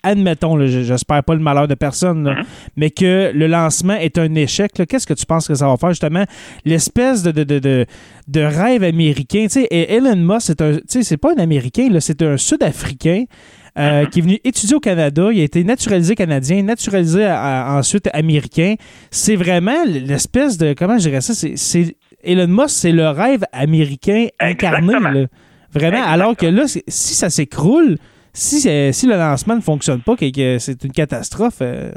admettons, 0.03 0.59
j'espère 0.67 1.23
pas 1.25 1.35
le 1.35 1.41
malheur 1.41 1.69
de 1.69 1.75
personne, 1.75 2.25
là, 2.25 2.43
mais 2.77 2.91
que 2.91 3.31
le 3.35 3.47
lancement 3.47 3.95
est 3.95 4.19
un 4.19 4.35
échec, 4.35 4.73
qu'est-ce 4.89 5.07
que 5.07 5.15
tu 5.15 5.25
penses 5.27 5.47
que 5.49 5.55
ça 5.55 5.67
va 5.69 5.77
faire 5.77 5.91
justement? 5.91 6.25
L'espèce 6.65 7.23
de, 7.23 7.31
de, 7.31 7.87
de, 8.29 8.41
rêve 8.41 8.83
américain? 8.85 9.45
Tu 9.45 9.61
sais, 9.61 9.69
et 9.71 9.95
Elon 9.95 10.17
Musk, 10.17 10.41
c'est 10.49 10.61
un, 10.61 10.73
tu 10.75 10.81
sais, 10.89 11.03
c'est 11.03 11.17
pas 11.17 11.33
un 11.37 11.41
Américain, 11.41 11.89
c'est 12.01 12.23
un 12.23 12.37
Sud-Africain. 12.37 13.25
euh, 13.79 14.05
qui 14.05 14.19
est 14.19 14.23
venu 14.23 14.39
étudier 14.45 14.77
au 14.77 14.81
Canada, 14.81 15.31
il 15.33 15.41
a 15.41 15.45
été 15.45 15.65
naturalisé 15.65 16.15
canadien, 16.15 16.63
naturalisé 16.63 17.25
à- 17.25 17.73
à- 17.73 17.79
ensuite 17.79 18.07
américain. 18.13 18.75
C'est 19.11 19.35
vraiment 19.35 19.85
l'espèce 19.87 20.59
de 20.59 20.75
comment 20.75 20.99
je 20.99 21.09
dirais 21.09 21.23
ça, 21.23 21.33
c'est, 21.35 21.97
Elon 22.23 22.49
Musk, 22.49 22.69
c'est 22.69 22.93
le 22.93 23.09
rêve 23.09 23.45
américain 23.51 24.27
incarné. 24.39 24.93
Là. 24.93 25.27
Vraiment, 25.75 25.97
Exactement. 25.99 26.13
alors 26.15 26.37
que 26.37 26.47
là, 26.47 26.67
si 26.67 27.15
ça 27.15 27.31
s'écroule, 27.31 27.97
si, 28.35 28.61
si 28.93 29.07
le 29.07 29.15
lancement 29.17 29.57
ne 29.57 29.61
fonctionne 29.61 30.01
pas, 30.03 30.17
que, 30.17 30.31
que 30.35 30.59
c'est 30.59 30.83
une 30.85 30.93
catastrophe. 30.93 31.59
euh, 31.61 31.91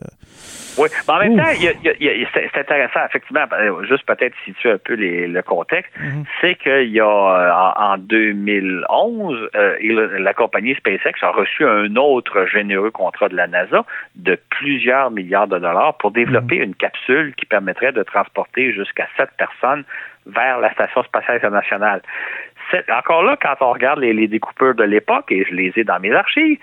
Oui, 0.78 0.90
mais 1.08 1.14
en 1.14 1.20
même 1.20 1.38
temps, 1.38 1.44
c'est 1.54 2.60
intéressant, 2.60 3.00
effectivement, 3.08 3.46
euh, 3.54 3.86
juste 3.88 4.06
peut-être 4.06 4.36
situer 4.44 4.72
un 4.72 4.78
peu 4.78 4.96
les- 4.96 5.28
le 5.28 5.42
contexte, 5.42 5.92
Mhm. 5.98 6.26
c'est 6.42 6.56
qu'il 6.56 6.90
y 6.92 7.00
a, 7.00 7.06
euh, 7.06 7.52
en, 7.54 7.94
en 7.94 7.98
2011, 7.98 9.50
euh, 9.56 9.78
il- 9.82 9.96
la 9.96 10.34
compagnie 10.34 10.76
SpaceX 10.76 11.14
a 11.22 11.32
reçu 11.32 11.66
un 11.66 11.96
autre 11.96 12.46
généreux 12.52 12.92
contrat 12.92 13.30
de 13.30 13.36
la 13.38 13.48
NASA 13.48 13.86
de 14.16 14.38
plusieurs 14.50 15.12
milliards 15.12 15.48
de 15.48 15.60
dollars 15.60 15.96
pour 15.98 16.12
développer 16.12 16.58
une 16.58 16.76
capsule 16.76 17.34
qui 17.38 17.46
permettrait 17.46 17.94
de 17.94 18.04
transporter 18.04 18.74
jusqu'à 18.74 19.08
sept 19.16 19.30
personnes 19.38 19.86
vers 20.26 20.60
la 20.60 20.74
Station 20.74 21.04
spatiale 21.04 21.38
internationale. 21.38 22.02
Encore 22.90 23.24
là, 23.24 23.38
quand 23.42 23.56
on 23.62 23.72
regarde 23.72 24.00
les, 24.00 24.28
découpeurs 24.28 24.76
de 24.76 24.84
l'époque, 24.84 25.32
et 25.32 25.46
je 25.50 25.54
les 25.54 25.74
ai 25.76 25.84
dans 25.84 26.00
mes 26.00 26.14
archives, 26.14 26.60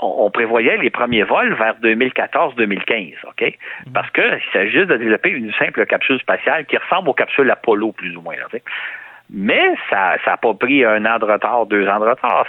on, 0.00 0.30
prévoyait 0.30 0.76
les 0.76 0.90
premiers 0.90 1.22
vols 1.22 1.54
vers 1.54 1.74
2014-2015, 1.80 3.14
OK? 3.28 3.58
Parce 3.94 4.10
qu'il 4.10 4.40
s'agit 4.52 4.84
de 4.84 4.96
développer 4.96 5.30
une 5.30 5.52
simple 5.54 5.86
capsule 5.86 6.20
spatiale 6.20 6.66
qui 6.66 6.76
ressemble 6.76 7.08
aux 7.08 7.14
capsules 7.14 7.50
Apollo, 7.50 7.92
plus 7.92 8.14
ou 8.14 8.20
moins. 8.20 8.34
Mais 9.30 9.74
ça 9.88 10.16
n'a 10.26 10.36
pas 10.36 10.54
pris 10.54 10.84
un 10.84 11.04
an 11.06 11.18
de 11.18 11.24
retard, 11.24 11.66
deux 11.66 11.88
ans 11.88 11.98
de 11.98 12.04
retard. 12.04 12.46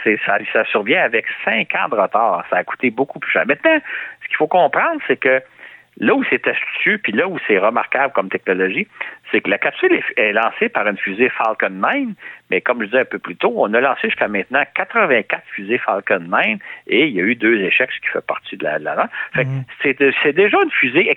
Ça 0.54 0.66
survient 0.66 1.04
avec 1.04 1.26
cinq 1.46 1.74
ans 1.76 1.88
de 1.90 1.96
retard. 1.96 2.44
Ça 2.50 2.58
a 2.58 2.64
coûté 2.66 2.92
beaucoup 2.92 3.20
plus 3.20 3.32
cher. 3.32 3.46
Maintenant, 3.48 3.80
ce 4.22 4.28
qu'il 4.28 4.38
faut 4.38 4.48
comprendre, 4.48 5.00
c'est 5.08 5.18
que 5.18 5.42
Là 6.00 6.14
où 6.14 6.24
c'est 6.30 6.48
astucieux, 6.48 7.00
puis 7.02 7.12
là 7.12 7.28
où 7.28 7.38
c'est 7.48 7.58
remarquable 7.58 8.14
comme 8.14 8.30
technologie, 8.30 8.88
c'est 9.32 9.42
que 9.42 9.50
la 9.50 9.58
capsule 9.58 10.00
est, 10.16 10.32
lancée 10.32 10.70
par 10.70 10.88
une 10.88 10.98
fusée 10.98 11.30
Falcon 11.30 11.70
9, 11.72 12.16
mais 12.52 12.62
comme 12.62 12.82
je 12.82 12.86
disais 12.86 13.00
un 13.00 13.06
peu 13.06 13.18
plus 13.18 13.36
tôt, 13.36 13.54
on 13.56 13.74
a 13.74 13.82
lancé 13.82 14.10
jusqu'à 14.10 14.28
maintenant 14.28 14.64
84 14.76 15.44
fusées 15.48 15.80
Falcon 15.80 16.20
9 16.20 16.60
et 16.88 17.08
il 17.08 17.16
y 17.16 17.20
a 17.20 17.24
eu 17.24 17.36
deux 17.36 17.60
échecs, 17.62 17.90
ce 17.92 18.00
qui 18.02 18.08
fait 18.08 18.26
partie 18.26 18.58
de 18.58 18.64
la... 18.64 18.78
la 18.78 19.10
mhm. 19.36 19.64
c'est 19.82 20.34
déjà 20.34 20.58
une 20.64 20.72
fusée 20.72 21.12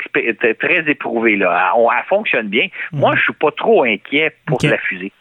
très 0.59 0.91
éprouvée. 0.91 1.37
Là. 1.37 1.75
Elle, 1.77 2.05
fonctionne 2.07 2.49
bien. 2.49 2.69
Moi, 2.93 3.13
mhm. 3.13 3.19
je 3.19 3.23
suis 3.23 3.33
pas 3.35 3.51
trop 3.53 3.85
inquiet 3.85 4.35
pour 4.47 4.59
la 4.63 4.79
fusée. 4.79 5.13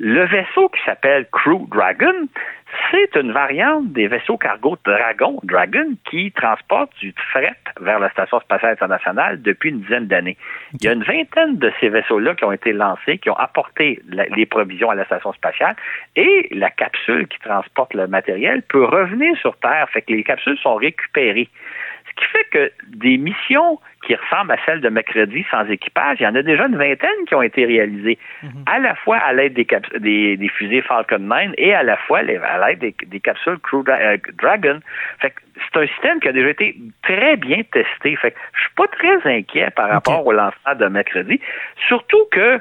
Le 0.00 0.26
vaisseau 0.26 0.68
qui 0.68 0.80
s'appelle 0.84 1.26
Crew 1.32 1.66
Dragon, 1.68 2.28
c'est 2.90 3.16
une 3.16 3.32
variante 3.32 3.92
des 3.92 4.06
vaisseaux 4.06 4.36
cargo 4.36 4.76
Dragon, 4.84 5.40
Dragon, 5.42 5.94
qui 6.08 6.30
transportent 6.30 6.96
du 7.00 7.12
fret 7.32 7.56
vers 7.80 7.98
la 7.98 8.08
Station 8.10 8.38
spatiale 8.38 8.72
internationale 8.72 9.42
depuis 9.42 9.70
une 9.70 9.80
dizaine 9.80 10.06
d'années. 10.06 10.36
Il 10.74 10.84
y 10.84 10.88
a 10.88 10.92
une 10.92 11.02
vingtaine 11.02 11.56
de 11.56 11.72
ces 11.80 11.88
vaisseaux-là 11.88 12.36
qui 12.36 12.44
ont 12.44 12.52
été 12.52 12.72
lancés, 12.72 13.18
qui 13.18 13.28
ont 13.28 13.36
apporté 13.36 14.00
les 14.36 14.46
provisions 14.46 14.90
à 14.90 14.94
la 14.94 15.04
Station 15.04 15.32
spatiale, 15.32 15.74
et 16.14 16.48
la 16.52 16.70
capsule 16.70 17.26
qui 17.26 17.38
transporte 17.40 17.92
le 17.94 18.06
matériel 18.06 18.62
peut 18.62 18.84
revenir 18.84 19.36
sur 19.38 19.56
Terre, 19.56 19.88
fait 19.90 20.02
que 20.02 20.12
les 20.12 20.24
capsules 20.24 20.58
sont 20.58 20.76
récupérées. 20.76 21.48
Qui 22.18 22.24
fait 22.26 22.44
que 22.50 22.72
des 22.88 23.16
missions 23.16 23.78
qui 24.06 24.14
ressemblent 24.14 24.52
à 24.52 24.56
celles 24.64 24.80
de 24.80 24.88
mercredi 24.88 25.44
sans 25.50 25.64
équipage, 25.68 26.18
il 26.20 26.24
y 26.24 26.26
en 26.26 26.34
a 26.34 26.42
déjà 26.42 26.66
une 26.66 26.76
vingtaine 26.76 27.24
qui 27.26 27.34
ont 27.34 27.42
été 27.42 27.64
réalisées, 27.64 28.18
mhm. 28.42 28.64
à 28.66 28.78
la 28.78 28.94
fois 28.94 29.18
à 29.18 29.32
l'aide 29.32 29.54
des, 29.54 30.36
des, 30.36 30.48
fusées 30.48 30.82
Falcon 30.82 31.18
9 31.18 31.54
et 31.58 31.74
à 31.74 31.82
la 31.82 31.96
fois 31.96 32.18
à 32.20 32.22
l'aide 32.68 32.80
des, 32.80 33.20
capsules 33.20 33.58
Crew 33.58 33.84
euh, 33.88 34.16
Dragon. 34.40 34.80
Fait 35.20 35.34
c'est 35.72 35.80
un 35.80 35.86
système 35.88 36.20
qui 36.20 36.28
a 36.28 36.32
déjà 36.32 36.50
été 36.50 36.76
très 37.02 37.36
bien 37.36 37.62
testé. 37.72 38.16
Fait 38.16 38.30
que 38.30 38.38
je 38.54 38.60
suis 38.60 38.74
pas 38.76 38.86
très 38.86 39.38
inquiet 39.38 39.70
par 39.70 39.88
rapport 39.88 40.24
au 40.24 40.32
lancement 40.32 40.74
de 40.76 40.86
mercredi, 40.86 41.40
surtout 41.88 42.24
que 42.30 42.60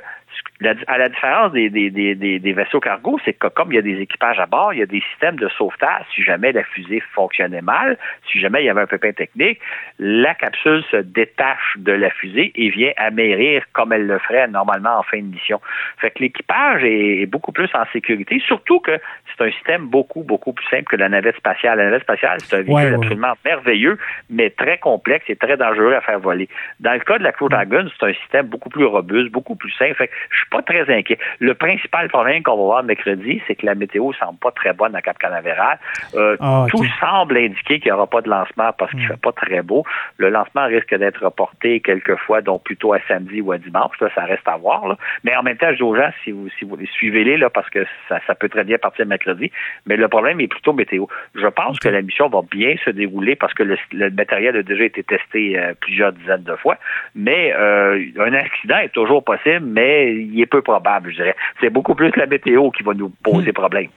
à 0.88 0.97
la 0.97 1.10
différence 1.10 1.51
des, 1.51 1.70
des, 1.70 1.89
des, 1.91 2.16
des, 2.16 2.53
vaisseaux 2.53 2.80
cargo, 2.80 3.20
c'est 3.24 3.34
que 3.34 3.47
comme 3.47 3.72
il 3.72 3.76
y 3.76 3.80
a 3.80 3.84
des 3.84 3.99
équipages 4.01 4.39
à 4.39 4.45
bord, 4.47 4.74
il 4.74 4.80
y 4.80 4.84
a 4.84 4.88
des 4.88 5.01
systèmes 5.12 5.38
de 5.38 5.47
sauvetage 5.49 6.05
si 6.16 6.24
jamais 6.24 6.51
la 6.51 6.64
fusée 6.64 7.01
fonctionnait 7.14 7.62
mal, 7.62 7.97
si 8.32 8.39
jamais 8.39 8.64
il 8.64 8.66
y 8.66 8.70
avait 8.70 8.82
un 8.82 8.88
pépin 8.88 9.12
technique, 9.12 9.60
la 9.99 10.34
capsule 10.34 10.84
se 10.89 10.97
détache 10.97 11.76
de 11.78 11.91
la 11.91 12.10
fusée 12.10 12.51
et 12.55 12.70
vient 12.70 12.91
amérir 12.97 13.64
comme 13.74 13.93
elle 13.93 14.08
le 14.08 14.18
ferait 14.20 14.47
normalement 14.47 14.97
en 14.97 15.03
fin 15.03 15.20
de 15.20 15.28
mission. 15.28 15.62
Fait 15.99 16.12
que 16.12 16.20
l'équipage 16.20 16.84
est, 16.84 17.26
beaucoup 17.28 17.51
plus 17.51 17.70
en 17.74 17.86
sécurité, 17.91 18.41
surtout 18.45 18.80
que 18.80 18.99
c'est 19.28 19.45
un 19.45 19.51
système 19.51 19.88
beaucoup, 19.88 20.24
beaucoup 20.24 20.53
plus 20.53 20.66
simple 20.68 20.86
que 20.86 20.95
la 20.95 21.10
navette 21.10 21.36
spatiale. 21.38 21.78
La 21.78 21.86
navette 21.86 22.03
spatiale, 22.03 22.39
c'est 22.39 22.58
un 22.58 22.62
véhicule 22.62 22.95
absolument 22.95 23.34
merveilleux, 23.45 23.97
mais 24.30 24.49
très 24.49 24.78
complexe 24.78 25.26
et 25.30 25.36
très 25.36 25.58
dangereux 25.58 25.93
à 25.93 26.01
faire 26.01 26.20
voler. 26.20 26.47
Dans 26.80 26.93
le 26.93 26.99
cas 26.99 27.18
de 27.18 27.24
la 27.24 27.32
Crew 27.32 27.49
Dragon, 27.49 27.88
c'est 27.99 28.05
un 28.05 28.14
système 28.14 28.47
beaucoup 28.47 28.70
plus 28.70 28.86
robuste, 28.86 29.32
beaucoup 29.32 29.55
plus 29.55 29.72
simple. 29.72 29.95
Fait 29.95 30.08
que 30.08 30.14
je 30.30 30.46
suis 30.47 30.49
pas 30.49 30.61
très 30.61 30.89
inquiet. 30.93 31.17
Le 31.39 31.53
principal 31.53 32.07
problème 32.09 32.43
qu'on 32.43 32.57
va 32.57 32.63
voir 32.63 32.83
mercredi, 32.83 33.41
c'est 33.47 33.55
que 33.55 33.65
la 33.65 33.75
météo 33.75 34.11
semble 34.13 34.39
pas 34.39 34.51
très 34.51 34.73
bonne 34.73 34.95
à 34.95 35.01
Cap 35.01 35.17
Canaveral. 35.17 35.79
Euh, 36.15 36.37
ah, 36.39 36.65
tout 36.69 36.85
semble 36.99 37.37
indiquer 37.37 37.79
qu'il 37.79 37.91
n'y 37.91 37.91
aura 37.91 38.07
pas 38.07 38.21
de 38.21 38.29
lancement 38.29 38.71
parce 38.77 38.91
qu'il 38.91 39.01
ne 39.01 39.05
hmm. 39.05 39.09
fait 39.09 39.21
pas 39.21 39.31
très 39.31 39.61
beau. 39.61 39.83
Le 40.17 40.29
lancement 40.29 40.65
risque 40.65 40.95
d'être 40.95 41.23
reporté 41.23 41.79
quelquefois, 41.79 42.41
donc 42.41 42.63
plutôt 42.63 42.93
à 42.93 42.99
samedi 43.07 43.41
ou 43.41 43.51
à 43.51 43.57
dimanche. 43.57 43.95
ça 43.99 44.23
reste 44.23 44.47
à 44.47 44.57
voir. 44.57 44.97
Mais 45.23 45.35
en 45.35 45.43
même 45.43 45.57
temps, 45.57 45.69
je 45.71 45.75
dis 45.75 45.83
aux 45.83 45.95
gens, 45.95 46.09
si 46.23 46.31
vous, 46.31 46.49
si 46.57 46.65
vous 46.65 46.75
les 46.75 46.87
suivez-les, 46.87 47.37
là, 47.37 47.49
parce 47.49 47.69
que 47.69 47.85
ça, 48.07 48.19
peut 48.35 48.49
très 48.49 48.63
bien 48.63 48.77
partir 48.77 49.05
mercredi. 49.05 49.51
Mais 49.85 49.97
le 49.97 50.07
problème 50.07 50.39
est 50.39 50.47
plutôt 50.47 50.73
météo. 50.73 51.05
Je 51.35 51.47
pense 51.47 51.79
que 51.79 51.89
la 51.89 52.01
mission 52.01 52.29
va 52.29 52.41
bien 52.49 52.75
se 52.83 52.89
dérouler 52.89 53.35
parce 53.35 53.53
que 53.53 53.63
le, 53.63 53.77
matériel 54.11 54.55
a 54.57 54.63
déjà 54.63 54.83
été 54.83 55.03
testé 55.03 55.57
euh, 55.57 55.73
plusieurs 55.79 56.13
dizaines 56.13 56.43
de 56.43 56.55
fois. 56.55 56.77
Mais 57.15 57.53
euh, 57.53 58.05
un 58.19 58.33
accident 58.33 58.77
est 58.77 58.93
toujours 58.93 59.23
possible, 59.23 59.65
mais 59.65 60.13
il 60.15 60.36
est 60.41 60.45
peu 60.45 60.61
probable, 60.61 61.11
je 61.11 61.17
dirais. 61.17 61.35
C'est 61.61 61.69
beaucoup 61.69 61.95
plus 61.95 62.11
la 62.15 62.25
météo 62.25 62.71
qui 62.71 62.83
va 62.83 62.93
nous 62.93 63.09
poser 63.23 63.51
hmm. 63.51 63.53
problème. 63.53 63.88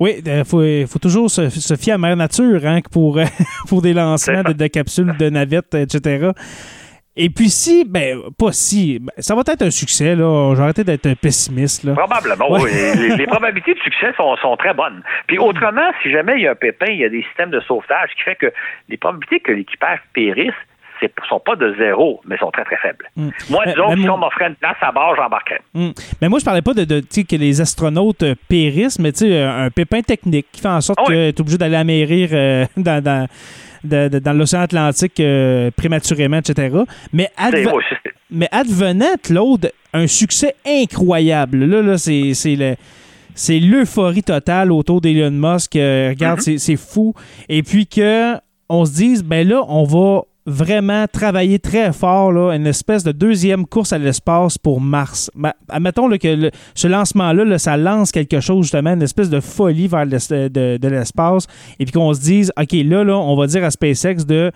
Oui, 0.00 0.22
il 0.24 0.30
euh, 0.30 0.86
faut, 0.86 0.98
toujours 0.98 1.30
se, 1.30 1.76
fier 1.76 1.94
à 1.94 1.98
Mère 1.98 2.16
Nature 2.16 2.66
hein, 2.66 2.80
pour, 2.92 3.20
pour 3.68 3.82
des 3.82 3.92
lancements 3.92 4.42
de, 4.42 4.66
capsules, 4.66 5.16
de 5.16 5.30
navettes, 5.30 5.74
etc. 5.74 6.30
Et 7.16 7.30
puis 7.30 7.48
si, 7.48 7.84
ben 7.84 8.18
pas 8.36 8.50
si, 8.50 8.98
ben, 8.98 9.12
ça 9.18 9.36
va 9.36 9.42
être 9.46 9.62
un 9.62 9.70
succès, 9.70 10.16
là. 10.16 10.54
J'ai 10.56 10.62
arrêté 10.62 10.82
d'être 10.82 11.06
un 11.06 11.14
pessimiste. 11.14 11.84
Là. 11.84 11.94
Probablement, 11.94 12.50
oui. 12.50 12.70
les, 13.16 13.26
probabilités 13.26 13.74
de 13.74 13.78
succès 13.78 14.12
sont, 14.16 14.36
sont, 14.38 14.56
très 14.56 14.74
bonnes. 14.74 15.00
Puis 15.28 15.38
autrement, 15.38 15.92
si 16.02 16.10
jamais 16.10 16.34
il 16.36 16.42
y 16.42 16.48
a 16.48 16.52
un 16.52 16.56
pépin, 16.56 16.86
il 16.88 16.98
y 16.98 17.04
a 17.04 17.08
des 17.08 17.22
systèmes 17.22 17.50
de 17.50 17.60
sauvetage 17.60 18.10
qui 18.16 18.22
fait 18.22 18.34
que 18.34 18.52
les 18.88 18.96
probabilités 18.96 19.38
que 19.38 19.52
l'équipage 19.52 20.00
périsse 20.12 20.54
ne 21.06 21.26
sont 21.28 21.40
pas 21.40 21.56
de 21.56 21.74
zéro, 21.78 22.20
mais 22.26 22.36
sont 22.38 22.50
très, 22.50 22.64
très 22.64 22.76
faibles. 22.76 23.08
Mm. 23.16 23.28
Moi, 23.50 23.64
disons, 23.66 23.96
si 23.96 24.08
on 24.08 24.18
m'offrait 24.18 24.48
une 24.48 24.56
place 24.56 24.76
à 24.80 24.92
bord, 24.92 25.14
j'embarquerais. 25.16 25.60
Mm. 25.74 25.90
Mais 26.20 26.28
moi, 26.28 26.38
je 26.38 26.44
parlais 26.44 26.62
pas 26.62 26.74
de, 26.74 26.84
de 26.84 27.00
que 27.00 27.36
les 27.36 27.60
astronautes 27.60 28.22
euh, 28.22 28.34
périssent, 28.48 28.98
mais 28.98 29.12
un 29.22 29.70
pépin 29.70 30.02
technique 30.02 30.46
qui 30.52 30.60
fait 30.60 30.68
en 30.68 30.80
sorte 30.80 30.98
ah 31.02 31.08
que 31.08 31.30
tu 31.30 31.36
es 31.36 31.40
obligé 31.40 31.58
d'aller 31.58 31.76
amérir 31.76 32.30
euh, 32.32 32.66
dans, 32.76 33.02
dans, 33.02 33.28
dans 33.84 34.32
l'océan 34.36 34.60
Atlantique 34.60 35.20
euh, 35.20 35.70
prématurément, 35.76 36.38
etc. 36.38 36.76
Mais, 37.12 37.30
mais 38.30 38.48
advenant, 38.50 39.14
Claude, 39.22 39.70
un 39.92 40.06
succès 40.06 40.54
incroyable. 40.66 41.64
Là, 41.64 41.82
là 41.82 41.98
c'est 41.98 42.32
c'est 43.36 43.58
l'euphorie 43.58 44.22
totale 44.22 44.70
autour 44.70 45.00
d'Elon 45.00 45.32
Musk. 45.32 45.74
regarde, 45.74 46.38
mm-hmm. 46.38 46.58
c'est 46.58 46.76
fou. 46.76 47.14
Et 47.48 47.62
puis 47.62 47.86
que 47.86 48.36
on 48.68 48.84
se 48.84 48.92
dise, 48.92 49.24
ben 49.24 49.46
là, 49.46 49.62
on 49.68 49.84
va 49.84 50.22
vraiment 50.46 51.06
travailler 51.06 51.58
très 51.58 51.92
fort, 51.92 52.30
là, 52.32 52.52
une 52.52 52.66
espèce 52.66 53.02
de 53.02 53.12
deuxième 53.12 53.66
course 53.66 53.92
à 53.92 53.98
l'espace 53.98 54.58
pour 54.58 54.80
Mars. 54.80 55.30
Admettons 55.68 56.08
que 56.18 56.50
ce 56.74 56.88
lancement-là, 56.88 57.58
ça 57.58 57.76
lance 57.76 58.12
quelque 58.12 58.40
chose, 58.40 58.64
justement, 58.64 58.92
une 58.92 59.02
espèce 59.02 59.30
de 59.30 59.40
folie 59.40 59.88
vers 59.88 60.06
de, 60.06 60.88
l'espace, 60.88 61.46
et 61.78 61.84
puis 61.84 61.92
qu'on 61.92 62.12
se 62.12 62.20
dise, 62.20 62.52
OK, 62.58 62.72
là, 62.72 63.04
là, 63.04 63.16
on 63.16 63.36
va 63.36 63.46
dire 63.46 63.64
à 63.64 63.70
SpaceX 63.70 64.26
de 64.26 64.52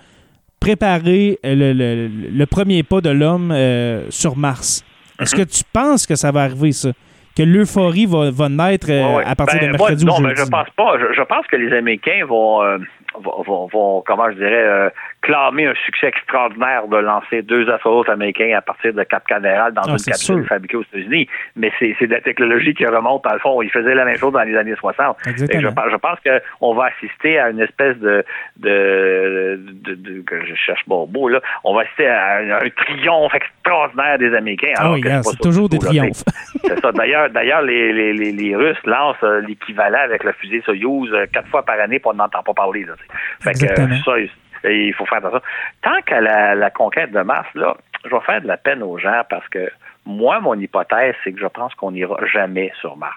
préparer 0.59 1.39
le, 1.43 2.45
premier 2.45 2.83
pas 2.83 3.01
de 3.01 3.09
l'homme 3.09 3.51
euh, 3.51 4.05
sur 4.09 4.37
Mars. 4.37 4.83
Est-ce 5.19 5.35
que 5.35 5.41
tu 5.41 5.63
penses 5.73 6.05
que 6.05 6.15
ça 6.15 6.31
va 6.31 6.43
arriver, 6.43 6.71
ça? 6.71 6.91
Que 7.35 7.43
l'euphorie 7.43 8.05
va, 8.05 8.31
va 8.31 8.49
naître 8.49 8.87
euh, 8.89 9.21
à 9.25 9.35
partir 9.35 9.59
de 9.59 9.65
ben, 9.65 9.71
mercredi 9.71 10.05
Non, 10.05 10.19
mais 10.19 10.35
je 10.35 10.43
pense 10.43 10.69
pas. 10.75 10.97
Je, 10.97 11.21
pense 11.23 11.47
que 11.47 11.55
les 11.55 11.71
Américains 11.77 12.25
vont, 12.27 12.61
euh, 12.61 12.79
vont, 13.19 13.67
vont, 13.67 14.03
comment 14.05 14.29
je 14.31 14.35
dirais, 14.35 14.91
clamer 15.21 15.67
un 15.67 15.75
succès 15.85 16.07
extraordinaire 16.07 16.87
de 16.87 16.97
lancer 16.97 17.41
deux 17.41 17.69
astronautes 17.69 18.09
américains 18.09 18.55
à 18.57 18.61
partir 18.61 18.93
de 18.93 19.03
Cap 19.03 19.25
Canaveral 19.27 19.73
dans 19.73 19.81
ah, 19.85 19.91
une 19.91 19.97
capsule 19.97 20.45
fabriquée 20.45 20.77
aux 20.77 20.83
États-Unis. 20.93 21.27
Mais 21.55 21.71
c'est 21.79 22.07
de 22.07 22.13
la 22.13 22.21
technologie 22.21 22.73
qui 22.73 22.85
remonte, 22.85 23.25
à 23.25 23.33
le 23.33 23.39
fond. 23.39 23.61
Ils 23.61 23.69
faisaient 23.69 23.95
la 23.95 24.05
même 24.05 24.17
chose 24.17 24.33
dans 24.33 24.43
les 24.43 24.55
années 24.55 24.75
60. 24.75 25.17
Et 25.27 25.31
je, 25.37 25.45
je 25.45 25.95
pense 25.97 26.19
qu'on 26.59 26.73
va 26.73 26.85
assister 26.85 27.39
à 27.39 27.49
une 27.49 27.59
espèce 27.59 27.97
de, 27.97 28.23
de, 28.57 29.59
de, 29.59 30.21
que 30.21 30.45
je 30.45 30.55
cherche 30.55 30.83
bon 30.87 31.05
beau, 31.05 31.29
là. 31.29 31.41
On 31.63 31.73
va 31.73 31.81
assister 31.81 32.07
à 32.07 32.37
un, 32.37 32.69
triomphe 32.69 33.33
extraordinaire 33.33 34.17
des 34.17 34.33
Américains. 34.33 34.73
Ah 34.77 34.91
oui, 34.91 35.03
c'est 35.03 35.39
toujours 35.39 35.69
des 35.69 35.79
triomphes. 35.79 36.23
C'est 36.65 36.79
ça. 36.79 36.91
D'ailleurs, 36.91 37.29
d'ailleurs 37.29 37.61
les, 37.61 37.93
les, 37.93 38.31
les, 38.31 38.55
Russes 38.55 38.83
lancent 38.85 39.15
euh, 39.23 39.41
l'équivalent 39.41 39.99
avec 40.03 40.23
la 40.23 40.33
fusée 40.33 40.61
Soyuz 40.61 41.11
euh, 41.13 41.25
quatre 41.31 41.47
fois 41.47 41.63
par 41.63 41.79
année, 41.79 41.99
pour 41.99 42.11
on 42.11 42.15
n'entend 42.15 42.43
pas 42.43 42.53
parler. 42.53 42.83
Là, 42.83 42.93
fait 43.41 43.53
que, 43.53 43.67
ça, 43.67 44.69
il 44.69 44.93
faut 44.93 45.05
faire 45.05 45.19
attention. 45.19 45.41
Tant 45.81 46.01
qu'à 46.05 46.21
la, 46.21 46.69
conquête 46.69 47.11
de 47.11 47.21
Mars, 47.21 47.47
là, 47.55 47.77
je 48.05 48.09
vais 48.09 48.21
faire 48.25 48.41
de 48.41 48.47
la 48.47 48.57
peine 48.57 48.83
aux 48.83 48.97
gens 48.97 49.21
parce 49.29 49.47
que 49.49 49.69
moi, 50.05 50.39
mon 50.39 50.55
hypothèse, 50.55 51.15
c'est 51.23 51.31
que 51.31 51.39
je 51.39 51.47
pense 51.47 51.73
qu'on 51.75 51.91
n'ira 51.91 52.17
jamais 52.25 52.71
sur 52.79 52.97
Mars. 52.97 53.15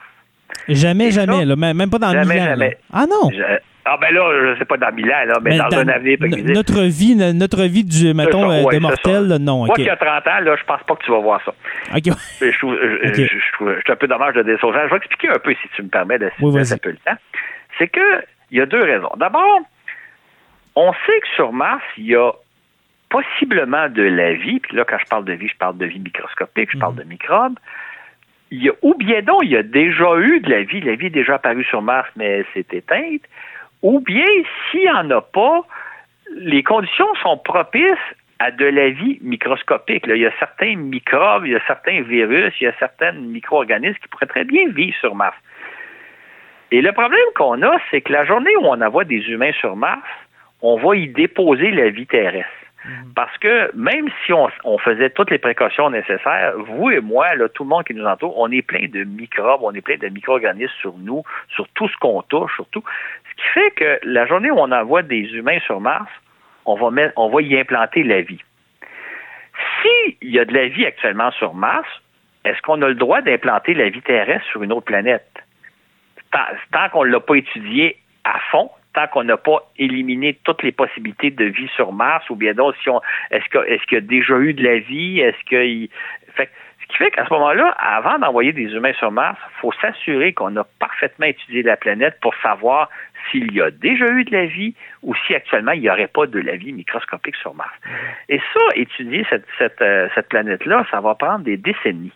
Jamais, 0.69 1.11
jamais, 1.11 1.45
même 1.45 1.91
pas 1.91 1.99
dans 1.99 2.13
jamais, 2.13 2.39
Jamais. 2.39 2.77
Ah 2.93 3.07
non? 3.09 3.31
ah 3.85 3.97
ben 4.01 4.15
là, 4.15 4.31
je 4.33 4.51
ne 4.51 4.57
sais 4.57 4.65
pas 4.65 4.77
dans 4.77 4.93
mille 4.93 5.11
ans, 5.11 5.25
là, 5.27 5.39
mais, 5.43 5.57
dans, 5.57 5.79
un 5.79 5.89
avenir 5.89 6.19
Notre 6.21 6.83
vie, 6.83 7.17
notre 7.17 7.63
vie 7.65 7.85
du, 7.85 8.15
mettons, 8.15 8.51
euh, 8.51 8.71
de 8.71 8.79
mortel, 8.79 9.39
non. 9.41 9.67
Moi 9.67 9.75
qui 9.75 9.89
a 9.89 9.97
30 9.97 10.27
ans, 10.27 10.41
là, 10.41 10.57
je 10.57 10.65
pense 10.65 10.83
pas 10.87 10.95
que 10.95 11.05
tu 11.05 11.11
vas 11.11 11.19
voir 11.19 11.41
ça. 11.45 11.53
OK. 11.97 12.15
Je, 12.41 12.59
trouve, 12.59 12.77
je, 12.77 13.53
trouve, 13.55 13.75
un 13.89 13.97
peu 13.97 14.07
dommage 14.07 14.35
de 14.35 14.43
dire 14.43 14.59
ça 14.61 14.69
Je 14.71 14.91
vais 14.91 14.97
expliquer 14.97 15.29
un 15.31 15.39
peu, 15.39 15.53
si 15.55 15.69
tu 15.75 15.83
me 15.83 15.89
permets, 15.89 16.19
de 16.19 16.31
oui, 16.41 16.61
un 16.61 16.79
peu 16.79 16.91
le 16.91 16.97
temps. 16.99 17.17
C'est 17.79 17.89
que 17.89 18.25
il 18.51 18.59
y 18.59 18.61
a 18.61 18.67
deux 18.67 18.83
raisons. 18.83 19.13
D'abord, 19.17 19.61
on 20.75 20.93
sait 20.93 21.21
que 21.21 21.29
sur 21.37 21.53
Mars, 21.53 21.83
il 21.99 22.07
y 22.07 22.17
a 22.17 22.33
possiblement 23.11 23.89
de 23.89 24.03
la 24.03 24.33
vie, 24.33 24.59
puis 24.61 24.77
là, 24.77 24.85
quand 24.85 24.99
je 24.99 25.07
parle 25.07 25.25
de 25.25 25.35
vie, 25.35 25.49
je 25.49 25.57
parle 25.57 25.77
de 25.77 25.87
vie 25.87 26.01
microscopique, 26.01 26.71
je 26.73 26.79
parle 26.79 26.95
mhm. 26.95 27.01
de 27.01 27.05
microbes. 27.05 27.59
Il 28.51 28.63
y 28.63 28.69
a, 28.69 28.73
ou 28.83 28.95
bien 28.95 29.23
donc, 29.23 29.41
il 29.43 29.51
y 29.51 29.57
a 29.57 29.63
déjà 29.63 30.17
eu 30.19 30.41
de 30.41 30.51
la 30.51 30.63
vie, 30.63 30.81
la 30.81 30.95
vie 30.95 31.07
est 31.07 31.11
déjà 31.11 31.35
apparue 31.35 31.65
sur 31.65 31.83
Mars, 31.83 32.09
mais 32.17 32.27
elle 32.27 32.47
s'est 32.55 32.77
éteinte, 32.77 33.23
ou 33.83 34.01
bien, 34.01 34.27
s'il 34.71 34.81
n'y 34.81 34.91
en 34.91 35.11
a 35.11 35.21
pas, 35.21 35.63
les 36.37 36.63
conditions 36.63 37.15
sont 37.23 37.37
propices 37.39 37.91
à 38.39 38.51
de 38.51 38.65
la 38.65 38.91
vie 38.91 39.19
microscopique. 39.23 40.05
il 40.07 40.17
y 40.17 40.27
a 40.27 40.33
certains 40.39 40.77
microbes, 40.77 41.47
il 41.47 41.53
y 41.53 41.57
a 41.57 41.67
certains 41.67 42.03
virus, 42.03 42.53
il 42.61 42.65
y 42.65 42.67
a 42.67 42.75
certains 42.79 43.13
micro-organismes 43.13 43.99
qui 44.01 44.09
pourraient 44.09 44.27
très 44.27 44.45
bien 44.45 44.69
vivre 44.71 44.97
sur 44.99 45.15
Mars. 45.15 45.37
Et 46.71 46.81
le 46.81 46.93
problème 46.93 47.21
qu'on 47.37 47.63
a, 47.63 47.77
c'est 47.91 48.01
que 48.01 48.13
la 48.13 48.25
journée 48.25 48.57
où 48.57 48.67
on 48.67 48.81
envoie 48.81 49.05
des 49.05 49.21
humains 49.29 49.53
sur 49.61 49.77
Mars, 49.77 50.09
on 50.63 50.77
va 50.77 50.97
y 50.97 51.09
déposer 51.09 51.71
la 51.71 51.91
vie 51.91 52.07
terrestre. 52.07 52.49
Mhm. 52.85 53.13
Parce 53.15 53.37
que 53.39 53.71
même 53.77 54.09
si 54.25 54.33
on, 54.33 54.79
faisait 54.79 55.11
toutes 55.11 55.31
les 55.31 55.39
précautions 55.39 55.91
nécessaires, 55.91 56.55
vous 56.57 56.91
et 56.91 57.01
moi, 57.01 57.35
là, 57.35 57.49
tout 57.49 57.63
le 57.65 57.69
monde 57.69 57.85
qui 57.85 57.95
nous 57.95 58.05
entoure, 58.05 58.37
on 58.39 58.51
est 58.51 58.63
plein 58.63 58.87
de 58.89 59.05
microbes, 59.05 59.61
on 59.63 59.73
est 59.73 59.81
plein 59.81 59.99
de 59.99 60.09
micro-organismes 60.09 60.73
sur 60.81 60.95
nous, 60.99 61.23
sur 61.55 61.69
tout 61.69 61.89
ce 61.89 61.97
qu'on 61.99 62.23
touche, 62.23 62.55
surtout. 62.55 62.83
Ce 63.31 63.43
qui 63.43 63.49
fait 63.55 63.71
que 63.73 64.01
la 64.03 64.27
journée 64.27 64.51
où 64.51 64.59
on 64.59 64.73
envoie 64.73 65.03
des 65.03 65.23
humains 65.33 65.61
sur 65.61 65.81
Mars, 65.81 66.09
on 66.65 66.75
va, 66.75 66.91
mettre, 66.91 67.13
on 67.17 67.29
va 67.29 67.43
y 67.43 67.59
implanter 67.59 68.03
la 68.03 68.23
vie. 68.23 68.43
S'il 69.83 70.31
y 70.31 70.39
a 70.39 70.45
de 70.45 70.55
la 70.55 70.69
vie 70.69 70.87
actuellement 70.87 71.31
sur 71.33 71.55
Mars, 71.55 71.89
est-ce 72.45 72.61
qu'on 72.63 72.83
a 72.83 72.89
le 72.89 72.95
droit 72.95 73.21
d'implanter 73.21 73.75
la 73.75 73.89
vie 73.89 74.03
terrestre 74.03 74.47
sur 74.51 74.63
une 74.63 74.73
autre 74.73 74.87
planète? 74.87 75.29
Tant, 76.33 76.89
qu'on 76.91 77.05
ne 77.05 77.11
l'a 77.11 77.21
pas 77.21 77.35
étudié 77.35 77.97
à 78.25 78.39
fond, 78.51 78.71
tant 78.95 79.07
qu'on 79.09 79.25
n'a 79.25 79.37
pas 79.37 79.59
éliminé 79.79 80.39
toutes 80.45 80.63
les 80.63 80.73
possibilités 80.73 81.31
de 81.31 81.45
vie 81.45 81.69
sur 81.75 81.93
Mars, 81.93 82.29
ou 82.31 82.37
bien 82.37 82.55
d'autres, 82.55 82.79
si 82.83 82.89
on, 82.89 83.01
est-ce, 83.31 83.49
qu'il 83.49 83.95
y 83.95 83.97
a 83.97 84.01
déjà 84.01 84.39
eu 84.39 84.55
de 84.55 84.63
la 84.63 84.79
vie? 84.79 85.21
Est-ce 85.21 85.43
qu'il. 85.45 85.89
Fait, 86.35 86.51
ce 86.83 86.87
qui 86.89 86.97
fait 86.97 87.11
qu'à 87.11 87.25
ce 87.27 87.33
moment-là, 87.33 87.75
avant 87.79 88.19
d'envoyer 88.19 88.53
des 88.53 88.73
humains 88.73 88.93
sur 88.95 89.11
Mars, 89.11 89.39
il 89.57 89.61
faut 89.61 89.73
s'assurer 89.81 90.33
qu'on 90.33 90.57
a 90.57 90.65
parfaitement 90.79 91.27
étudié 91.27 91.63
la 91.63 91.77
planète 91.77 92.19
pour 92.21 92.35
savoir 92.43 92.91
s'il 93.31 93.53
y 93.53 93.63
a 93.63 93.71
déjà 93.71 94.07
eu 94.09 94.25
de 94.25 94.33
la 94.33 94.47
vie 94.47 94.75
ou 95.03 95.15
si 95.15 95.35
actuellement 95.35 95.73
il 95.73 95.83
n'y 95.83 95.91
aurait 95.91 96.09
pas 96.09 96.27
de 96.27 96.41
la 96.41 96.57
vie 96.57 96.73
microscopique 96.73 97.37
sur 97.37 97.55
Mars. 97.55 97.73
Et 98.29 98.39
ça, 98.39 98.61
étudier 98.75 99.25
cette, 99.31 99.47
cette, 99.59 99.81
euh, 99.81 100.09
cette 100.15 100.29
planète-là, 100.29 100.85
ça 100.91 101.01
va 101.01 101.15
prendre 101.15 101.45
des 101.45 101.57
décennies. 101.57 102.13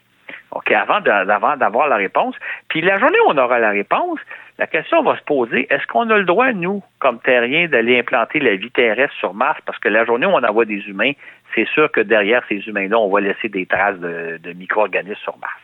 OK, 0.57 0.73
avant 0.73 1.01
d'avoir 1.01 1.89
la 1.89 1.97
réponse. 1.97 2.35
Puis 2.69 2.81
la 2.81 2.99
journée 2.99 3.19
où 3.27 3.31
on 3.31 3.39
aura 3.39 3.59
la 3.59 3.71
réponse, 3.71 4.19
la 4.59 4.67
question 4.67 5.03
va 5.03 5.17
se 5.17 5.23
poser, 5.23 5.67
est-ce 5.71 5.87
qu'on 5.87 6.09
a 6.09 6.17
le 6.17 6.25
droit, 6.25 6.53
nous, 6.53 6.83
comme 6.99 7.21
terriens, 7.21 7.69
d'aller 7.69 7.99
implanter 7.99 8.41
la 8.41 8.57
vie 8.57 8.71
terrestre 8.71 9.15
sur 9.17 9.35
Mars? 9.35 9.61
Parce 9.67 9.79
que 9.79 9.89
la 9.89 10.05
journée 10.05 10.27
où 10.27 10.31
on 10.31 10.43
envoie 10.43 10.65
des 10.65 10.89
humains, 10.89 11.13
c'est 11.55 11.69
sûr 11.69 11.91
que 11.93 12.01
derrière 12.01 12.43
ces 12.49 12.67
humains-là, 12.67 12.99
on 12.99 13.11
va 13.11 13.21
laisser 13.21 13.49
des 13.49 13.67
traces 13.67 13.99
de, 13.99 14.39
de 14.43 14.53
micro-organismes 14.53 15.21
sur 15.23 15.37
Mars. 15.39 15.61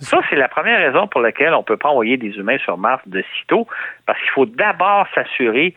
Ça, 0.00 0.18
c'est 0.28 0.36
la 0.36 0.48
première 0.48 0.78
raison 0.78 1.06
pour 1.06 1.20
laquelle 1.20 1.54
on 1.54 1.58
ne 1.58 1.64
peut 1.64 1.76
pas 1.76 1.90
envoyer 1.90 2.16
des 2.16 2.36
humains 2.36 2.58
sur 2.58 2.76
Mars 2.76 3.02
de 3.06 3.22
sitôt, 3.38 3.66
parce 4.06 4.18
qu'il 4.20 4.30
faut 4.30 4.46
d'abord 4.46 5.06
s'assurer 5.14 5.74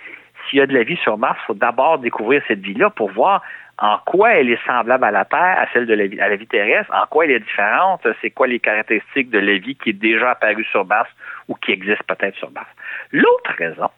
s'il 0.50 0.60
y 0.60 0.62
a 0.62 0.68
de 0.68 0.74
la 0.74 0.84
vie 0.84 0.98
sur 0.98 1.18
Mars, 1.18 1.38
il 1.44 1.46
faut 1.48 1.54
d'abord 1.54 2.00
découvrir 2.00 2.42
cette 2.48 2.60
vie-là 2.60 2.90
pour 2.90 3.12
voir 3.12 3.42
en 3.78 3.98
quoi 4.06 4.36
elle 4.36 4.50
est 4.50 4.66
semblable 4.66 5.04
à 5.04 5.12
la 5.12 5.26
Terre, 5.26 5.60
à 5.60 5.68
celle 5.74 5.86
de 5.86 5.94
la 5.94 6.08
vie, 6.08 6.20
à 6.20 6.30
la 6.30 6.36
vie 6.36 6.48
terrestre, 6.48 6.94
en 6.94 7.06
quoi 7.08 7.26
elle 7.26 7.32
est 7.32 7.40
différente, 7.40 8.08
c'est 8.22 8.32
quoi 8.32 8.48
les 8.48 8.60
caractéristiques 8.60 9.30
de 9.30 9.40
la 9.40 9.58
vie 9.58 9.76
qui 9.76 9.90
est 9.90 9.94
déjà 9.94 10.32
apparue 10.32 10.66
sur 10.66 10.86
Mars 10.86 11.10
ou 11.48 11.56
qui 11.56 11.72
existe 11.72 12.04
peut-être 12.04 12.36
sur 12.36 12.52
Mars. 12.52 12.70
L'autre 13.12 13.54
raison, 13.58 13.90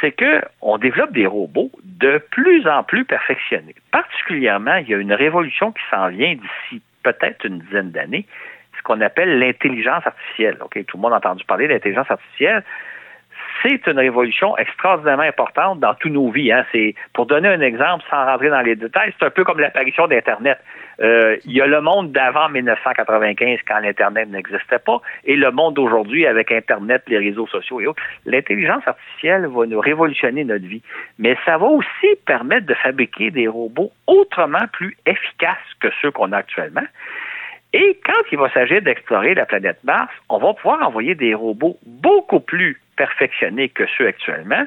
c'est 0.00 0.12
qu'on 0.12 0.78
développe 0.78 1.12
des 1.12 1.26
robots 1.26 1.70
de 1.82 2.18
plus 2.30 2.66
en 2.68 2.84
plus 2.84 3.04
perfectionnés. 3.04 3.74
Particulièrement, 3.90 4.76
il 4.76 4.88
y 4.88 4.94
a 4.94 4.98
une 4.98 5.12
révolution 5.12 5.72
qui 5.72 5.82
s'en 5.90 6.08
vient 6.08 6.34
d'ici 6.34 6.82
peut-être 7.02 7.44
une 7.44 7.58
dizaine 7.60 7.90
d'années, 7.90 8.26
ce 8.76 8.82
qu'on 8.82 9.00
appelle 9.00 9.38
l'intelligence 9.38 10.06
artificielle. 10.06 10.56
Ok, 10.60 10.84
Tout 10.86 10.96
le 10.96 11.02
monde 11.02 11.12
a 11.12 11.16
entendu 11.16 11.44
parler 11.44 11.68
d'intelligence 11.68 12.10
artificielle 12.10 12.62
c'est 13.64 13.86
une 13.86 13.98
révolution 13.98 14.56
extraordinairement 14.58 15.22
importante 15.22 15.80
dans 15.80 15.94
tous 15.94 16.10
nos 16.10 16.30
vies. 16.30 16.52
Hein. 16.52 16.64
C'est 16.72 16.94
pour 17.14 17.26
donner 17.26 17.48
un 17.48 17.60
exemple, 17.60 18.04
sans 18.10 18.24
rentrer 18.24 18.50
dans 18.50 18.60
les 18.60 18.76
détails, 18.76 19.12
c'est 19.18 19.24
un 19.24 19.30
peu 19.30 19.42
comme 19.44 19.58
l'apparition 19.58 20.06
d'Internet. 20.06 20.58
Euh, 21.00 21.36
il 21.44 21.52
y 21.52 21.60
a 21.60 21.66
le 21.66 21.80
monde 21.80 22.12
d'avant 22.12 22.48
1995 22.48 23.60
quand 23.66 23.80
l'Internet 23.80 24.28
n'existait 24.28 24.78
pas 24.78 25.00
et 25.24 25.34
le 25.34 25.50
monde 25.50 25.74
d'aujourd'hui 25.74 26.26
avec 26.26 26.52
Internet, 26.52 27.02
les 27.08 27.18
réseaux 27.18 27.46
sociaux 27.46 27.80
et 27.80 27.86
autres. 27.86 28.02
L'intelligence 28.26 28.86
artificielle 28.86 29.46
va 29.46 29.66
nous 29.66 29.80
révolutionner 29.80 30.44
notre 30.44 30.66
vie, 30.66 30.82
mais 31.18 31.36
ça 31.44 31.56
va 31.56 31.66
aussi 31.66 32.08
permettre 32.26 32.66
de 32.66 32.74
fabriquer 32.74 33.30
des 33.30 33.48
robots 33.48 33.90
autrement 34.06 34.66
plus 34.72 34.96
efficaces 35.06 35.56
que 35.80 35.88
ceux 36.00 36.10
qu'on 36.10 36.32
a 36.32 36.36
actuellement. 36.36 36.86
Et 37.72 37.98
quand 38.04 38.22
il 38.30 38.38
va 38.38 38.48
s'agir 38.50 38.82
d'explorer 38.82 39.34
la 39.34 39.46
planète 39.46 39.82
Mars, 39.82 40.12
on 40.28 40.38
va 40.38 40.54
pouvoir 40.54 40.86
envoyer 40.86 41.16
des 41.16 41.34
robots 41.34 41.76
beaucoup 41.84 42.38
plus 42.38 42.80
perfectionnés 42.96 43.68
que 43.68 43.84
ceux 43.96 44.06
actuellement 44.06 44.64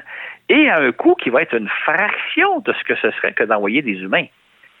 et 0.48 0.68
à 0.70 0.78
un 0.78 0.92
coût 0.92 1.14
qui 1.14 1.30
va 1.30 1.42
être 1.42 1.54
une 1.54 1.68
fraction 1.84 2.60
de 2.60 2.72
ce 2.72 2.84
que 2.84 2.94
ce 2.96 3.10
serait 3.12 3.32
que 3.32 3.44
d'envoyer 3.44 3.82
des 3.82 4.00
humains. 4.00 4.26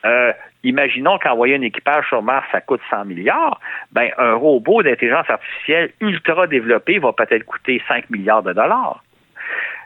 Euh, 0.04 0.32
imaginons 0.62 1.18
qu'envoyer 1.18 1.56
un 1.56 1.62
équipage 1.62 2.06
sur 2.08 2.22
Mars, 2.22 2.46
ça 2.52 2.60
coûte 2.60 2.80
100 2.90 3.04
milliards. 3.04 3.60
Ben, 3.92 4.10
un 4.16 4.34
robot 4.34 4.82
d'intelligence 4.82 5.28
artificielle 5.28 5.92
ultra 6.00 6.46
développé 6.46 6.98
va 6.98 7.12
peut-être 7.12 7.44
coûter 7.44 7.82
5 7.88 8.08
milliards 8.10 8.42
de 8.42 8.52
dollars. 8.52 9.02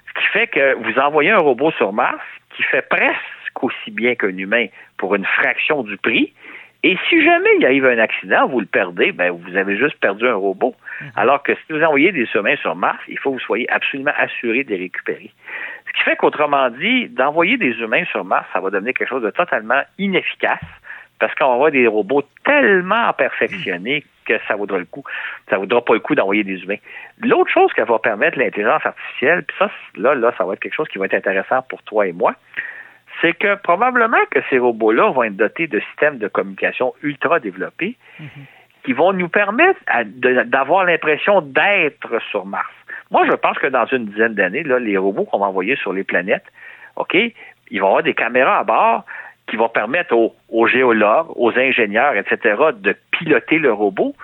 Ce 0.09 0.21
qui 0.21 0.27
fait 0.29 0.47
que 0.49 0.75
vous 0.75 0.99
envoyez 0.99 1.31
un 1.31 1.39
robot 1.39 1.73
sur 1.73 1.93
Mars 1.93 2.23
qui 2.55 2.63
fait 2.65 2.87
presque 2.87 3.63
aussi 3.63 3.91
bien 3.91 4.15
qu'un 4.15 4.37
humain 4.37 4.67
pour 4.99 5.15
une 5.15 5.25
fraction 5.25 5.83
du 5.83 5.97
prix, 5.97 6.33
et 6.85 6.97
si 7.09 7.25
jamais 7.25 7.51
il 7.59 7.65
arrive 7.65 7.87
un 7.87 7.99
accident, 7.99 8.49
vous 8.49 8.59
le 8.59 8.67
perdez, 8.67 9.13
ben 9.13 9.31
vous 9.31 9.57
avez 9.57 9.77
juste 9.77 9.99
perdu 10.01 10.27
un 10.27 10.35
robot. 10.35 10.75
Mhm. 11.01 11.11
Alors 11.17 11.43
que 11.43 11.55
si 11.55 11.73
vous 11.73 11.83
envoyez 11.83 12.11
des 12.11 12.29
humains 12.35 12.57
sur 12.57 12.75
Mars, 12.75 12.99
il 13.09 13.19
faut 13.19 13.31
que 13.31 13.37
vous 13.37 13.45
soyez 13.45 13.71
absolument 13.71 14.13
assuré 14.19 14.65
de 14.65 14.71
les 14.71 14.79
récupérer. 14.79 15.31
Ce 15.87 15.93
qui 15.93 16.03
fait 16.03 16.17
qu'autrement 16.17 16.71
dit, 16.71 17.09
d'envoyer 17.09 17.57
des 17.57 17.73
humains 17.79 18.05
sur 18.07 18.25
Mars, 18.25 18.47
ça 18.53 18.61
va 18.61 18.71
devenir 18.71 18.95
quelque 18.95 19.09
chose 19.09 19.23
de 19.23 19.31
totalement 19.31 19.83
inefficace 19.99 20.61
parce 21.21 21.33
qu'on 21.37 21.47
va 21.47 21.55
avoir 21.55 21.71
des 21.71 21.87
robots 21.87 22.25
tellement 22.45 23.13
perfectionnés 23.13 24.05
que 24.25 24.35
ça 24.49 24.57
vaudra 24.57 24.79
le 24.79 24.87
coup. 24.87 25.05
Ça 25.49 25.59
vaudra 25.59 25.85
pas 25.85 25.95
le 25.95 26.01
coup 26.01 26.17
d'envoyer 26.17 26.43
des 26.43 26.61
humains. 26.65 26.79
L'autre 27.21 27.51
chose 27.51 27.73
qu'elle 27.75 27.87
va 27.87 28.01
permettre 28.01 28.39
l'intelligence 28.39 28.85
artificielle, 28.85 29.45
puis 29.45 29.57
ça, 29.57 29.71
là, 29.97 30.17
là, 30.17 30.33
ça 30.37 30.45
va 30.45 30.55
être 30.55 30.61
quelque 30.61 30.75
chose 30.75 30.89
qui 30.89 30.99
va 30.99 31.05
être 31.05 31.15
intéressant 31.15 31.63
pour 31.69 31.81
toi 31.85 32.09
et 32.09 32.13
moi, 32.13 32.35
c'est 33.23 33.33
que 33.33 33.55
probablement 33.55 34.19
que 34.31 34.41
ces 34.51 34.59
robots-là 34.59 35.11
vont 35.11 35.23
être 35.23 35.37
dotés 35.37 35.69
de 35.69 35.81
systèmes 35.81 36.19
de 36.19 36.29
communication 36.29 36.93
ultra 37.03 37.41
développés 37.41 37.97
mhm. 38.19 38.27
qui 38.85 38.93
vont 38.93 39.13
nous 39.13 39.29
permettre 39.29 39.81
d'avoir 40.47 40.85
l'impression 40.85 41.41
d'être 41.41 42.21
sur 42.31 42.45
Mars. 42.45 42.73
Moi, 43.11 43.25
je 43.27 43.37
pense 43.37 43.57
que 43.59 43.69
dans 43.69 43.87
une 43.87 44.07
dizaine 44.07 44.35
d'années, 44.35 44.65
les 44.65 44.97
robots 44.97 45.25
qu'on 45.25 45.39
va 45.39 45.47
envoyer 45.47 45.77
sur 45.77 45.93
les 45.93 46.03
planètes, 46.03 46.45
OK, 46.97 47.15
ils 47.15 47.81
vont 47.81 47.87
avoir 47.87 48.03
des 48.03 48.15
caméras 48.15 48.59
à 48.59 48.65
bord 48.65 49.05
qui 49.47 49.57
vont 49.57 49.69
permettre 49.69 50.15
aux, 50.15 50.35
aux 50.49 50.67
géologues, 50.67 51.29
aux 51.37 51.53
ingénieurs, 51.57 52.17
etc., 52.17 52.57
de 52.75 52.97
piloter 53.13 53.59
le 53.59 53.73
robot, 53.73 54.15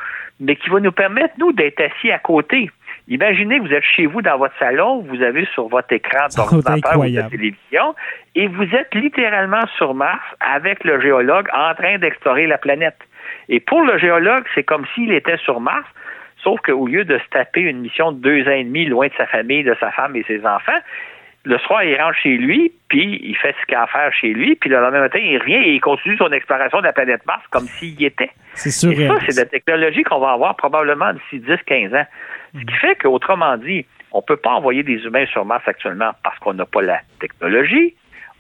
mais 0.40 0.56
qui 0.56 0.70
vont 0.70 0.80
nous 0.80 0.92
permettre, 0.92 1.34
nous, 1.38 1.52
d'être 1.52 1.80
assis 1.80 2.10
à 2.10 2.18
côté 2.18 2.70
Imaginez, 3.08 3.58
vous 3.58 3.72
êtes 3.72 3.84
chez 3.84 4.04
vous 4.04 4.20
dans 4.20 4.36
votre 4.36 4.56
salon, 4.58 5.00
vous 5.00 5.22
avez 5.22 5.46
sur 5.54 5.68
votre 5.68 5.90
écran 5.92 6.26
d'ordinateur 6.36 6.98
ou 6.98 7.04
de 7.04 7.28
télévision, 7.30 7.94
et 8.34 8.48
vous 8.48 8.64
êtes 8.74 8.94
littéralement 8.94 9.66
sur 9.78 9.94
Mars 9.94 10.22
avec 10.40 10.84
le 10.84 11.00
géologue 11.00 11.48
en 11.54 11.74
train 11.74 11.96
d'explorer 11.98 12.46
la 12.46 12.58
planète. 12.58 12.98
Et 13.48 13.60
pour 13.60 13.82
le 13.82 13.98
géologue, 13.98 14.44
c'est 14.54 14.62
comme 14.62 14.84
s'il 14.94 15.12
était 15.12 15.38
sur 15.38 15.58
Mars, 15.58 15.86
sauf 16.42 16.60
qu'au 16.60 16.86
lieu 16.86 17.04
de 17.06 17.18
se 17.18 17.28
taper 17.30 17.62
une 17.62 17.80
mission 17.80 18.12
de 18.12 18.20
deux 18.20 18.46
ans 18.46 18.54
et 18.54 18.64
demi 18.64 18.84
loin 18.84 19.06
de 19.06 19.14
sa 19.16 19.26
famille, 19.26 19.64
de 19.64 19.74
sa 19.80 19.90
femme 19.90 20.14
et 20.14 20.24
ses 20.24 20.44
enfants, 20.44 20.78
le 21.44 21.56
soir, 21.58 21.82
il 21.82 21.98
rentre 21.98 22.18
chez 22.18 22.36
lui, 22.36 22.72
puis 22.88 23.20
il 23.22 23.34
fait 23.36 23.54
ce 23.58 23.66
qu'il 23.66 23.74
a 23.76 23.84
à 23.84 23.86
faire 23.86 24.12
chez 24.12 24.34
lui, 24.34 24.54
puis 24.56 24.68
le 24.68 24.76
lendemain 24.80 25.00
matin, 25.00 25.18
il 25.18 25.38
revient 25.38 25.54
et 25.54 25.74
il 25.74 25.80
continue 25.80 26.16
son 26.18 26.30
exploration 26.30 26.80
de 26.80 26.84
la 26.84 26.92
planète 26.92 27.24
Mars 27.26 27.42
comme 27.50 27.64
s'il 27.64 27.98
y 27.98 28.04
était. 28.04 28.30
C'est 28.52 28.70
sûr. 28.70 28.92
Et 28.92 29.06
ça, 29.06 29.14
c'est 29.26 29.36
de 29.36 29.40
la 29.40 29.46
technologie 29.46 30.02
qu'on 30.02 30.18
va 30.18 30.32
avoir 30.32 30.56
probablement 30.56 31.14
d'ici 31.14 31.42
10-15 31.42 31.96
ans. 31.96 32.06
Ce 32.54 32.64
qui 32.64 32.74
fait 32.74 32.96
qu'autrement 32.96 33.56
dit, 33.56 33.86
on 34.12 34.18
ne 34.18 34.22
peut 34.22 34.36
pas 34.36 34.50
envoyer 34.50 34.82
des 34.82 35.04
humains 35.04 35.26
sur 35.26 35.44
Mars 35.44 35.62
actuellement 35.66 36.12
parce 36.22 36.38
qu'on 36.38 36.54
n'a 36.54 36.66
pas 36.66 36.82
la 36.82 37.00
technologie. 37.20 37.94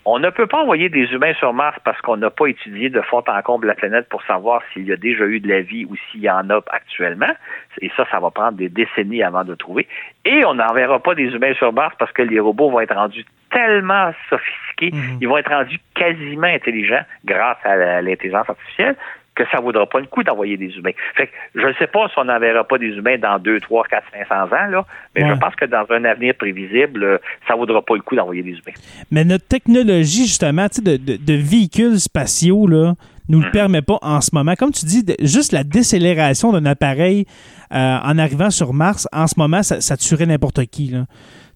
On 0.04 0.18
ne 0.18 0.30
peut 0.30 0.46
pas 0.46 0.62
envoyer 0.62 0.88
des 0.88 1.04
humains 1.12 1.34
sur 1.34 1.52
Mars 1.52 1.76
parce 1.84 2.00
qu'on 2.00 2.16
n'a 2.16 2.30
pas 2.30 2.46
étudié 2.46 2.88
de 2.88 3.00
fond 3.02 3.22
en 3.26 3.42
comble 3.42 3.66
la 3.66 3.74
planète 3.74 4.08
pour 4.08 4.22
savoir 4.22 4.62
s'il 4.72 4.86
y 4.86 4.92
a 4.92 4.96
déjà 4.96 5.26
eu 5.26 5.38
de 5.38 5.48
la 5.48 5.60
vie 5.60 5.84
ou 5.84 5.96
s'il 5.96 6.22
y 6.22 6.30
en 6.30 6.48
a 6.48 6.60
actuellement. 6.70 7.34
Et 7.82 7.90
ça, 7.94 8.06
ça 8.10 8.18
va 8.18 8.30
prendre 8.30 8.56
des 8.56 8.70
décennies 8.70 9.22
avant 9.22 9.44
de 9.44 9.54
trouver. 9.54 9.86
Et 10.24 10.46
on 10.46 10.54
n'enverra 10.54 10.98
pas 11.00 11.14
des 11.14 11.26
humains 11.26 11.52
sur 11.54 11.74
Mars 11.74 11.94
parce 11.98 12.12
que 12.12 12.22
les 12.22 12.40
robots 12.40 12.70
vont 12.70 12.80
être 12.80 12.94
rendus 12.94 13.26
tellement 13.50 14.12
sophistiqués, 14.30 14.92
mhm. 14.92 15.18
ils 15.20 15.28
vont 15.28 15.36
être 15.36 15.50
rendus 15.50 15.78
quasiment 15.94 16.46
intelligents 16.46 17.04
grâce 17.24 17.58
à 17.64 18.00
l'intelligence 18.00 18.48
artificielle 18.48 18.96
que 19.38 19.44
ça 19.50 19.58
ne 19.58 19.62
vaudra 19.62 19.86
pas 19.86 20.00
le 20.00 20.06
coup 20.06 20.22
d'envoyer 20.24 20.56
des 20.56 20.76
humains. 20.76 20.90
Fait 21.16 21.28
que 21.28 21.32
je 21.54 21.66
ne 21.66 21.72
sais 21.74 21.86
pas 21.86 22.08
si 22.08 22.18
on 22.18 22.24
n'enverra 22.24 22.64
pas 22.64 22.78
des 22.78 22.88
humains 22.88 23.18
dans 23.18 23.38
2, 23.38 23.60
3, 23.60 23.84
4, 23.84 24.04
500 24.28 24.34
ans, 24.34 24.70
là, 24.70 24.84
mais 25.14 25.28
je 25.28 25.34
pense 25.34 25.54
que 25.54 25.64
dans 25.64 25.86
un 25.90 26.04
avenir 26.04 26.34
prévisible, 26.34 27.04
euh, 27.04 27.18
ça 27.46 27.54
ne 27.54 27.58
vaudra 27.58 27.80
pas 27.82 27.94
le 27.94 28.02
coup 28.02 28.16
d'envoyer 28.16 28.42
des 28.42 28.50
humains. 28.50 28.76
Mais 29.10 29.24
notre 29.24 29.46
technologie, 29.46 30.26
justement, 30.26 30.66
de, 30.66 30.96
de, 30.96 31.34
véhicules 31.34 32.00
spatiaux, 32.00 32.66
là, 32.66 32.94
nous 33.28 33.40
le 33.40 33.46
mhm. 33.46 33.52
permet 33.52 33.82
pas 33.82 33.98
en 34.02 34.20
ce 34.20 34.30
moment. 34.32 34.54
Comme 34.56 34.72
tu 34.72 34.84
dis, 34.84 35.04
juste 35.20 35.52
la 35.52 35.62
décélération 35.62 36.52
d'un 36.52 36.66
appareil 36.66 37.26
euh, 37.72 37.98
en 38.02 38.18
arrivant 38.18 38.50
sur 38.50 38.72
Mars, 38.72 39.06
en 39.12 39.26
ce 39.26 39.34
moment, 39.38 39.62
ça, 39.62 39.96
tuerait 39.96 40.26
n'importe 40.26 40.64
qui. 40.66 40.88
Là. 40.88 41.06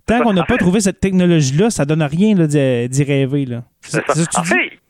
Tant 0.06 0.20
qu'on 0.20 0.32
n'a 0.32 0.44
pas 0.44 0.56
trouvé 0.56 0.80
cette 0.80 1.00
technologie-là, 1.00 1.70
ça 1.70 1.84
donne 1.84 2.02
rien 2.02 2.34
d'y 2.34 3.04
rêver. 3.04 3.46
Là. 3.46 3.62
en 4.36 4.44
fait, 4.44 4.81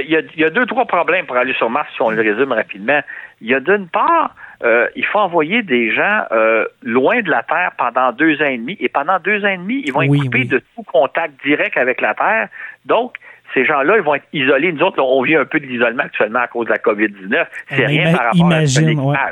il 0.00 0.30
y, 0.36 0.44
a, 0.44 0.50
deux, 0.50 0.64
trois 0.64 0.86
problèmes 0.86 1.26
pour 1.26 1.36
aller 1.36 1.52
sur 1.54 1.68
Mars, 1.68 1.88
si 1.94 2.00
on 2.00 2.10
le 2.10 2.22
résume 2.22 2.52
rapidement. 2.52 3.00
Il 3.40 3.48
y 3.48 3.54
a 3.54 3.60
d'une 3.60 3.88
part, 3.88 4.34
euh, 4.62 4.88
il 4.96 5.04
faut 5.04 5.18
envoyer 5.18 5.62
des 5.62 5.92
gens 5.92 6.22
euh, 6.30 6.66
loin 6.82 7.20
de 7.20 7.30
la 7.30 7.42
Terre 7.42 7.72
pendant 7.76 8.12
deux 8.12 8.40
ans 8.40 8.46
et 8.46 8.56
demi, 8.56 8.76
et 8.80 8.88
pendant 8.88 9.18
deux 9.18 9.44
ans 9.44 9.48
et 9.48 9.58
demi, 9.58 9.82
ils 9.84 9.92
vont 9.92 10.02
être 10.02 10.16
coupés 10.16 10.44
de 10.44 10.62
tout 10.74 10.82
contact 10.84 11.34
direct 11.44 11.76
avec 11.76 12.00
la 12.00 12.14
Terre. 12.14 12.48
Donc, 12.86 13.16
ces 13.52 13.66
gens-là, 13.66 13.96
ils 13.96 14.02
vont 14.02 14.14
être 14.14 14.26
isolés. 14.32 14.72
Nous 14.72 14.82
autres, 14.82 15.02
on 15.02 15.22
vit 15.22 15.36
un 15.36 15.44
peu 15.44 15.60
de 15.60 15.66
l'isolement 15.66 16.04
actuellement 16.04 16.40
à 16.40 16.46
cause 16.46 16.66
de 16.66 16.72
la 16.72 16.78
COVID-19. 16.78 17.46
C'est 17.68 17.86
rien 17.86 18.16
par 18.16 18.32
rapport 18.32 18.52
à 18.52 19.30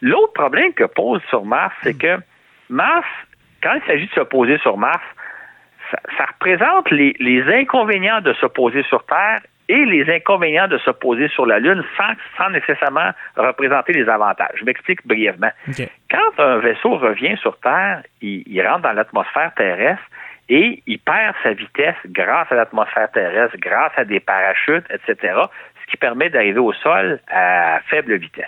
L'autre 0.00 0.32
problème 0.32 0.72
que 0.74 0.84
pose 0.84 1.22
sur 1.28 1.44
Mars, 1.44 1.74
c'est 1.82 1.96
que 1.96 2.18
Mars, 2.68 3.06
quand 3.62 3.74
il 3.74 3.82
s'agit 3.86 4.06
de 4.06 4.12
se 4.12 4.20
poser 4.20 4.58
sur 4.58 4.76
Mars, 4.76 5.02
ça, 5.90 6.24
représente 6.24 6.90
les, 6.90 7.42
inconvénients 7.52 8.20
de 8.20 8.32
se 8.34 8.46
poser 8.46 8.82
sur 8.84 9.04
Terre 9.06 9.40
et 9.72 9.86
les 9.86 10.14
inconvénients 10.14 10.68
de 10.68 10.76
se 10.76 10.90
poser 10.90 11.28
sur 11.28 11.46
la 11.46 11.58
Lune 11.58 11.82
sans, 11.96 12.50
nécessairement 12.50 13.12
représenter 13.36 13.94
les 13.94 14.06
avantages. 14.06 14.56
Je 14.56 14.66
m'explique 14.66 15.06
brièvement. 15.06 15.50
Quand 16.10 16.42
un 16.44 16.58
vaisseau 16.58 16.98
revient 16.98 17.38
sur 17.38 17.58
Terre, 17.60 18.02
il, 18.20 18.62
rentre 18.66 18.82
dans 18.82 18.92
l'atmosphère 18.92 19.50
terrestre 19.54 20.02
et 20.50 20.82
il 20.86 20.98
perd 20.98 21.34
sa 21.42 21.54
vitesse 21.54 21.96
grâce 22.04 22.52
à 22.52 22.54
l'atmosphère 22.54 23.10
terrestre, 23.12 23.56
grâce 23.58 23.92
à 23.96 24.04
des 24.04 24.20
parachutes, 24.20 24.84
etc., 24.90 25.36
ce 25.80 25.90
qui 25.90 25.96
permet 25.96 26.28
d'arriver 26.28 26.60
au 26.60 26.74
sol 26.74 27.20
à 27.30 27.80
faible 27.88 28.16
vitesse. 28.16 28.44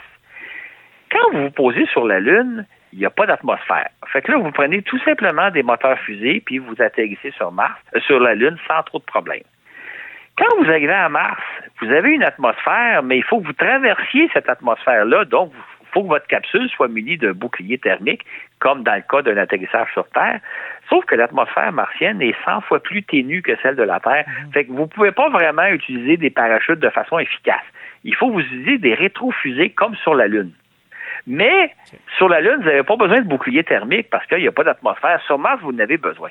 Quand 1.10 1.32
vous 1.32 1.44
vous 1.44 1.50
posez 1.50 1.86
sur 1.86 2.06
la 2.06 2.20
Lune, 2.20 2.66
il 2.92 2.98
n'y 2.98 3.06
a 3.06 3.10
pas 3.10 3.24
d'atmosphère. 3.24 3.88
Fait 4.08 4.20
que 4.20 4.30
là, 4.30 4.38
vous 4.38 4.52
prenez 4.52 4.82
tout 4.82 4.98
simplement 4.98 5.50
des 5.50 5.62
moteurs 5.62 5.98
fusées, 6.00 6.42
puis 6.44 6.58
vous 6.58 6.74
atterrissez 6.80 7.30
sur 7.30 7.50
Mars, 7.50 7.80
euh, 7.96 8.00
sur 8.00 8.20
la 8.20 8.34
Lune 8.34 8.58
sans 8.68 8.82
trop 8.82 8.98
de 8.98 9.04
problèmes. 9.04 9.42
Quand 10.36 10.56
vous 10.58 10.68
arrivez 10.68 10.92
à 10.92 11.08
Mars, 11.08 11.42
vous 11.80 11.90
avez 11.90 12.10
une 12.10 12.24
atmosphère, 12.24 13.02
mais 13.04 13.18
il 13.18 13.22
faut 13.22 13.40
que 13.40 13.46
vous 13.46 13.52
traversiez 13.52 14.28
cette 14.32 14.48
atmosphère-là, 14.48 15.24
donc 15.26 15.52
il 15.54 15.86
faut 15.92 16.02
que 16.02 16.08
votre 16.08 16.26
capsule 16.26 16.68
soit 16.70 16.88
munie 16.88 17.16
d'un 17.16 17.32
bouclier 17.32 17.78
thermique, 17.78 18.24
comme 18.58 18.82
dans 18.82 18.96
le 18.96 19.04
cas 19.08 19.22
d'un 19.22 19.36
atterrissage 19.36 19.92
sur 19.92 20.08
Terre. 20.08 20.40
Sauf 20.88 21.04
que 21.04 21.14
l'atmosphère 21.14 21.70
martienne 21.70 22.20
est 22.20 22.34
100 22.44 22.62
fois 22.62 22.80
plus 22.80 23.04
ténue 23.04 23.42
que 23.42 23.52
celle 23.62 23.76
de 23.76 23.84
la 23.84 24.00
Terre. 24.00 24.24
Mhm. 24.26 24.52
Fait 24.52 24.64
que 24.64 24.72
vous 24.72 24.82
ne 24.82 24.86
pouvez 24.86 25.12
pas 25.12 25.28
vraiment 25.28 25.66
utiliser 25.66 26.16
des 26.16 26.30
parachutes 26.30 26.80
de 26.80 26.90
façon 26.90 27.20
efficace. 27.20 27.62
Il 28.02 28.16
faut 28.16 28.28
vous 28.28 28.40
utiliser 28.40 28.78
des 28.78 28.94
rétrofusées 28.94 29.70
comme 29.70 29.94
sur 29.96 30.14
la 30.14 30.26
Lune. 30.26 30.50
Mais 31.28 31.72
sur 32.18 32.28
la 32.28 32.40
Lune, 32.40 32.56
vous 32.58 32.68
n'avez 32.68 32.82
pas 32.82 32.96
besoin 32.96 33.20
de 33.20 33.28
bouclier 33.28 33.62
thermique 33.62 34.10
parce 34.10 34.26
qu'il 34.26 34.38
n'y 34.38 34.48
a 34.48 34.52
pas 34.52 34.64
d'atmosphère. 34.64 35.22
Sur 35.26 35.38
Mars, 35.38 35.60
vous 35.62 35.70
en 35.70 35.78
avez 35.78 35.96
besoin. 35.96 36.30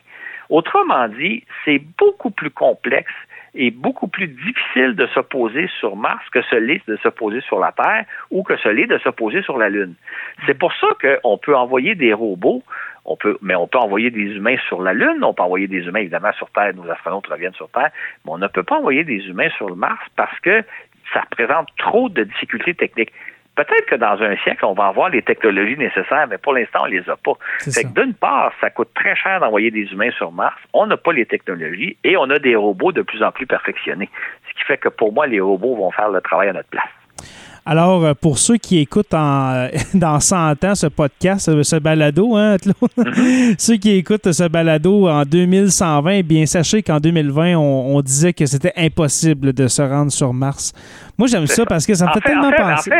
Autrement 0.49 1.07
dit, 1.07 1.45
c'est 1.63 1.81
beaucoup 1.97 2.31
plus 2.31 2.51
complexe 2.51 3.13
et 3.55 3.71
beaucoup 3.71 4.07
plus 4.07 4.27
difficile 4.27 4.95
de 4.95 5.07
se 5.07 5.19
poser 5.19 5.69
sur 5.79 5.95
Mars 5.95 6.23
que 6.31 6.41
ce 6.43 6.55
l'est 6.55 6.87
de 6.87 6.97
se 6.97 7.09
poser 7.09 7.41
sur 7.41 7.59
la 7.59 7.71
Terre 7.71 8.05
ou 8.31 8.43
que 8.43 8.57
ce 8.57 8.69
l'est 8.69 8.87
de 8.87 8.97
se 8.99 9.09
poser 9.09 9.41
sur 9.43 9.57
la 9.57 9.69
Lune. 9.69 9.93
C'est 10.45 10.57
pour 10.57 10.73
ça 10.73 10.87
qu'on 11.01 11.37
peut 11.37 11.55
envoyer 11.55 11.95
des 11.95 12.13
robots, 12.13 12.63
mais 13.41 13.55
on 13.55 13.67
peut 13.67 13.77
envoyer 13.77 14.09
des 14.09 14.35
humains 14.35 14.57
sur 14.67 14.81
la 14.81 14.93
Lune, 14.93 15.23
on 15.23 15.33
peut 15.33 15.43
envoyer 15.43 15.67
des 15.67 15.85
humains 15.85 15.99
évidemment 15.99 16.33
sur 16.33 16.49
Terre, 16.49 16.73
nos 16.73 16.89
astronautes 16.89 17.27
reviennent 17.27 17.53
sur 17.53 17.69
Terre, 17.69 17.91
mais 18.25 18.31
on 18.31 18.37
ne 18.37 18.47
peut 18.47 18.63
pas 18.63 18.77
envoyer 18.77 19.03
des 19.03 19.27
humains 19.27 19.49
sur 19.57 19.75
Mars 19.75 20.01
parce 20.15 20.39
que 20.39 20.63
ça 21.13 21.23
présente 21.29 21.67
trop 21.77 22.09
de 22.09 22.23
difficultés 22.23 22.73
techniques. 22.73 23.11
Peut-être 23.55 23.85
que 23.85 23.95
dans 23.95 24.19
un 24.21 24.35
siècle, 24.37 24.65
on 24.65 24.73
va 24.73 24.87
avoir 24.87 25.09
les 25.09 25.21
technologies 25.21 25.77
nécessaires, 25.77 26.27
mais 26.27 26.39
pour 26.39 26.53
l'instant, 26.53 26.79
on 26.83 26.85
les 26.85 27.07
a 27.07 27.15
pas. 27.15 27.33
C'est 27.59 27.83
que 27.83 28.01
d'une 28.01 28.15
part, 28.15 28.51
ça 28.59 28.71
coûte 28.71 28.89
très 28.95 29.15
cher 29.15 29.39
d'envoyer 29.39 29.69
des 29.69 29.91
humains 29.91 30.11
sur 30.11 30.31
Mars. 30.31 30.59
On 30.73 30.87
n'a 30.87 30.97
pas 30.97 31.13
les 31.13 31.25
technologies 31.25 31.97
et 32.03 32.17
on 32.17 32.29
a 32.31 32.39
des 32.39 32.55
robots 32.55 32.91
de 32.91 33.03
plus 33.03 33.21
en 33.21 33.31
plus 33.31 33.45
perfectionnés. 33.45 34.09
Ce 34.49 34.53
qui 34.59 34.65
fait 34.65 34.77
que 34.77 34.89
pour 34.89 35.13
moi, 35.13 35.27
les 35.27 35.39
robots 35.39 35.75
vont 35.75 35.91
faire 35.91 36.09
le 36.09 36.21
travail 36.21 36.49
à 36.49 36.53
notre 36.53 36.69
place. 36.69 36.89
Alors, 37.65 38.03
euh, 38.03 38.13
pour 38.13 38.39
ceux 38.39 38.57
qui 38.57 38.81
écoutent 38.81 39.13
en, 39.13 39.67
dans 39.93 40.19
100 40.19 40.63
ans 40.65 40.75
ce 40.75 40.87
podcast, 40.87 41.47
euh, 41.47 41.63
ce 41.63 41.77
balado, 41.77 42.35
hein, 42.35 42.57
mm-hmm. 42.57 43.55
ceux 43.59 43.77
qui 43.77 43.97
écoutent 43.97 44.31
ce 44.33 44.49
balado 44.49 45.07
en 45.07 45.23
2120, 45.23 46.11
eh 46.11 46.23
bien, 46.23 46.45
sachez 46.45 46.83
qu'en 46.83 46.99
2020, 46.99 47.55
on, 47.55 48.01
disait 48.01 48.33
que 48.33 48.45
c'était 48.45 48.73
impossible 48.75 49.53
de 49.53 49.67
se 49.67 49.81
rendre 49.81 50.11
sur 50.11 50.33
Mars. 50.33 50.73
Moi, 51.17 51.27
j'aime 51.31 51.47
ça 51.47 51.65
parce 51.65 51.87
que 51.87 51.93
ça 51.93 52.07
me 52.07 52.11
fait, 52.11 52.19
tellement 52.19 52.51
penser. 52.51 52.91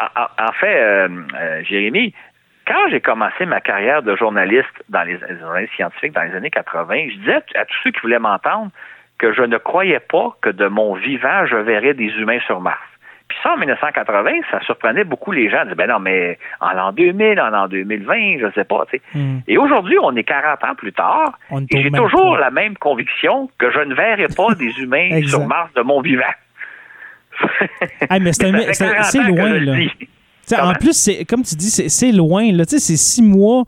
En 0.00 0.52
fait, 0.52 0.80
euh, 0.80 1.08
Jérémy, 1.68 2.14
quand 2.66 2.88
j'ai 2.90 3.00
commencé 3.00 3.44
ma 3.44 3.60
carrière 3.60 4.02
de 4.02 4.16
journaliste 4.16 4.82
dans 4.88 5.02
les, 5.02 5.18
journalistes 5.40 5.74
scientifiques 5.74 6.12
dans 6.12 6.22
les 6.22 6.34
années 6.34 6.50
80, 6.50 7.10
je 7.10 7.18
disais 7.18 7.36
à 7.54 7.64
tous 7.66 7.76
ceux 7.84 7.90
qui 7.90 8.00
voulaient 8.00 8.18
m'entendre 8.18 8.70
que 9.18 9.32
je 9.32 9.42
ne 9.42 9.58
croyais 9.58 10.00
pas 10.00 10.36
que 10.40 10.50
de 10.50 10.66
mon 10.66 10.94
vivant, 10.94 11.46
je 11.46 11.56
verrais 11.56 11.94
des 11.94 12.08
humains 12.18 12.40
sur 12.46 12.60
Mars. 12.60 12.80
Puis 13.28 13.38
ça, 13.42 13.54
en 13.54 13.58
1980, 13.58 14.30
ça 14.50 14.60
surprenait 14.64 15.04
beaucoup 15.04 15.32
les 15.32 15.50
gens. 15.50 15.58
Ils 15.62 15.64
disaient, 15.64 15.74
ben 15.74 15.88
non, 15.88 15.98
mais 15.98 16.38
en 16.60 16.72
l'an 16.72 16.92
2000, 16.92 17.40
en 17.40 17.50
l'an 17.50 17.68
2020, 17.68 18.38
je 18.40 18.52
sais 18.54 18.64
pas. 18.64 18.84
Hmm. 19.14 19.38
Et 19.48 19.58
aujourd'hui, 19.58 19.96
on 20.00 20.14
est 20.14 20.24
40 20.24 20.62
ans 20.64 20.74
plus 20.76 20.92
tard, 20.92 21.38
et 21.70 21.82
j'ai 21.82 21.90
toujours 21.90 22.36
la 22.36 22.50
même 22.50 22.76
conviction 22.76 23.50
que 23.58 23.70
je 23.70 23.80
ne 23.80 23.94
verrai 23.94 24.28
pas 24.28 24.54
des 24.58 24.78
humains 24.78 25.22
sur 25.26 25.46
Mars 25.46 25.70
de 25.74 25.82
mon 25.82 26.00
vivant. 26.00 26.22
mais 28.20 28.32
c'est 28.32 28.50
loin, 29.28 29.58
là. 29.58 29.74
En 30.62 30.72
plus, 30.74 30.92
c'est 30.92 31.24
comme 31.24 31.42
tu 31.42 31.56
dis, 31.56 31.70
c'est 31.70 32.12
loin. 32.12 32.52
Là. 32.52 32.64
C'est 32.66 32.78
six 32.78 33.22
mois 33.22 33.64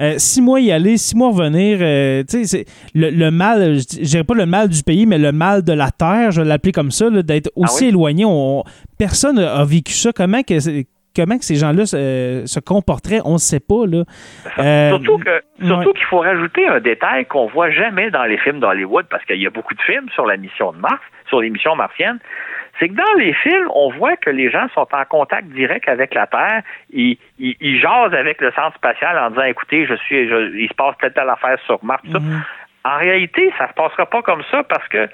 euh, 0.00 0.14
six 0.16 0.40
mois 0.40 0.60
y 0.60 0.72
aller, 0.72 0.96
six 0.96 1.14
mois 1.16 1.28
revenir, 1.28 1.78
euh, 1.80 2.22
tu 2.28 2.44
sais, 2.44 2.64
le, 2.94 3.30
mal, 3.30 3.78
je 3.78 4.04
dirais 4.04 4.24
pas 4.24 4.34
le 4.34 4.46
mal 4.46 4.68
du 4.68 4.82
pays, 4.82 5.06
mais 5.06 5.18
le 5.18 5.32
mal 5.32 5.62
de 5.62 5.72
la 5.72 5.90
terre, 5.90 6.30
je 6.30 6.40
vais 6.40 6.48
l'appeler 6.48 6.72
comme 6.72 6.90
ça, 6.90 7.10
d'être 7.10 7.50
ah 7.56 7.60
aussi 7.60 7.88
éloigné. 7.88 8.24
personne 8.98 9.38
a 9.38 9.64
vécu 9.64 9.92
ça. 9.92 10.12
Comment 10.12 10.42
que 10.42 10.84
comment 11.14 11.38
que 11.38 11.44
ces 11.44 11.56
gens-là 11.56 11.86
se, 11.86 12.60
comporteraient, 12.60 13.20
on 13.24 13.34
ne 13.34 13.38
sait 13.38 13.60
pas. 13.60 13.84
Là. 13.86 14.04
Euh, 14.58 14.90
surtout 14.90 15.92
qu'il 15.92 16.06
faut 16.08 16.20
rajouter 16.20 16.66
un 16.66 16.80
détail 16.80 17.26
qu'on 17.26 17.46
voit 17.46 17.70
jamais 17.70 18.10
dans 18.10 18.24
les 18.24 18.38
films 18.38 18.60
d'Hollywood, 18.60 19.06
parce 19.10 19.24
qu'il 19.24 19.40
y 19.40 19.46
a 19.46 19.50
beaucoup 19.50 19.74
de 19.74 19.82
films 19.82 20.08
sur 20.14 20.26
la 20.26 20.36
mission 20.36 20.72
de 20.72 20.78
Mars, 20.78 21.00
sur 21.28 21.40
les 21.40 21.50
missions 21.50 21.76
martiennes 21.76 22.20
c'est 22.80 22.88
que 22.88 22.94
dans 22.94 23.14
les 23.18 23.34
films, 23.34 23.68
on 23.74 23.90
voit 23.90 24.16
que 24.16 24.30
les 24.30 24.50
gens 24.50 24.66
sont 24.74 24.88
en 24.90 25.04
contact 25.04 25.48
direct 25.48 25.86
avec 25.88 26.14
la 26.14 26.26
Terre. 26.26 26.62
Ils, 26.90 27.18
ils, 27.38 27.78
jasent 27.78 28.14
avec 28.14 28.40
le 28.40 28.50
centre 28.52 28.74
spatial 28.76 29.18
en 29.18 29.30
disant, 29.30 29.44
écoutez, 29.44 29.86
je 29.86 29.94
suis, 29.94 30.24
il 30.24 30.68
se 30.68 30.74
passe 30.74 30.96
telle 30.98 31.12
telle 31.12 31.28
affaire 31.28 31.58
sur 31.66 31.84
Mars. 31.84 32.02
Mhm. 32.04 32.42
En 32.82 32.96
réalité, 32.96 33.52
ça 33.58 33.64
ne 33.64 33.68
se 33.68 33.74
passera 33.74 34.06
pas 34.06 34.22
comme 34.22 34.42
ça 34.50 34.62
parce 34.62 34.88
que 34.88 35.06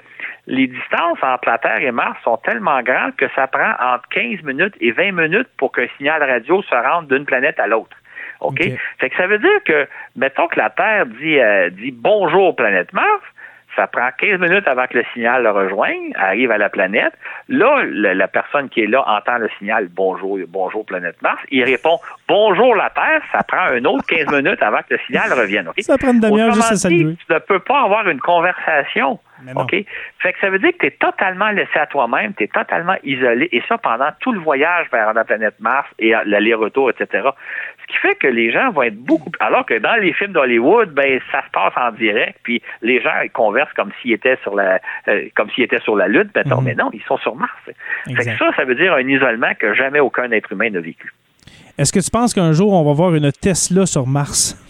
les 0.47 0.67
distances 0.67 1.19
entre 1.21 1.49
la 1.49 1.57
Terre 1.57 1.81
et 1.81 1.91
Mars 1.91 2.17
sont 2.23 2.37
tellement 2.37 2.81
grandes 2.81 3.15
que 3.17 3.25
ça 3.35 3.47
prend 3.47 3.73
entre 3.81 4.07
15 4.11 4.43
minutes 4.43 4.75
et 4.79 4.91
20 4.91 5.11
minutes 5.11 5.49
pour 5.57 5.73
qu'un 5.73 5.87
signal 5.97 6.23
radio 6.23 6.61
se 6.63 6.73
rende 6.73 7.09
d'une 7.09 7.25
planète 7.25 7.59
à 7.59 7.67
l'autre. 7.67 7.97
OK? 8.39 8.61
Fait 8.99 9.09
que 9.09 9.17
ça 9.17 9.27
veut 9.27 9.39
dire 9.39 9.63
que, 9.65 9.87
mettons 10.15 10.47
que 10.47 10.57
la 10.57 10.69
Terre 10.69 11.05
dit, 11.07 11.39
euh, 11.39 11.69
dit 11.71 11.91
bonjour 11.91 12.55
planète 12.55 12.93
Mars, 12.93 13.23
ça 13.77 13.87
prend 13.87 14.09
15 14.17 14.39
minutes 14.39 14.67
avant 14.67 14.87
que 14.87 14.97
le 14.97 15.05
signal 15.13 15.43
le 15.43 15.51
rejoigne, 15.51 16.11
arrive 16.15 16.51
à 16.51 16.57
la 16.57 16.69
planète. 16.69 17.13
Là, 17.47 17.83
la 17.85 18.27
personne 18.27 18.69
qui 18.69 18.81
est 18.81 18.87
là 18.87 19.03
entend 19.07 19.37
le 19.37 19.49
signal 19.59 19.87
bonjour, 19.89 20.37
bonjour 20.49 20.85
planète 20.85 21.21
Mars. 21.21 21.41
Il 21.51 21.63
répond 21.63 21.99
bonjour 22.27 22.75
la 22.75 22.89
Terre. 22.89 23.21
Ça 23.31 23.43
prend 23.43 23.61
un 23.61 23.85
autre 23.85 24.05
15 24.07 24.31
minutes 24.35 24.61
avant 24.61 24.79
que 24.79 24.95
le 24.95 24.99
signal 25.05 25.31
revienne. 25.31 25.69
Ça 25.79 25.97
prend 25.97 26.11
une 26.11 26.19
demi-heure 26.19 26.51
juste 26.51 26.71
à 26.71 26.75
saluer. 26.75 27.15
Tu 27.15 27.33
ne 27.33 27.39
peux 27.39 27.59
pas 27.59 27.83
avoir 27.83 28.07
une 28.09 28.19
conversation. 28.19 29.19
OK? 29.55 29.71
Fait 30.19 30.33
que 30.33 30.39
ça 30.41 30.49
veut 30.49 30.59
dire 30.59 30.71
que 30.71 30.79
tu 30.79 30.87
es 30.87 30.91
totalement 30.91 31.51
laissé 31.51 31.77
à 31.77 31.85
toi-même, 31.85 32.33
tu 32.33 32.45
es 32.45 32.47
totalement 32.47 32.95
isolé, 33.03 33.47
et 33.51 33.61
ça 33.67 33.77
pendant 33.77 34.09
tout 34.19 34.31
le 34.31 34.39
voyage 34.39 34.87
vers 34.91 35.13
la 35.13 35.23
planète 35.23 35.59
Mars 35.59 35.87
et 35.99 36.13
l'aller-retour, 36.25 36.89
etc. 36.89 37.29
Ce 37.87 37.93
qui 37.93 37.99
fait 37.99 38.15
que 38.15 38.27
les 38.27 38.51
gens 38.51 38.71
vont 38.71 38.83
être 38.83 38.97
beaucoup. 38.97 39.31
Alors 39.39 39.65
que 39.65 39.77
dans 39.79 39.95
les 39.95 40.11
films 40.13 40.33
d'Hollywood, 40.33 40.89
ben 40.89 41.19
ça 41.31 41.41
se 41.45 41.51
passe 41.51 41.73
en 41.77 41.91
direct, 41.91 42.37
puis 42.43 42.61
les 42.81 43.01
gens 43.01 43.11
ils 43.23 43.31
conversent 43.31 43.73
comme 43.73 43.91
s'ils 44.01 44.13
étaient 44.13 44.37
sur 44.43 44.55
la 44.55 44.79
euh, 45.07 45.27
comme 45.35 45.49
s'ils 45.51 45.63
étaient 45.63 45.79
sur 45.79 45.95
la 45.95 46.07
Lune, 46.07 46.29
mhm. 46.35 46.63
mais 46.63 46.75
non, 46.75 46.89
ils 46.93 47.03
sont 47.03 47.17
sur 47.17 47.35
Mars. 47.35 47.51
Fait 48.05 48.13
que 48.13 48.37
ça, 48.37 48.51
ça 48.55 48.65
veut 48.65 48.75
dire 48.75 48.93
un 48.93 49.07
isolement 49.07 49.53
que 49.57 49.73
jamais 49.73 49.99
aucun 49.99 50.29
être 50.31 50.51
humain 50.51 50.69
n'a 50.69 50.81
vécu. 50.81 51.13
Est-ce 51.77 51.93
que 51.93 51.99
tu 51.99 52.11
penses 52.11 52.33
qu'un 52.33 52.51
jour 52.51 52.73
on 52.73 52.83
va 52.83 52.93
voir 52.93 53.15
une 53.15 53.31
Tesla 53.31 53.85
sur 53.85 54.05
Mars? 54.05 54.61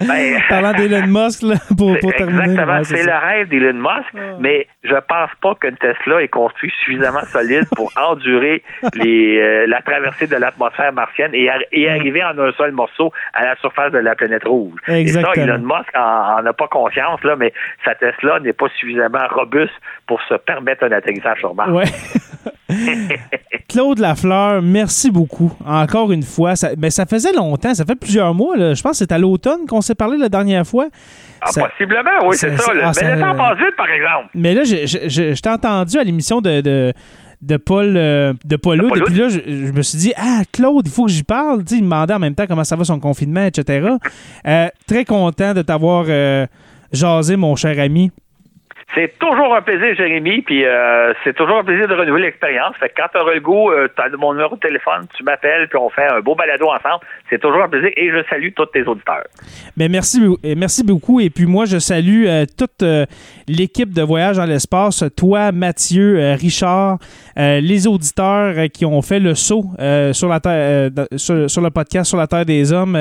Ben, 0.00 0.40
Parlant 0.48 0.72
d'Elon 0.72 1.06
Musk, 1.06 1.44
pour, 1.76 1.98
terminer. 2.14 2.44
Exactement, 2.44 2.84
c'est 2.84 3.02
le 3.04 3.12
rêve 3.12 3.48
d'Elon 3.48 3.74
Musk, 3.74 4.14
ah. 4.14 4.36
mais 4.40 4.66
je 4.84 4.94
pense 4.94 5.30
pas 5.40 5.54
qu'une 5.56 5.76
Tesla 5.76 6.22
est 6.22 6.28
construite 6.28 6.72
suffisamment 6.84 7.24
solide 7.24 7.66
pour 7.74 7.92
endurer 7.96 8.62
les, 8.94 9.38
euh, 9.38 9.66
la 9.66 9.82
traversée 9.82 10.26
de 10.26 10.36
l'atmosphère 10.36 10.92
martienne 10.92 11.30
et, 11.34 11.48
et, 11.72 11.88
arriver 11.88 12.22
en 12.24 12.38
un 12.38 12.52
seul 12.52 12.72
morceau 12.72 13.12
à 13.34 13.44
la 13.44 13.56
surface 13.56 13.92
de 13.92 13.98
la 13.98 14.14
planète 14.14 14.44
rouge. 14.44 14.80
Exactement. 14.88 15.32
Et 15.32 15.36
ça, 15.36 15.42
Elon 15.42 15.58
Musk 15.58 15.96
en 15.96 16.46
a 16.46 16.52
pas 16.52 16.68
conscience, 16.68 17.22
là, 17.24 17.36
mais 17.36 17.52
sa 17.84 17.94
Tesla 17.94 18.40
n'est 18.40 18.52
pas 18.52 18.68
suffisamment 18.78 19.26
robuste 19.30 19.74
pour 20.06 20.20
se 20.22 20.34
permettre 20.34 20.84
un 20.84 20.92
atterrissage 20.92 21.38
sur 21.38 21.54
Mars. 21.54 21.70
Ouais. 21.70 21.84
Claude 23.68 23.98
Lafleur, 23.98 24.62
merci 24.62 25.10
beaucoup. 25.10 25.52
Encore 25.66 26.10
une 26.12 26.22
fois. 26.22 26.56
Ça, 26.56 26.70
ben, 26.76 26.90
ça 26.90 27.06
faisait 27.06 27.32
longtemps, 27.32 27.74
ça 27.74 27.84
fait 27.84 27.94
plusieurs 27.96 28.32
mois. 28.34 28.56
Là. 28.56 28.74
Je 28.74 28.82
pense 28.82 28.92
que 28.92 28.96
c'est 28.98 29.12
à 29.12 29.18
l'automne 29.18 29.66
qu'on 29.68 29.80
s'est 29.80 29.94
parlé 29.94 30.16
la 30.16 30.28
dernière 30.28 30.66
fois. 30.66 30.88
Ah, 31.40 31.50
Ça- 31.52 31.68
possiblement, 31.68 32.10
oui, 32.26 32.36
c'est 32.36 32.56
ça- 32.56 32.64
ça. 32.64 32.74
là. 32.74 32.92
ça- 32.92 33.00
mais 33.04 33.12
ah, 33.12 33.14
le 33.14 33.20
ça- 33.20 33.26
temps 33.30 33.36
passe 33.36 33.58
vite, 33.58 33.76
par 33.76 33.90
exemple. 33.90 34.28
Mais 34.34 34.54
là, 34.54 34.64
je, 34.64 34.86
je, 34.86 34.98
je- 35.08 35.34
je 35.34 35.40
t'ai 35.42 35.50
entendu 35.50 35.98
à 35.98 36.04
l'émission 36.04 36.40
de, 36.40 36.60
de, 36.60 36.92
de 37.42 37.56
Paul 37.56 37.94
euh, 37.96 38.32
de 38.44 38.56
Paul 38.56 38.80
Hood, 38.82 38.88
Paul 38.88 38.98
et 38.98 39.02
puis 39.04 39.14
là, 39.14 39.28
je, 39.28 39.38
je 39.46 39.72
me 39.72 39.82
suis 39.82 39.98
dit, 39.98 40.12
ah, 40.16 40.42
Claude, 40.50 40.86
il 40.86 40.90
faut 40.92 41.04
que 41.06 41.12
j'y 41.12 41.22
parle. 41.22 41.62
Il 41.70 41.76
me 41.78 41.82
demandait 41.82 42.14
en 42.14 42.18
même 42.18 42.34
temps 42.34 42.46
comment 42.48 42.64
ça 42.64 42.74
va 42.76 42.84
son 42.84 42.98
confinement, 42.98 43.44
etc. 43.44 43.86
Euh, 44.46 44.68
très 44.86 45.04
content 45.04 45.54
de 45.54 45.62
t'avoir 45.62 46.06
euh, 46.08 46.46
jasé, 46.92 47.36
mon 47.36 47.54
cher 47.54 47.78
ami. 47.78 48.10
C'est 48.94 49.18
toujours 49.18 49.54
un 49.54 49.62
plaisir, 49.62 49.94
Jérémy, 49.96 50.42
puis 50.42 50.64
euh, 50.64 51.12
c'est 51.22 51.34
toujours 51.34 51.58
un 51.58 51.64
plaisir 51.64 51.86
de 51.88 51.94
renouveler 51.94 52.26
l'expérience. 52.26 52.74
Fait 52.80 52.88
que 52.88 52.94
quand 52.96 53.08
tu 53.12 53.18
auras 53.18 53.34
le 53.34 53.40
goût, 53.40 53.70
euh, 53.70 53.88
tu 53.94 54.02
as 54.02 54.08
mon 54.16 54.32
numéro 54.32 54.56
de 54.56 54.60
téléphone, 54.60 55.06
tu 55.16 55.22
m'appelles, 55.24 55.68
puis 55.68 55.78
on 55.78 55.90
fait 55.90 56.06
un 56.06 56.20
beau 56.20 56.34
balado 56.34 56.66
ensemble. 56.66 57.04
C'est 57.28 57.38
toujours 57.38 57.62
un 57.62 57.68
plaisir 57.68 57.90
et 57.96 58.10
je 58.10 58.24
salue 58.30 58.48
tous 58.56 58.66
tes 58.66 58.82
auditeurs. 58.84 59.24
Mais 59.76 59.88
merci, 59.88 60.20
merci 60.56 60.84
beaucoup. 60.84 61.20
Et 61.20 61.30
puis 61.30 61.46
moi, 61.46 61.66
je 61.66 61.78
salue 61.78 62.26
euh, 62.26 62.44
toute 62.56 62.82
euh, 62.82 63.06
l'équipe 63.46 63.92
de 63.92 64.02
Voyage 64.02 64.36
dans 64.36 64.44
l'espace, 64.44 65.04
toi, 65.16 65.52
Mathieu, 65.52 66.18
euh, 66.18 66.34
Richard, 66.34 66.98
les 67.36 67.86
auditeurs 67.86 68.68
qui 68.72 68.84
ont 68.84 69.00
fait 69.00 69.20
le 69.20 69.34
saut 69.34 69.64
sur, 70.12 70.28
la 70.28 70.40
terre, 70.40 70.90
sur, 71.16 71.62
le 71.62 71.70
podcast 71.70 72.08
Sur 72.08 72.18
la 72.18 72.26
Terre 72.26 72.44
des 72.44 72.72
Hommes 72.72 72.98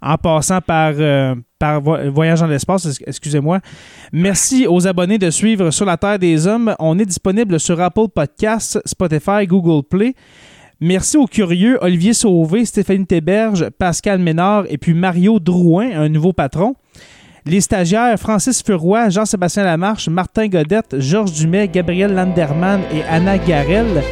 en 0.00 0.16
passant 0.16 0.60
par, 0.60 0.92
Voyage 2.12 2.40
dans 2.40 2.46
l'espace, 2.46 2.86
es- 2.86 3.04
excusez-moi. 3.06 3.60
Merci 4.12 4.66
aux 4.66 4.86
abonnés 4.86 5.18
de 5.18 5.30
suivre 5.30 5.70
Sur 5.70 5.86
la 5.86 5.96
Terre 5.96 6.18
des 6.18 6.46
Hommes. 6.46 6.74
On 6.78 6.98
est 6.98 7.06
disponible 7.06 7.58
sur 7.60 7.80
Apple 7.80 8.08
Podcasts, 8.14 8.80
Spotify, 8.84 9.46
Google 9.46 9.86
Play. 9.88 10.14
Merci 10.80 11.16
aux 11.16 11.26
curieux 11.26 11.78
Olivier 11.80 12.12
Sauvé, 12.12 12.64
Stéphanie 12.64 13.06
Théberge, 13.06 13.68
Pascal 13.78 14.18
Ménard 14.18 14.64
et 14.68 14.78
puis 14.78 14.94
Mario 14.94 15.38
Drouin, 15.38 15.90
un 15.94 16.08
nouveau 16.08 16.32
patron. 16.32 16.74
Les 17.46 17.60
stagiaires 17.60 18.18
Francis 18.18 18.62
Furoy, 18.62 19.08
Jean-Sébastien 19.10 19.64
Lamarche, 19.64 20.08
Martin 20.08 20.48
Godette, 20.48 20.96
Georges 20.98 21.32
Dumais, 21.32 21.68
Gabriel 21.68 22.12
Landerman 22.14 22.80
et 22.94 23.02
Anna 23.08 23.38
Garel. 23.38 24.02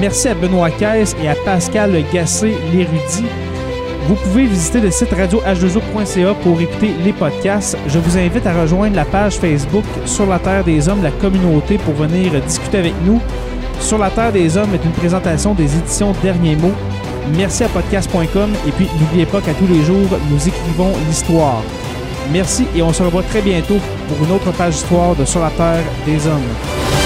Merci 0.00 0.28
à 0.28 0.34
Benoît 0.34 0.70
Caisse 0.70 1.14
et 1.22 1.28
à 1.28 1.34
Pascal 1.44 1.92
Gassé, 2.12 2.54
l'érudit. 2.72 3.24
Vous 4.08 4.14
pouvez 4.14 4.46
visiter 4.46 4.80
le 4.80 4.92
site 4.92 5.10
radioh2o.ca 5.10 6.34
pour 6.34 6.60
écouter 6.60 6.92
les 7.04 7.12
podcasts. 7.12 7.76
Je 7.88 7.98
vous 7.98 8.16
invite 8.16 8.46
à 8.46 8.60
rejoindre 8.60 8.94
la 8.94 9.04
page 9.04 9.36
Facebook 9.36 9.84
Sur 10.04 10.26
la 10.26 10.38
Terre 10.38 10.62
des 10.62 10.88
Hommes, 10.88 11.02
la 11.02 11.10
communauté, 11.10 11.76
pour 11.78 11.94
venir 11.94 12.40
discuter 12.40 12.78
avec 12.78 12.94
nous. 13.04 13.20
Sur 13.80 13.98
la 13.98 14.10
Terre 14.10 14.30
des 14.30 14.56
Hommes 14.56 14.72
est 14.74 14.84
une 14.84 14.92
présentation 14.92 15.54
des 15.54 15.76
éditions 15.76 16.12
Derniers 16.22 16.54
mots. 16.54 16.74
Merci 17.36 17.64
à 17.64 17.68
podcast.com 17.68 18.52
et 18.68 18.70
puis 18.70 18.86
n'oubliez 19.00 19.26
pas 19.26 19.40
qu'à 19.40 19.54
tous 19.54 19.66
les 19.66 19.82
jours, 19.82 20.08
nous 20.30 20.48
écrivons 20.48 20.92
l'histoire. 21.08 21.62
Merci 22.32 22.66
et 22.76 22.82
on 22.82 22.92
se 22.92 23.02
revoit 23.02 23.24
très 23.24 23.42
bientôt 23.42 23.78
pour 24.08 24.24
une 24.24 24.32
autre 24.32 24.52
page 24.52 24.74
d'histoire 24.74 25.16
de 25.16 25.24
Sur 25.24 25.40
la 25.40 25.50
Terre 25.50 25.84
des 26.06 26.24
Hommes. 26.28 27.05